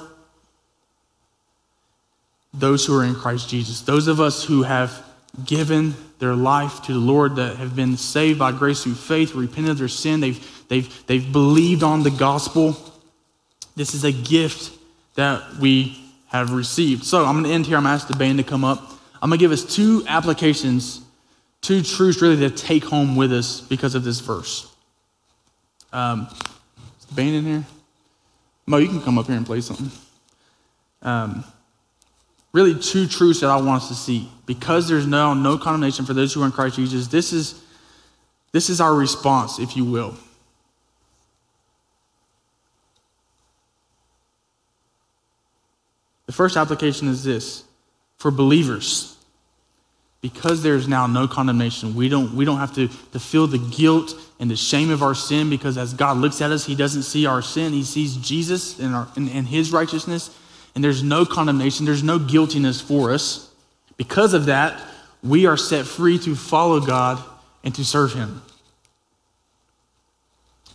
Those 2.53 2.85
who 2.85 3.01
are 3.01 3.05
in 3.05 3.15
Christ 3.15 3.49
Jesus. 3.49 3.81
Those 3.81 4.07
of 4.07 4.21
us 4.21 4.45
who 4.45 4.63
have 4.63 5.03
given 5.47 5.95
their 6.19 6.35
life 6.35 6.83
to 6.83 6.93
the 6.93 6.99
Lord, 6.99 7.37
that 7.37 7.57
have 7.57 7.75
been 7.75 7.97
saved 7.97 8.39
by 8.39 8.53
grace 8.53 8.83
through 8.83 8.97
faith, 8.97 9.35
repented 9.35 9.71
of 9.71 9.79
their 9.79 9.89
sin, 9.89 10.21
they've, 10.21 10.67
they've, 10.69 11.07
they've 11.07 11.33
believed 11.33 11.83
on 11.83 12.03
the 12.03 12.11
gospel. 12.11 12.77
This 13.75 13.95
is 13.95 14.05
a 14.05 14.13
gift 14.13 14.77
that 15.15 15.57
we 15.59 16.02
have 16.33 16.51
received. 16.53 17.05
So 17.05 17.25
I'm 17.25 17.35
going 17.35 17.45
to 17.45 17.51
end 17.51 17.67
here. 17.67 17.77
I'm 17.77 17.85
going 17.85 17.97
to 17.97 18.03
ask 18.03 18.09
the 18.09 18.17
band 18.17 18.39
to 18.39 18.45
come 18.45 18.65
up. 18.65 18.91
I'm 19.21 19.29
going 19.29 19.39
to 19.39 19.43
give 19.43 19.53
us 19.53 19.65
two 19.65 20.03
applications, 20.09 21.03
two 21.61 21.83
truths 21.83 22.21
really 22.23 22.37
to 22.37 22.51
take 22.51 22.85
home 22.85 23.15
with 23.17 23.33
us 23.33 23.61
because 23.61 23.95
of 23.95 24.03
this 24.03 24.21
verse. 24.21 24.75
Um, 25.93 26.27
is 26.99 27.05
the 27.05 27.15
band 27.15 27.35
in 27.35 27.45
here? 27.45 27.65
Mo, 28.67 28.79
you 28.79 28.89
can 28.89 29.03
come 29.03 29.19
up 29.19 29.27
here 29.27 29.37
and 29.37 29.45
play 29.45 29.61
something. 29.61 29.91
Um, 31.03 31.45
really, 32.53 32.79
two 32.81 33.07
truths 33.07 33.41
that 33.41 33.51
I 33.51 33.57
want 33.57 33.83
us 33.83 33.89
to 33.89 33.95
see. 33.95 34.31
Because 34.47 34.89
there's 34.89 35.07
now 35.07 35.35
no 35.35 35.59
condemnation 35.59 36.07
for 36.07 36.15
those 36.15 36.33
who 36.33 36.43
are 36.43 36.47
in 36.47 36.53
Christ 36.53 36.77
Jesus, 36.77 37.09
this 37.09 37.35
is, 37.35 37.63
this 38.53 38.71
is 38.71 38.81
our 38.81 38.95
response, 38.95 39.59
if 39.59 39.77
you 39.77 39.85
will. 39.85 40.17
The 46.33 46.37
first 46.37 46.57
application 46.57 47.09
is 47.09 47.23
this 47.23 47.63
for 48.17 48.31
believers. 48.31 49.19
Because 50.23 50.63
there's 50.63 50.89
now 50.89 51.07
no 51.07 51.29
condemnation, 51.29 51.95
we 51.95 52.09
don't, 52.09 52.35
we 52.35 52.47
don't 52.47 52.57
have 52.57 52.75
to, 52.77 52.89
to 52.89 53.21
feel 53.21 53.47
the 53.47 53.59
guilt 53.59 54.15
and 54.41 54.51
the 54.51 54.57
shame 54.57 54.91
of 54.91 55.03
our 55.03 55.15
sin 55.15 55.51
because 55.51 55.77
as 55.77 55.93
God 55.93 56.17
looks 56.17 56.41
at 56.41 56.51
us, 56.51 56.65
He 56.65 56.75
doesn't 56.75 57.03
see 57.03 57.27
our 57.27 57.43
sin. 57.43 57.75
He 57.75 57.83
sees 57.83 58.17
Jesus 58.17 58.79
and, 58.79 58.95
our, 58.95 59.09
and, 59.15 59.29
and 59.29 59.47
His 59.47 59.73
righteousness. 59.73 60.35
And 60.75 60.83
there's 60.83 61.03
no 61.03 61.27
condemnation, 61.27 61.85
there's 61.85 62.03
no 62.03 62.19
guiltiness 62.19 62.81
for 62.81 63.13
us. 63.13 63.53
Because 63.99 64.33
of 64.33 64.47
that, 64.47 64.81
we 65.23 65.45
are 65.45 65.59
set 65.59 65.85
free 65.85 66.19
to 66.21 66.35
follow 66.35 66.81
God 66.81 67.23
and 67.63 67.75
to 67.75 67.85
serve 67.85 68.15
Him. 68.15 68.41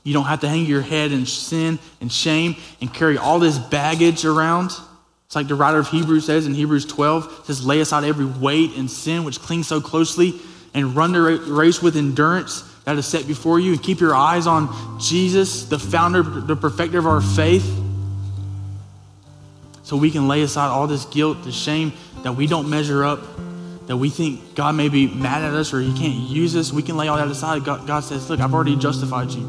You 0.03 0.13
don't 0.13 0.25
have 0.25 0.41
to 0.41 0.49
hang 0.49 0.67
your 0.67 0.81
head 0.81 1.11
in 1.11 1.25
sin 1.25 1.79
and 1.99 2.11
shame 2.11 2.57
and 2.79 2.93
carry 2.93 3.17
all 3.17 3.39
this 3.39 3.57
baggage 3.57 4.23
around. 4.23 4.71
It's 5.27 5.35
like 5.35 5.49
the 5.49 5.55
writer 5.55 5.77
of 5.77 5.89
Hebrews 5.89 6.25
says 6.25 6.47
in 6.47 6.53
Hebrews 6.53 6.85
12, 6.85 7.43
says, 7.45 7.65
lay 7.65 7.81
aside 7.81 8.05
every 8.05 8.25
weight 8.25 8.77
and 8.77 8.89
sin 8.89 9.25
which 9.25 9.41
clings 9.41 9.67
so 9.67 9.81
closely 9.81 10.39
and 10.73 10.95
run 10.95 11.11
the 11.11 11.21
race 11.21 11.81
with 11.81 11.97
endurance 11.97 12.61
that 12.85 12.97
is 12.97 13.05
set 13.05 13.27
before 13.27 13.59
you 13.59 13.73
and 13.73 13.83
keep 13.83 13.99
your 13.99 14.15
eyes 14.15 14.47
on 14.47 14.97
Jesus, 15.01 15.65
the 15.65 15.77
founder, 15.77 16.23
the 16.23 16.55
perfecter 16.55 16.97
of 16.97 17.05
our 17.05 17.19
faith. 17.19 17.65
So 19.83 19.97
we 19.97 20.11
can 20.11 20.29
lay 20.29 20.43
aside 20.43 20.67
all 20.67 20.87
this 20.87 21.03
guilt, 21.03 21.43
the 21.43 21.51
shame 21.51 21.91
that 22.23 22.31
we 22.31 22.47
don't 22.47 22.69
measure 22.69 23.03
up, 23.03 23.19
that 23.87 23.97
we 23.97 24.09
think 24.09 24.55
God 24.55 24.75
may 24.75 24.87
be 24.87 25.07
mad 25.07 25.43
at 25.43 25.53
us 25.53 25.73
or 25.73 25.81
he 25.81 25.91
can't 25.97 26.15
use 26.29 26.55
us. 26.55 26.71
We 26.71 26.83
can 26.83 26.95
lay 26.95 27.09
all 27.09 27.17
that 27.17 27.27
aside. 27.27 27.65
God, 27.65 27.85
God 27.85 28.05
says, 28.05 28.29
look, 28.29 28.39
I've 28.39 28.53
already 28.53 28.77
justified 28.77 29.31
you. 29.31 29.43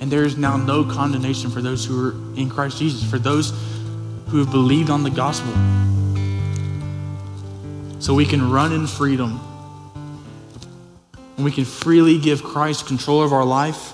And 0.00 0.10
there 0.10 0.24
is 0.24 0.36
now 0.36 0.56
no 0.56 0.82
condemnation 0.82 1.50
for 1.50 1.62
those 1.62 1.84
who 1.84 2.08
are 2.08 2.12
in 2.36 2.50
Christ 2.50 2.78
Jesus, 2.78 3.08
for 3.08 3.20
those 3.20 3.52
who 4.32 4.38
have 4.38 4.50
believed 4.50 4.88
on 4.88 5.02
the 5.02 5.10
gospel. 5.10 5.52
So 8.00 8.14
we 8.14 8.24
can 8.24 8.50
run 8.50 8.72
in 8.72 8.86
freedom. 8.86 9.38
and 11.36 11.44
we 11.44 11.52
can 11.52 11.66
freely 11.66 12.18
give 12.18 12.42
Christ 12.42 12.86
control 12.86 13.22
of 13.22 13.34
our 13.34 13.44
life. 13.44 13.92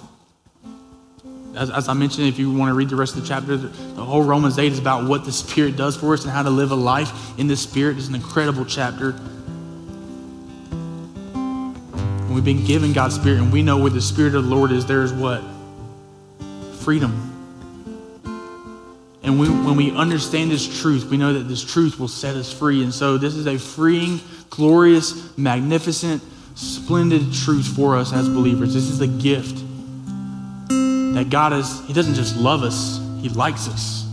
As, 1.57 1.71
as 1.71 1.89
I 1.89 1.93
mentioned, 1.95 2.29
if 2.29 2.39
you 2.39 2.53
want 2.53 2.71
to 2.71 2.75
read 2.75 2.89
the 2.89 2.95
rest 2.95 3.17
of 3.17 3.23
the 3.23 3.27
chapter, 3.27 3.57
the, 3.57 3.69
whole 4.05 4.23
Romans 4.23 4.61
8 4.61 4.71
is 4.71 4.79
about 4.79 5.09
what 5.09 5.25
the 5.25 5.33
Spirit 5.33 5.77
does 5.77 5.97
for 5.97 6.15
us 6.15 6.23
and 6.23 6.33
how 6.33 6.45
to 6.45 6.51
live 6.51 6.71
a 6.71 6.77
life 6.77 7.37
in 7.37 7.49
the 7.49 7.57
Spirit. 7.57 7.99
It's 7.99 8.07
an 8.07 8.15
incredible 8.15 8.65
chapter. 8.65 9.17
And 11.35 12.33
we've 12.33 12.45
been 12.45 12.65
given 12.65 12.93
God's 12.93 13.17
Spirit, 13.17 13.41
and 13.41 13.53
we 13.53 13.65
know 13.65 13.79
where 13.79 13.91
the 13.91 14.01
Spirit 14.01 14.37
of 14.37 14.45
the 14.45 14.51
Lord 14.55 14.71
is, 14.71 14.87
there 14.87 15.03
is 15.03 15.13
what? 15.13 15.43
Freedom. 16.77 17.38
And 19.29 19.39
we, 19.39 19.47
when 19.47 19.77
we 19.77 19.91
understand 19.91 20.51
this 20.51 20.81
truth, 20.81 21.05
we 21.05 21.19
know 21.19 21.35
that 21.35 21.41
this 21.41 21.63
truth 21.63 22.01
will 22.01 22.09
set 22.09 22.35
us 22.35 22.51
free. 22.51 22.83
And 22.83 22.95
so, 22.95 23.19
this 23.19 23.35
is 23.35 23.47
a 23.47 23.59
freeing, 23.59 24.23
glorious, 24.49 25.37
magnificent, 25.37 26.23
splendid 26.55 27.31
truth 27.35 27.67
for 27.67 27.95
us 27.95 28.11
as 28.15 28.27
believers. 28.27 28.73
This 28.73 28.85
is 28.85 29.03
a 29.03 29.07
gift 29.07 29.59
that 30.69 31.27
God 31.29 31.53
is, 31.53 31.87
He 31.87 31.93
doesn't 31.93 32.15
just 32.15 32.39
love 32.39 32.63
us, 32.63 33.03
He 33.21 33.29
likes 33.29 33.69
us. 33.69 34.09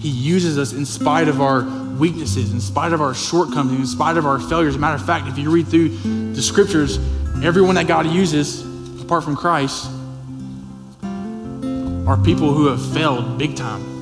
He 0.00 0.08
uses 0.08 0.56
us 0.56 0.72
in 0.72 0.86
spite 0.86 1.28
of 1.28 1.42
our 1.42 1.64
weaknesses, 1.98 2.50
in 2.50 2.62
spite 2.62 2.94
of 2.94 3.02
our 3.02 3.12
shortcomings, 3.12 3.78
in 3.78 3.86
spite 3.86 4.16
of 4.16 4.24
our 4.24 4.40
failures. 4.40 4.70
As 4.70 4.76
a 4.76 4.78
matter 4.78 4.96
of 4.96 5.04
fact, 5.04 5.28
if 5.28 5.36
you 5.36 5.50
read 5.50 5.68
through 5.68 5.90
the 6.32 6.40
scriptures, 6.40 6.96
everyone 7.44 7.74
that 7.74 7.88
God 7.88 8.06
uses, 8.06 8.64
apart 9.02 9.22
from 9.22 9.36
Christ, 9.36 9.90
are 11.02 12.16
people 12.24 12.54
who 12.54 12.68
have 12.68 12.94
failed 12.94 13.36
big 13.36 13.54
time. 13.54 13.99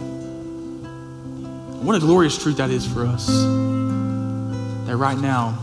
What 1.80 1.94
a 1.94 2.00
glorious 2.00 2.36
truth 2.36 2.56
that 2.56 2.70
is 2.70 2.84
for 2.84 3.06
us. 3.06 3.28
That 4.86 4.96
right 4.96 5.16
now, 5.16 5.56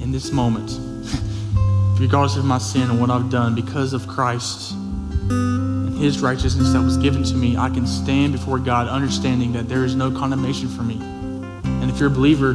in 0.00 0.12
this 0.12 0.30
moment, 0.30 0.70
regardless 2.00 2.36
of 2.36 2.44
my 2.44 2.58
sin 2.58 2.88
and 2.88 3.00
what 3.00 3.10
I've 3.10 3.28
done, 3.28 3.56
because 3.56 3.94
of 3.94 4.06
Christ 4.06 4.72
and 4.72 5.98
His 5.98 6.20
righteousness 6.20 6.72
that 6.72 6.80
was 6.80 6.96
given 6.98 7.24
to 7.24 7.34
me, 7.34 7.56
I 7.56 7.68
can 7.68 7.84
stand 7.84 8.32
before 8.32 8.60
God 8.60 8.86
understanding 8.86 9.52
that 9.54 9.68
there 9.68 9.84
is 9.84 9.96
no 9.96 10.08
condemnation 10.12 10.68
for 10.68 10.82
me. 10.82 10.94
And 10.94 11.90
if 11.90 11.98
you're 11.98 12.08
a 12.08 12.14
believer, 12.14 12.52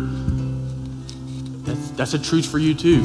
that's, 1.66 1.92
that's 1.92 2.14
a 2.14 2.20
truth 2.20 2.46
for 2.46 2.60
you 2.60 2.74
too. 2.74 3.04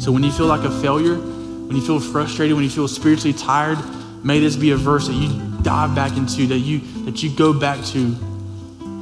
So 0.00 0.10
when 0.10 0.22
you 0.22 0.32
feel 0.32 0.46
like 0.46 0.64
a 0.64 0.80
failure, 0.80 1.16
when 1.16 1.76
you 1.76 1.82
feel 1.82 2.00
frustrated, 2.00 2.54
when 2.56 2.64
you 2.64 2.70
feel 2.70 2.88
spiritually 2.88 3.34
tired, 3.34 3.78
may 4.24 4.40
this 4.40 4.56
be 4.56 4.70
a 4.70 4.76
verse 4.76 5.08
that 5.08 5.14
you 5.14 5.28
dive 5.60 5.94
back 5.94 6.16
into, 6.16 6.46
that 6.46 6.58
you 6.58 6.80
that 7.04 7.22
you 7.22 7.30
go 7.36 7.52
back 7.52 7.84
to 7.84 8.16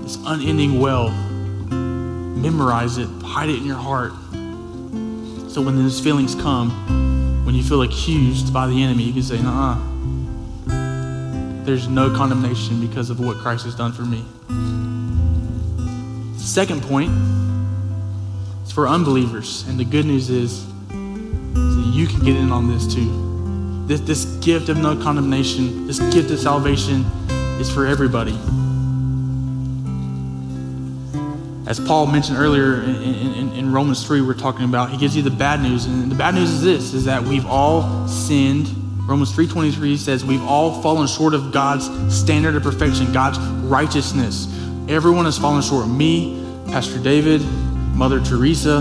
this 0.02 0.18
unending 0.24 0.80
well. 0.80 1.10
Memorize 1.10 2.98
it, 2.98 3.08
hide 3.22 3.48
it 3.48 3.56
in 3.56 3.66
your 3.66 3.76
heart, 3.76 4.12
so 5.50 5.60
when 5.60 5.74
those 5.74 5.98
feelings 5.98 6.36
come, 6.36 6.70
when 7.44 7.56
you 7.56 7.64
feel 7.64 7.82
accused 7.82 8.54
by 8.54 8.68
the 8.68 8.84
enemy, 8.84 9.02
you 9.02 9.12
can 9.12 9.22
say, 9.24 9.42
nah, 9.42 9.74
there's 11.64 11.88
no 11.88 12.14
condemnation 12.14 12.80
because 12.80 13.10
of 13.10 13.18
what 13.18 13.36
Christ 13.38 13.64
has 13.64 13.74
done 13.74 13.92
for 13.92 14.02
me. 14.02 14.24
Second 16.38 16.82
point 16.82 17.10
is 18.64 18.70
for 18.70 18.86
unbelievers. 18.86 19.66
And 19.68 19.78
the 19.78 19.84
good 19.84 20.06
news 20.06 20.30
is, 20.30 20.64
that 20.88 21.90
you 21.92 22.06
can 22.06 22.20
get 22.20 22.36
in 22.36 22.52
on 22.52 22.68
this 22.68 22.86
too. 22.86 23.84
This, 23.88 24.00
this 24.02 24.24
gift 24.36 24.68
of 24.68 24.76
no 24.76 24.94
condemnation, 24.94 25.88
this 25.88 25.98
gift 26.14 26.30
of 26.30 26.38
salvation 26.38 27.04
is 27.58 27.68
for 27.68 27.86
everybody. 27.86 28.38
As 31.70 31.78
Paul 31.78 32.08
mentioned 32.08 32.36
earlier 32.36 32.82
in, 32.82 32.96
in, 32.96 33.52
in, 33.52 33.72
Romans 33.72 34.04
3, 34.04 34.22
we're 34.22 34.34
talking 34.34 34.64
about, 34.64 34.90
he 34.90 34.96
gives 34.96 35.16
you 35.16 35.22
the 35.22 35.30
bad 35.30 35.62
news. 35.62 35.86
And 35.86 36.10
the 36.10 36.16
bad 36.16 36.34
news 36.34 36.50
is 36.50 36.62
this, 36.62 36.94
is 36.94 37.04
that 37.04 37.22
we've 37.22 37.46
all 37.46 38.08
sinned. 38.08 38.68
Romans 39.08 39.32
3.23 39.32 39.96
says 39.96 40.24
we've 40.24 40.42
all 40.42 40.82
fallen 40.82 41.06
short 41.06 41.32
of 41.32 41.52
God's 41.52 41.88
standard 42.12 42.56
of 42.56 42.64
perfection, 42.64 43.12
God's 43.12 43.38
righteousness. 43.38 44.48
Everyone 44.88 45.26
has 45.26 45.38
fallen 45.38 45.62
short. 45.62 45.86
Me, 45.86 46.44
Pastor 46.66 46.98
David, 46.98 47.40
Mother 47.94 48.18
Teresa, 48.18 48.78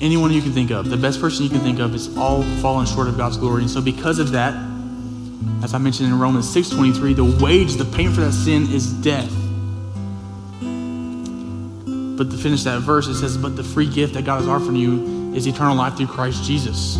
anyone 0.00 0.32
you 0.32 0.42
can 0.42 0.50
think 0.50 0.72
of, 0.72 0.90
the 0.90 0.96
best 0.96 1.20
person 1.20 1.44
you 1.44 1.50
can 1.50 1.60
think 1.60 1.78
of 1.78 1.94
is 1.94 2.16
all 2.16 2.42
fallen 2.60 2.84
short 2.84 3.06
of 3.06 3.16
God's 3.16 3.36
glory. 3.36 3.62
And 3.62 3.70
so 3.70 3.80
because 3.80 4.18
of 4.18 4.32
that, 4.32 4.54
as 5.62 5.72
I 5.72 5.78
mentioned 5.78 6.08
in 6.08 6.18
Romans 6.18 6.52
6.23, 6.52 7.14
the 7.14 7.44
wage, 7.44 7.74
the 7.74 7.84
payment 7.84 8.16
for 8.16 8.22
that 8.22 8.32
sin 8.32 8.72
is 8.72 8.92
death. 8.92 9.37
But 12.18 12.32
to 12.32 12.36
finish 12.36 12.64
that 12.64 12.80
verse, 12.80 13.06
it 13.06 13.14
says, 13.14 13.36
But 13.38 13.54
the 13.54 13.62
free 13.62 13.88
gift 13.88 14.14
that 14.14 14.24
God 14.24 14.40
has 14.40 14.48
offered 14.48 14.76
you 14.76 15.32
is 15.34 15.46
eternal 15.46 15.76
life 15.76 15.96
through 15.96 16.08
Christ 16.08 16.42
Jesus. 16.42 16.94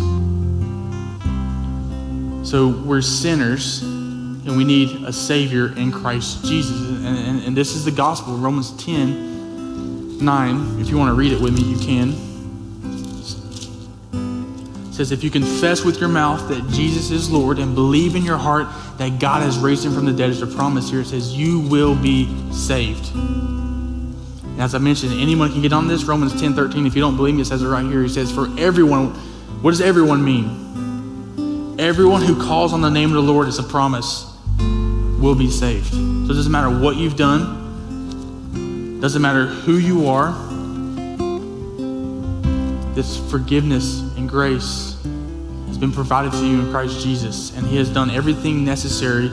So 2.49 2.69
we're 2.69 3.01
sinners 3.01 3.83
and 3.83 4.55
we 4.55 4.63
need 4.63 5.03
a 5.03 5.11
Savior 5.11 5.77
in 5.77 5.91
Christ 5.91 6.45
Jesus. 6.45 6.79
And, 6.79 7.05
and, 7.05 7.43
and 7.43 7.57
this 7.57 7.75
is 7.75 7.83
the 7.83 7.91
gospel, 7.91 8.37
Romans 8.37 8.71
10 8.83 10.23
9. 10.23 10.79
If 10.79 10.89
you 10.89 10.97
want 10.97 11.09
to 11.09 11.13
read 11.13 11.33
it 11.33 11.41
with 11.41 11.53
me, 11.53 11.63
you 11.63 11.77
can. 11.77 12.09
It 14.89 14.93
says, 14.93 15.11
If 15.11 15.21
you 15.21 15.29
confess 15.29 15.83
with 15.83 15.99
your 15.99 16.09
mouth 16.09 16.47
that 16.47 16.65
Jesus 16.69 17.11
is 17.11 17.29
Lord 17.29 17.59
and 17.59 17.75
believe 17.75 18.15
in 18.15 18.23
your 18.23 18.37
heart 18.37 18.67
that 18.97 19.19
God 19.19 19.43
has 19.43 19.57
raised 19.57 19.85
him 19.85 19.93
from 19.93 20.05
the 20.05 20.13
dead, 20.13 20.29
as 20.29 20.41
a 20.41 20.47
promise 20.47 20.89
here, 20.89 21.01
it 21.01 21.07
says, 21.07 21.33
You 21.35 21.59
will 21.59 21.95
be 21.95 22.27
saved. 22.53 23.11
And 24.59 24.65
as 24.65 24.75
I 24.75 24.77
mentioned, 24.77 25.13
anyone 25.13 25.53
can 25.53 25.61
get 25.61 25.71
on 25.71 25.87
this. 25.87 26.03
Romans 26.03 26.37
10 26.37 26.53
13, 26.53 26.85
if 26.85 26.93
you 26.93 26.99
don't 26.99 27.15
believe 27.15 27.33
me, 27.33 27.43
it 27.43 27.45
says 27.45 27.61
it 27.61 27.67
right 27.69 27.85
here. 27.85 28.03
He 28.03 28.09
says, 28.09 28.29
For 28.29 28.49
everyone, 28.59 29.11
what 29.61 29.71
does 29.71 29.79
everyone 29.79 30.21
mean? 30.21 31.79
Everyone 31.79 32.21
who 32.21 32.35
calls 32.45 32.73
on 32.73 32.81
the 32.81 32.89
name 32.89 33.07
of 33.07 33.15
the 33.15 33.21
Lord 33.21 33.47
is 33.47 33.57
a 33.57 33.63
promise 33.63 34.37
will 35.17 35.33
be 35.33 35.49
saved. 35.49 35.93
So 35.93 35.97
it 35.97 36.27
doesn't 36.27 36.51
matter 36.51 36.77
what 36.77 36.97
you've 36.97 37.15
done, 37.15 38.99
doesn't 38.99 39.21
matter 39.21 39.45
who 39.45 39.77
you 39.77 40.09
are. 40.09 40.33
This 42.95 43.17
forgiveness 43.31 44.01
and 44.17 44.27
grace 44.27 45.01
has 45.67 45.77
been 45.77 45.93
provided 45.93 46.33
to 46.33 46.45
you 46.45 46.59
in 46.59 46.69
Christ 46.69 47.01
Jesus, 47.01 47.55
and 47.55 47.65
He 47.65 47.77
has 47.77 47.87
done 47.87 48.11
everything 48.11 48.65
necessary 48.65 49.29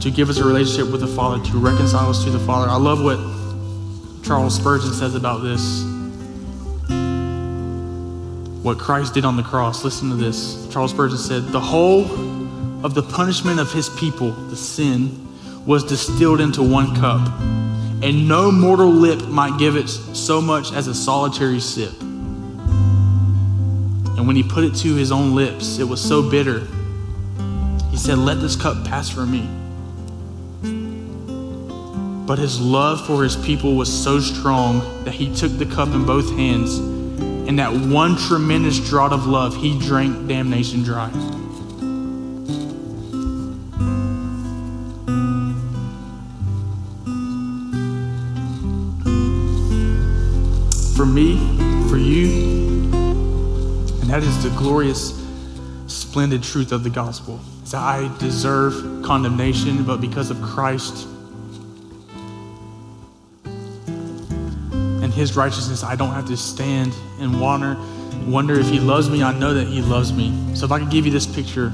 to 0.00 0.10
give 0.10 0.30
us 0.30 0.38
a 0.38 0.44
relationship 0.44 0.90
with 0.90 1.02
the 1.02 1.06
Father, 1.08 1.44
to 1.44 1.58
reconcile 1.58 2.08
us 2.08 2.24
to 2.24 2.30
the 2.30 2.38
Father. 2.38 2.70
I 2.70 2.76
love 2.76 3.04
what 3.04 3.33
Charles 4.24 4.56
Spurgeon 4.56 4.94
says 4.94 5.14
about 5.14 5.42
this. 5.42 5.84
What 8.64 8.78
Christ 8.78 9.12
did 9.12 9.26
on 9.26 9.36
the 9.36 9.42
cross. 9.42 9.84
Listen 9.84 10.08
to 10.08 10.16
this. 10.16 10.66
Charles 10.72 10.92
Spurgeon 10.92 11.18
said, 11.18 11.42
The 11.48 11.60
whole 11.60 12.04
of 12.82 12.94
the 12.94 13.02
punishment 13.02 13.60
of 13.60 13.70
his 13.70 13.90
people, 13.90 14.30
the 14.30 14.56
sin, 14.56 15.28
was 15.66 15.84
distilled 15.84 16.40
into 16.40 16.62
one 16.62 16.96
cup, 16.96 17.28
and 18.02 18.26
no 18.26 18.50
mortal 18.50 18.88
lip 18.88 19.28
might 19.28 19.58
give 19.58 19.76
it 19.76 19.88
so 19.88 20.40
much 20.40 20.72
as 20.72 20.86
a 20.86 20.94
solitary 20.94 21.60
sip. 21.60 21.92
And 24.16 24.26
when 24.26 24.36
he 24.36 24.42
put 24.42 24.64
it 24.64 24.74
to 24.76 24.94
his 24.94 25.12
own 25.12 25.34
lips, 25.34 25.78
it 25.78 25.84
was 25.84 26.00
so 26.00 26.30
bitter. 26.30 26.66
He 27.90 27.98
said, 27.98 28.16
Let 28.16 28.40
this 28.40 28.56
cup 28.56 28.86
pass 28.86 29.10
from 29.10 29.30
me. 29.30 29.63
But 32.26 32.38
his 32.38 32.58
love 32.58 33.06
for 33.06 33.22
his 33.22 33.36
people 33.36 33.76
was 33.76 33.92
so 33.92 34.18
strong 34.18 35.04
that 35.04 35.12
he 35.12 35.34
took 35.34 35.52
the 35.58 35.66
cup 35.66 35.88
in 35.88 36.06
both 36.06 36.30
hands, 36.30 36.78
and 36.78 37.58
that 37.58 37.70
one 37.70 38.16
tremendous 38.16 38.80
draught 38.80 39.12
of 39.12 39.26
love, 39.26 39.54
he 39.54 39.78
drank 39.78 40.26
damnation 40.26 40.82
dry. 40.82 41.10
For 50.96 51.04
me, 51.04 51.36
for 51.90 51.98
you, 51.98 52.30
and 54.00 54.08
that 54.08 54.22
is 54.22 54.42
the 54.42 54.50
glorious, 54.56 55.22
splendid 55.88 56.42
truth 56.42 56.72
of 56.72 56.84
the 56.84 56.90
gospel. 56.90 57.38
That 57.66 57.82
I 57.82 58.10
deserve 58.18 59.02
condemnation, 59.04 59.84
but 59.84 60.00
because 60.00 60.30
of 60.30 60.40
Christ, 60.40 61.06
his 65.14 65.36
righteousness, 65.36 65.82
I 65.82 65.96
don't 65.96 66.10
have 66.10 66.26
to 66.26 66.36
stand 66.36 66.92
and 67.20 67.40
wonder, 67.40 67.76
wonder 68.26 68.58
if 68.58 68.68
he 68.68 68.80
loves 68.80 69.08
me. 69.08 69.22
I 69.22 69.32
know 69.38 69.54
that 69.54 69.68
he 69.68 69.80
loves 69.80 70.12
me. 70.12 70.34
So 70.54 70.66
if 70.66 70.72
I 70.72 70.78
could 70.80 70.90
give 70.90 71.06
you 71.06 71.12
this 71.12 71.26
picture, 71.26 71.72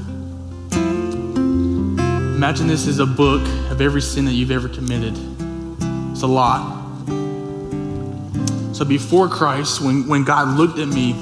imagine 2.34 2.66
this 2.66 2.86
is 2.86 2.98
a 2.98 3.06
book 3.06 3.42
of 3.70 3.80
every 3.80 4.02
sin 4.02 4.26
that 4.26 4.32
you've 4.32 4.50
ever 4.50 4.68
committed. 4.68 5.14
It's 6.12 6.22
a 6.22 6.26
lot. 6.26 6.78
So 8.76 8.84
before 8.84 9.28
Christ, 9.28 9.80
when, 9.80 10.06
when 10.06 10.24
God 10.24 10.56
looked 10.56 10.78
at 10.78 10.88
me, 10.88 11.14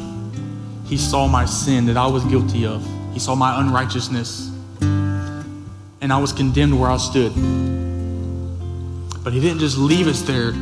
he 0.86 0.96
saw 0.96 1.26
my 1.26 1.44
sin 1.44 1.86
that 1.86 1.96
I 1.96 2.06
was 2.06 2.24
guilty 2.24 2.66
of. 2.66 2.86
He 3.12 3.18
saw 3.18 3.34
my 3.34 3.60
unrighteousness. 3.60 4.50
And 4.80 6.12
I 6.12 6.18
was 6.18 6.32
condemned 6.32 6.78
where 6.78 6.90
I 6.90 6.96
stood. 6.96 7.32
But 9.24 9.32
he 9.32 9.40
didn't 9.40 9.58
just 9.58 9.76
leave 9.76 10.06
us 10.06 10.22
there 10.22 10.52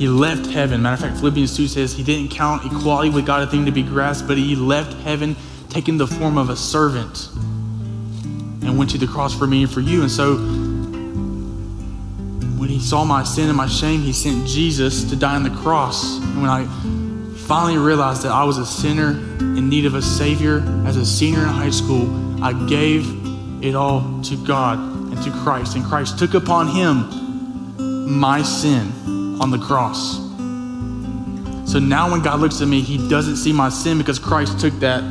he 0.00 0.08
left 0.08 0.46
heaven. 0.46 0.80
Matter 0.80 0.94
of 0.94 1.00
fact, 1.00 1.18
Philippians 1.18 1.54
2 1.54 1.68
says 1.68 1.92
he 1.92 2.02
didn't 2.02 2.30
count 2.30 2.64
equality 2.64 3.10
with 3.10 3.26
God 3.26 3.46
a 3.46 3.46
thing 3.46 3.66
to 3.66 3.70
be 3.70 3.82
grasped, 3.82 4.26
but 4.26 4.38
he 4.38 4.56
left 4.56 4.94
heaven 5.02 5.36
taking 5.68 5.98
the 5.98 6.06
form 6.06 6.38
of 6.38 6.48
a 6.48 6.56
servant 6.56 7.28
and 7.34 8.78
went 8.78 8.90
to 8.92 8.96
the 8.96 9.06
cross 9.06 9.36
for 9.36 9.46
me 9.46 9.64
and 9.64 9.70
for 9.70 9.80
you. 9.80 10.00
And 10.00 10.10
so 10.10 10.36
when 12.56 12.70
he 12.70 12.80
saw 12.80 13.04
my 13.04 13.22
sin 13.24 13.48
and 13.48 13.56
my 13.58 13.66
shame, 13.66 14.00
he 14.00 14.14
sent 14.14 14.48
Jesus 14.48 15.04
to 15.04 15.16
die 15.16 15.36
on 15.36 15.42
the 15.42 15.50
cross. 15.50 16.16
And 16.16 16.40
when 16.40 16.50
I 16.50 16.64
finally 17.36 17.76
realized 17.76 18.22
that 18.22 18.32
I 18.32 18.44
was 18.44 18.56
a 18.56 18.64
sinner 18.64 19.10
in 19.10 19.68
need 19.68 19.84
of 19.84 19.96
a 19.96 20.00
Savior 20.00 20.62
as 20.86 20.96
a 20.96 21.04
senior 21.04 21.42
in 21.42 21.48
high 21.48 21.68
school, 21.68 22.42
I 22.42 22.54
gave 22.66 23.04
it 23.62 23.74
all 23.74 24.22
to 24.22 24.46
God 24.46 24.78
and 24.78 25.22
to 25.24 25.30
Christ. 25.42 25.76
And 25.76 25.84
Christ 25.84 26.18
took 26.18 26.32
upon 26.32 26.68
him 26.68 28.18
my 28.18 28.40
sin 28.40 29.10
on 29.40 29.50
the 29.50 29.58
cross. 29.58 30.18
So 31.70 31.78
now 31.78 32.10
when 32.10 32.22
God 32.22 32.40
looks 32.40 32.60
at 32.60 32.68
me, 32.68 32.80
he 32.80 33.08
doesn't 33.08 33.36
see 33.36 33.52
my 33.52 33.68
sin 33.68 33.98
because 33.98 34.18
Christ 34.18 34.60
took 34.60 34.74
that 34.80 35.02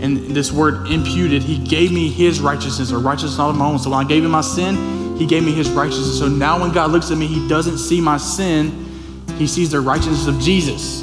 and 0.00 0.34
this 0.34 0.50
word 0.50 0.88
imputed, 0.88 1.42
he 1.42 1.58
gave 1.58 1.92
me 1.92 2.08
his 2.08 2.40
righteousness, 2.40 2.90
or 2.90 2.98
righteousness 2.98 3.36
not 3.36 3.50
of 3.50 3.56
my 3.56 3.66
own. 3.66 3.78
So 3.78 3.90
when 3.90 4.04
I 4.04 4.08
gave 4.08 4.24
him 4.24 4.30
my 4.30 4.40
sin, 4.40 5.18
he 5.18 5.26
gave 5.26 5.44
me 5.44 5.52
his 5.52 5.68
righteousness. 5.70 6.18
So 6.18 6.26
now 6.26 6.58
when 6.58 6.72
God 6.72 6.90
looks 6.90 7.10
at 7.10 7.18
me, 7.18 7.26
he 7.26 7.46
doesn't 7.48 7.76
see 7.76 8.00
my 8.00 8.16
sin, 8.16 8.86
he 9.36 9.46
sees 9.46 9.70
the 9.70 9.80
righteousness 9.80 10.26
of 10.26 10.40
Jesus. 10.40 11.02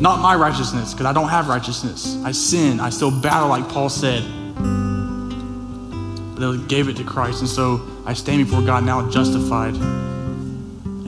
Not 0.00 0.20
my 0.20 0.36
righteousness, 0.36 0.92
because 0.92 1.06
I 1.06 1.12
don't 1.12 1.28
have 1.28 1.48
righteousness. 1.48 2.16
I 2.24 2.30
sin, 2.32 2.78
I 2.78 2.90
still 2.90 3.10
battle, 3.10 3.48
like 3.48 3.68
Paul 3.68 3.88
said. 3.88 4.22
But 6.36 6.52
he 6.52 6.64
gave 6.66 6.88
it 6.88 6.96
to 6.98 7.04
Christ. 7.04 7.40
And 7.40 7.48
so 7.48 7.80
I 8.06 8.14
stand 8.14 8.44
before 8.44 8.62
God 8.62 8.84
now 8.84 9.08
justified. 9.10 9.74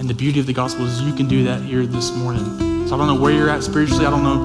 And 0.05 0.11
the 0.11 0.15
beauty 0.15 0.39
of 0.39 0.45
the 0.45 0.53
gospel 0.53 0.85
is 0.85 1.01
you 1.01 1.15
can 1.15 1.29
do 1.29 1.45
that 1.45 1.63
here 1.63 1.87
this 1.87 2.15
morning. 2.15 2.45
So 2.87 2.95
I 2.95 2.99
don't 2.99 3.07
know 3.07 3.19
where 3.19 3.33
you're 3.33 3.49
at 3.49 3.63
spiritually. 3.63 4.05
I 4.05 4.11
don't 4.11 4.23
know 4.23 4.37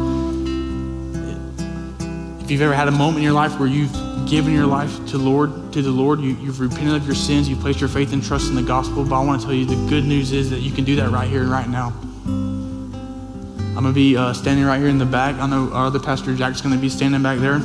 if 2.39 2.49
you've 2.49 2.61
ever 2.61 2.73
had 2.73 2.87
a 2.87 2.91
moment 2.91 3.17
in 3.17 3.23
your 3.23 3.33
life 3.33 3.59
where 3.59 3.67
you've 3.67 3.91
given 4.25 4.53
your 4.53 4.67
life 4.67 5.05
to 5.07 5.17
Lord, 5.17 5.73
to 5.73 5.81
the 5.81 5.91
Lord, 5.91 6.21
you, 6.21 6.33
have 6.45 6.61
repented 6.61 6.95
of 6.95 7.05
your 7.05 7.13
sins, 7.13 7.49
you've 7.49 7.59
placed 7.59 7.81
your 7.81 7.89
faith 7.89 8.13
and 8.13 8.23
trust 8.23 8.47
in 8.47 8.55
the 8.55 8.61
gospel. 8.61 9.03
But 9.03 9.19
I 9.19 9.25
want 9.25 9.41
to 9.41 9.47
tell 9.47 9.53
you 9.53 9.65
the 9.65 9.75
good 9.89 10.05
news 10.05 10.31
is 10.31 10.49
that 10.49 10.61
you 10.61 10.71
can 10.71 10.85
do 10.85 10.95
that 10.95 11.09
right 11.09 11.27
here 11.27 11.41
and 11.41 11.51
right 11.51 11.67
now. 11.67 11.87
I'm 12.23 13.73
gonna 13.75 13.91
be 13.91 14.15
uh, 14.15 14.31
standing 14.31 14.63
right 14.63 14.79
here 14.79 14.87
in 14.87 14.97
the 14.97 15.05
back. 15.05 15.35
I 15.41 15.45
know 15.45 15.73
our 15.73 15.87
other 15.87 15.99
pastor 15.99 16.33
Jack's 16.35 16.61
gonna 16.61 16.77
be 16.77 16.87
standing 16.87 17.21
back 17.21 17.39
there. 17.39 17.57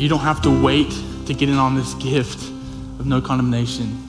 You 0.00 0.08
don't 0.08 0.18
have 0.18 0.42
to 0.42 0.50
wait 0.64 0.90
to 1.26 1.32
get 1.32 1.48
in 1.48 1.58
on 1.58 1.76
this 1.76 1.94
gift 2.02 2.42
of 2.98 3.06
no 3.06 3.20
condemnation. 3.20 4.08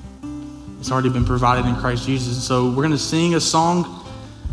It's 0.83 0.91
already 0.91 1.07
been 1.07 1.23
provided 1.23 1.65
in 1.65 1.77
Christ 1.77 2.05
Jesus. 2.05 2.45
So 2.45 2.69
we're 2.69 2.83
gonna 2.83 2.97
sing 2.97 3.35
a 3.35 3.39
song. 3.39 4.05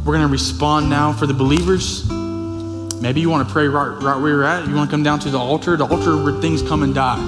We're 0.04 0.12
gonna 0.12 0.28
respond 0.28 0.88
now 0.88 1.12
for 1.12 1.26
the 1.26 1.34
believers. 1.34 2.08
Maybe 2.08 3.20
you 3.20 3.28
want 3.28 3.48
to 3.48 3.52
pray 3.52 3.66
right, 3.66 4.00
right 4.00 4.16
where 4.16 4.28
you're 4.30 4.44
at. 4.44 4.68
You 4.68 4.76
want 4.76 4.88
to 4.88 4.94
come 4.94 5.02
down 5.02 5.18
to 5.18 5.28
the 5.28 5.40
altar, 5.40 5.76
the 5.76 5.86
altar 5.86 6.16
where 6.16 6.40
things 6.40 6.62
come 6.62 6.84
and 6.84 6.94
die. 6.94 7.18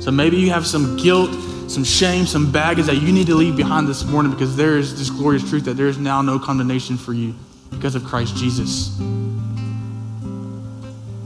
So 0.00 0.10
maybe 0.10 0.38
you 0.38 0.48
have 0.48 0.66
some 0.66 0.96
guilt, 0.96 1.34
some 1.70 1.84
shame, 1.84 2.24
some 2.24 2.50
baggage 2.50 2.86
that 2.86 2.96
you 2.96 3.12
need 3.12 3.26
to 3.26 3.34
leave 3.34 3.58
behind 3.58 3.86
this 3.86 4.02
morning 4.06 4.32
because 4.32 4.56
there 4.56 4.78
is 4.78 4.98
this 4.98 5.10
glorious 5.10 5.46
truth 5.46 5.66
that 5.66 5.74
there 5.74 5.88
is 5.88 5.98
now 5.98 6.22
no 6.22 6.38
condemnation 6.38 6.96
for 6.96 7.12
you 7.12 7.34
because 7.70 7.94
of 7.94 8.04
Christ 8.04 8.36
Jesus. 8.36 8.96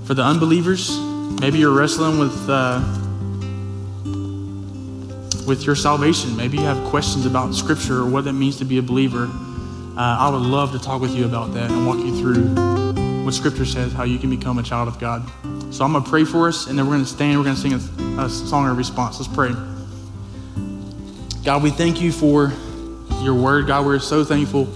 For 0.04 0.14
the 0.14 0.24
unbelievers, 0.24 0.98
maybe 1.40 1.58
you're 1.58 1.78
wrestling 1.78 2.18
with 2.18 2.34
uh, 2.48 2.80
with 5.46 5.64
your 5.64 5.74
salvation. 5.74 6.36
Maybe 6.36 6.58
you 6.58 6.64
have 6.64 6.82
questions 6.88 7.26
about 7.26 7.54
Scripture 7.54 8.00
or 8.00 8.06
what 8.08 8.26
it 8.26 8.32
means 8.32 8.58
to 8.58 8.64
be 8.64 8.78
a 8.78 8.82
believer. 8.82 9.24
Uh, 9.96 9.96
I 9.96 10.30
would 10.30 10.42
love 10.42 10.72
to 10.72 10.78
talk 10.78 11.00
with 11.00 11.14
you 11.14 11.24
about 11.24 11.52
that 11.54 11.70
and 11.70 11.86
walk 11.86 11.98
you 11.98 12.18
through 12.20 13.24
what 13.24 13.34
Scripture 13.34 13.64
says, 13.64 13.92
how 13.92 14.04
you 14.04 14.18
can 14.18 14.30
become 14.30 14.58
a 14.58 14.62
child 14.62 14.88
of 14.88 14.98
God. 14.98 15.22
So 15.72 15.84
I'm 15.84 15.92
going 15.92 16.04
to 16.04 16.10
pray 16.10 16.24
for 16.24 16.48
us, 16.48 16.66
and 16.66 16.78
then 16.78 16.86
we're 16.86 16.94
going 16.94 17.04
to 17.04 17.10
stand. 17.10 17.38
We're 17.38 17.44
going 17.44 17.56
to 17.56 17.60
sing 17.60 17.72
a, 17.74 18.22
a 18.22 18.28
song 18.28 18.68
of 18.68 18.76
response. 18.76 19.20
Let's 19.20 19.32
pray. 19.32 19.52
God, 21.44 21.62
we 21.62 21.70
thank 21.70 22.00
you 22.00 22.12
for 22.12 22.52
your 23.20 23.34
word. 23.34 23.66
God, 23.66 23.84
we're 23.86 23.98
so 23.98 24.24
thankful 24.24 24.68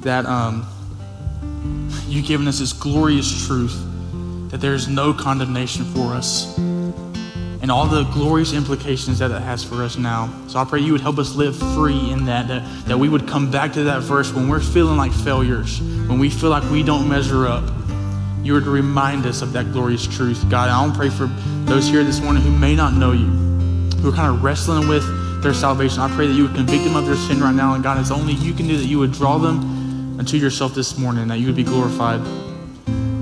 that 0.00 0.26
um, 0.26 0.66
you've 2.06 2.26
given 2.26 2.48
us 2.48 2.58
this 2.58 2.72
glorious 2.72 3.46
truth 3.46 3.86
that 4.50 4.60
there 4.60 4.74
is 4.74 4.88
no 4.88 5.12
condemnation 5.14 5.84
for 5.84 6.12
us 6.12 6.58
and 7.70 7.78
all 7.78 7.86
the 7.86 8.02
glorious 8.10 8.52
implications 8.52 9.20
that 9.20 9.30
it 9.30 9.40
has 9.42 9.62
for 9.62 9.84
us 9.84 9.96
now. 9.96 10.28
So 10.48 10.58
I 10.58 10.64
pray 10.64 10.80
you 10.80 10.90
would 10.90 11.00
help 11.00 11.18
us 11.18 11.36
live 11.36 11.56
free 11.76 12.10
in 12.10 12.24
that, 12.24 12.48
that, 12.48 12.86
that 12.86 12.98
we 12.98 13.08
would 13.08 13.28
come 13.28 13.48
back 13.48 13.74
to 13.74 13.84
that 13.84 14.02
verse 14.02 14.32
when 14.32 14.48
we're 14.48 14.58
feeling 14.58 14.96
like 14.96 15.12
failures, 15.12 15.80
when 15.80 16.18
we 16.18 16.30
feel 16.30 16.50
like 16.50 16.68
we 16.68 16.82
don't 16.82 17.08
measure 17.08 17.46
up 17.46 17.62
you 18.42 18.58
to 18.58 18.70
remind 18.70 19.24
us 19.24 19.40
of 19.40 19.52
that 19.52 19.70
glorious 19.70 20.04
truth. 20.04 20.44
God, 20.50 20.68
I 20.68 20.84
don't 20.84 20.96
pray 20.96 21.10
for 21.10 21.26
those 21.70 21.86
here 21.86 22.02
this 22.02 22.20
morning 22.20 22.42
who 22.42 22.50
may 22.50 22.74
not 22.74 22.92
know 22.92 23.12
you, 23.12 23.28
who 24.00 24.08
are 24.08 24.16
kind 24.16 24.34
of 24.34 24.42
wrestling 24.42 24.88
with 24.88 25.04
their 25.40 25.54
salvation. 25.54 26.00
I 26.00 26.12
pray 26.16 26.26
that 26.26 26.34
you 26.34 26.48
would 26.48 26.56
convict 26.56 26.82
them 26.82 26.96
of 26.96 27.06
their 27.06 27.14
sin 27.14 27.38
right 27.38 27.54
now. 27.54 27.74
And 27.74 27.84
God, 27.84 28.00
it's 28.00 28.10
only 28.10 28.32
you 28.32 28.52
can 28.52 28.66
do 28.66 28.78
that. 28.78 28.86
You 28.86 28.98
would 28.98 29.12
draw 29.12 29.38
them 29.38 30.18
unto 30.18 30.38
yourself 30.38 30.74
this 30.74 30.98
morning, 30.98 31.28
that 31.28 31.38
you 31.38 31.46
would 31.46 31.56
be 31.56 31.62
glorified. 31.62 32.20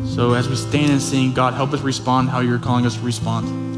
So 0.07 0.33
as 0.33 0.49
we 0.49 0.57
stand 0.57 0.91
and 0.91 1.03
sing, 1.03 1.35
God, 1.35 1.53
help 1.53 1.75
us 1.75 1.83
respond 1.83 2.31
how 2.31 2.41
you're 2.41 2.59
calling 2.59 2.87
us 2.87 2.97
to 2.97 3.03
respond. 3.03 3.68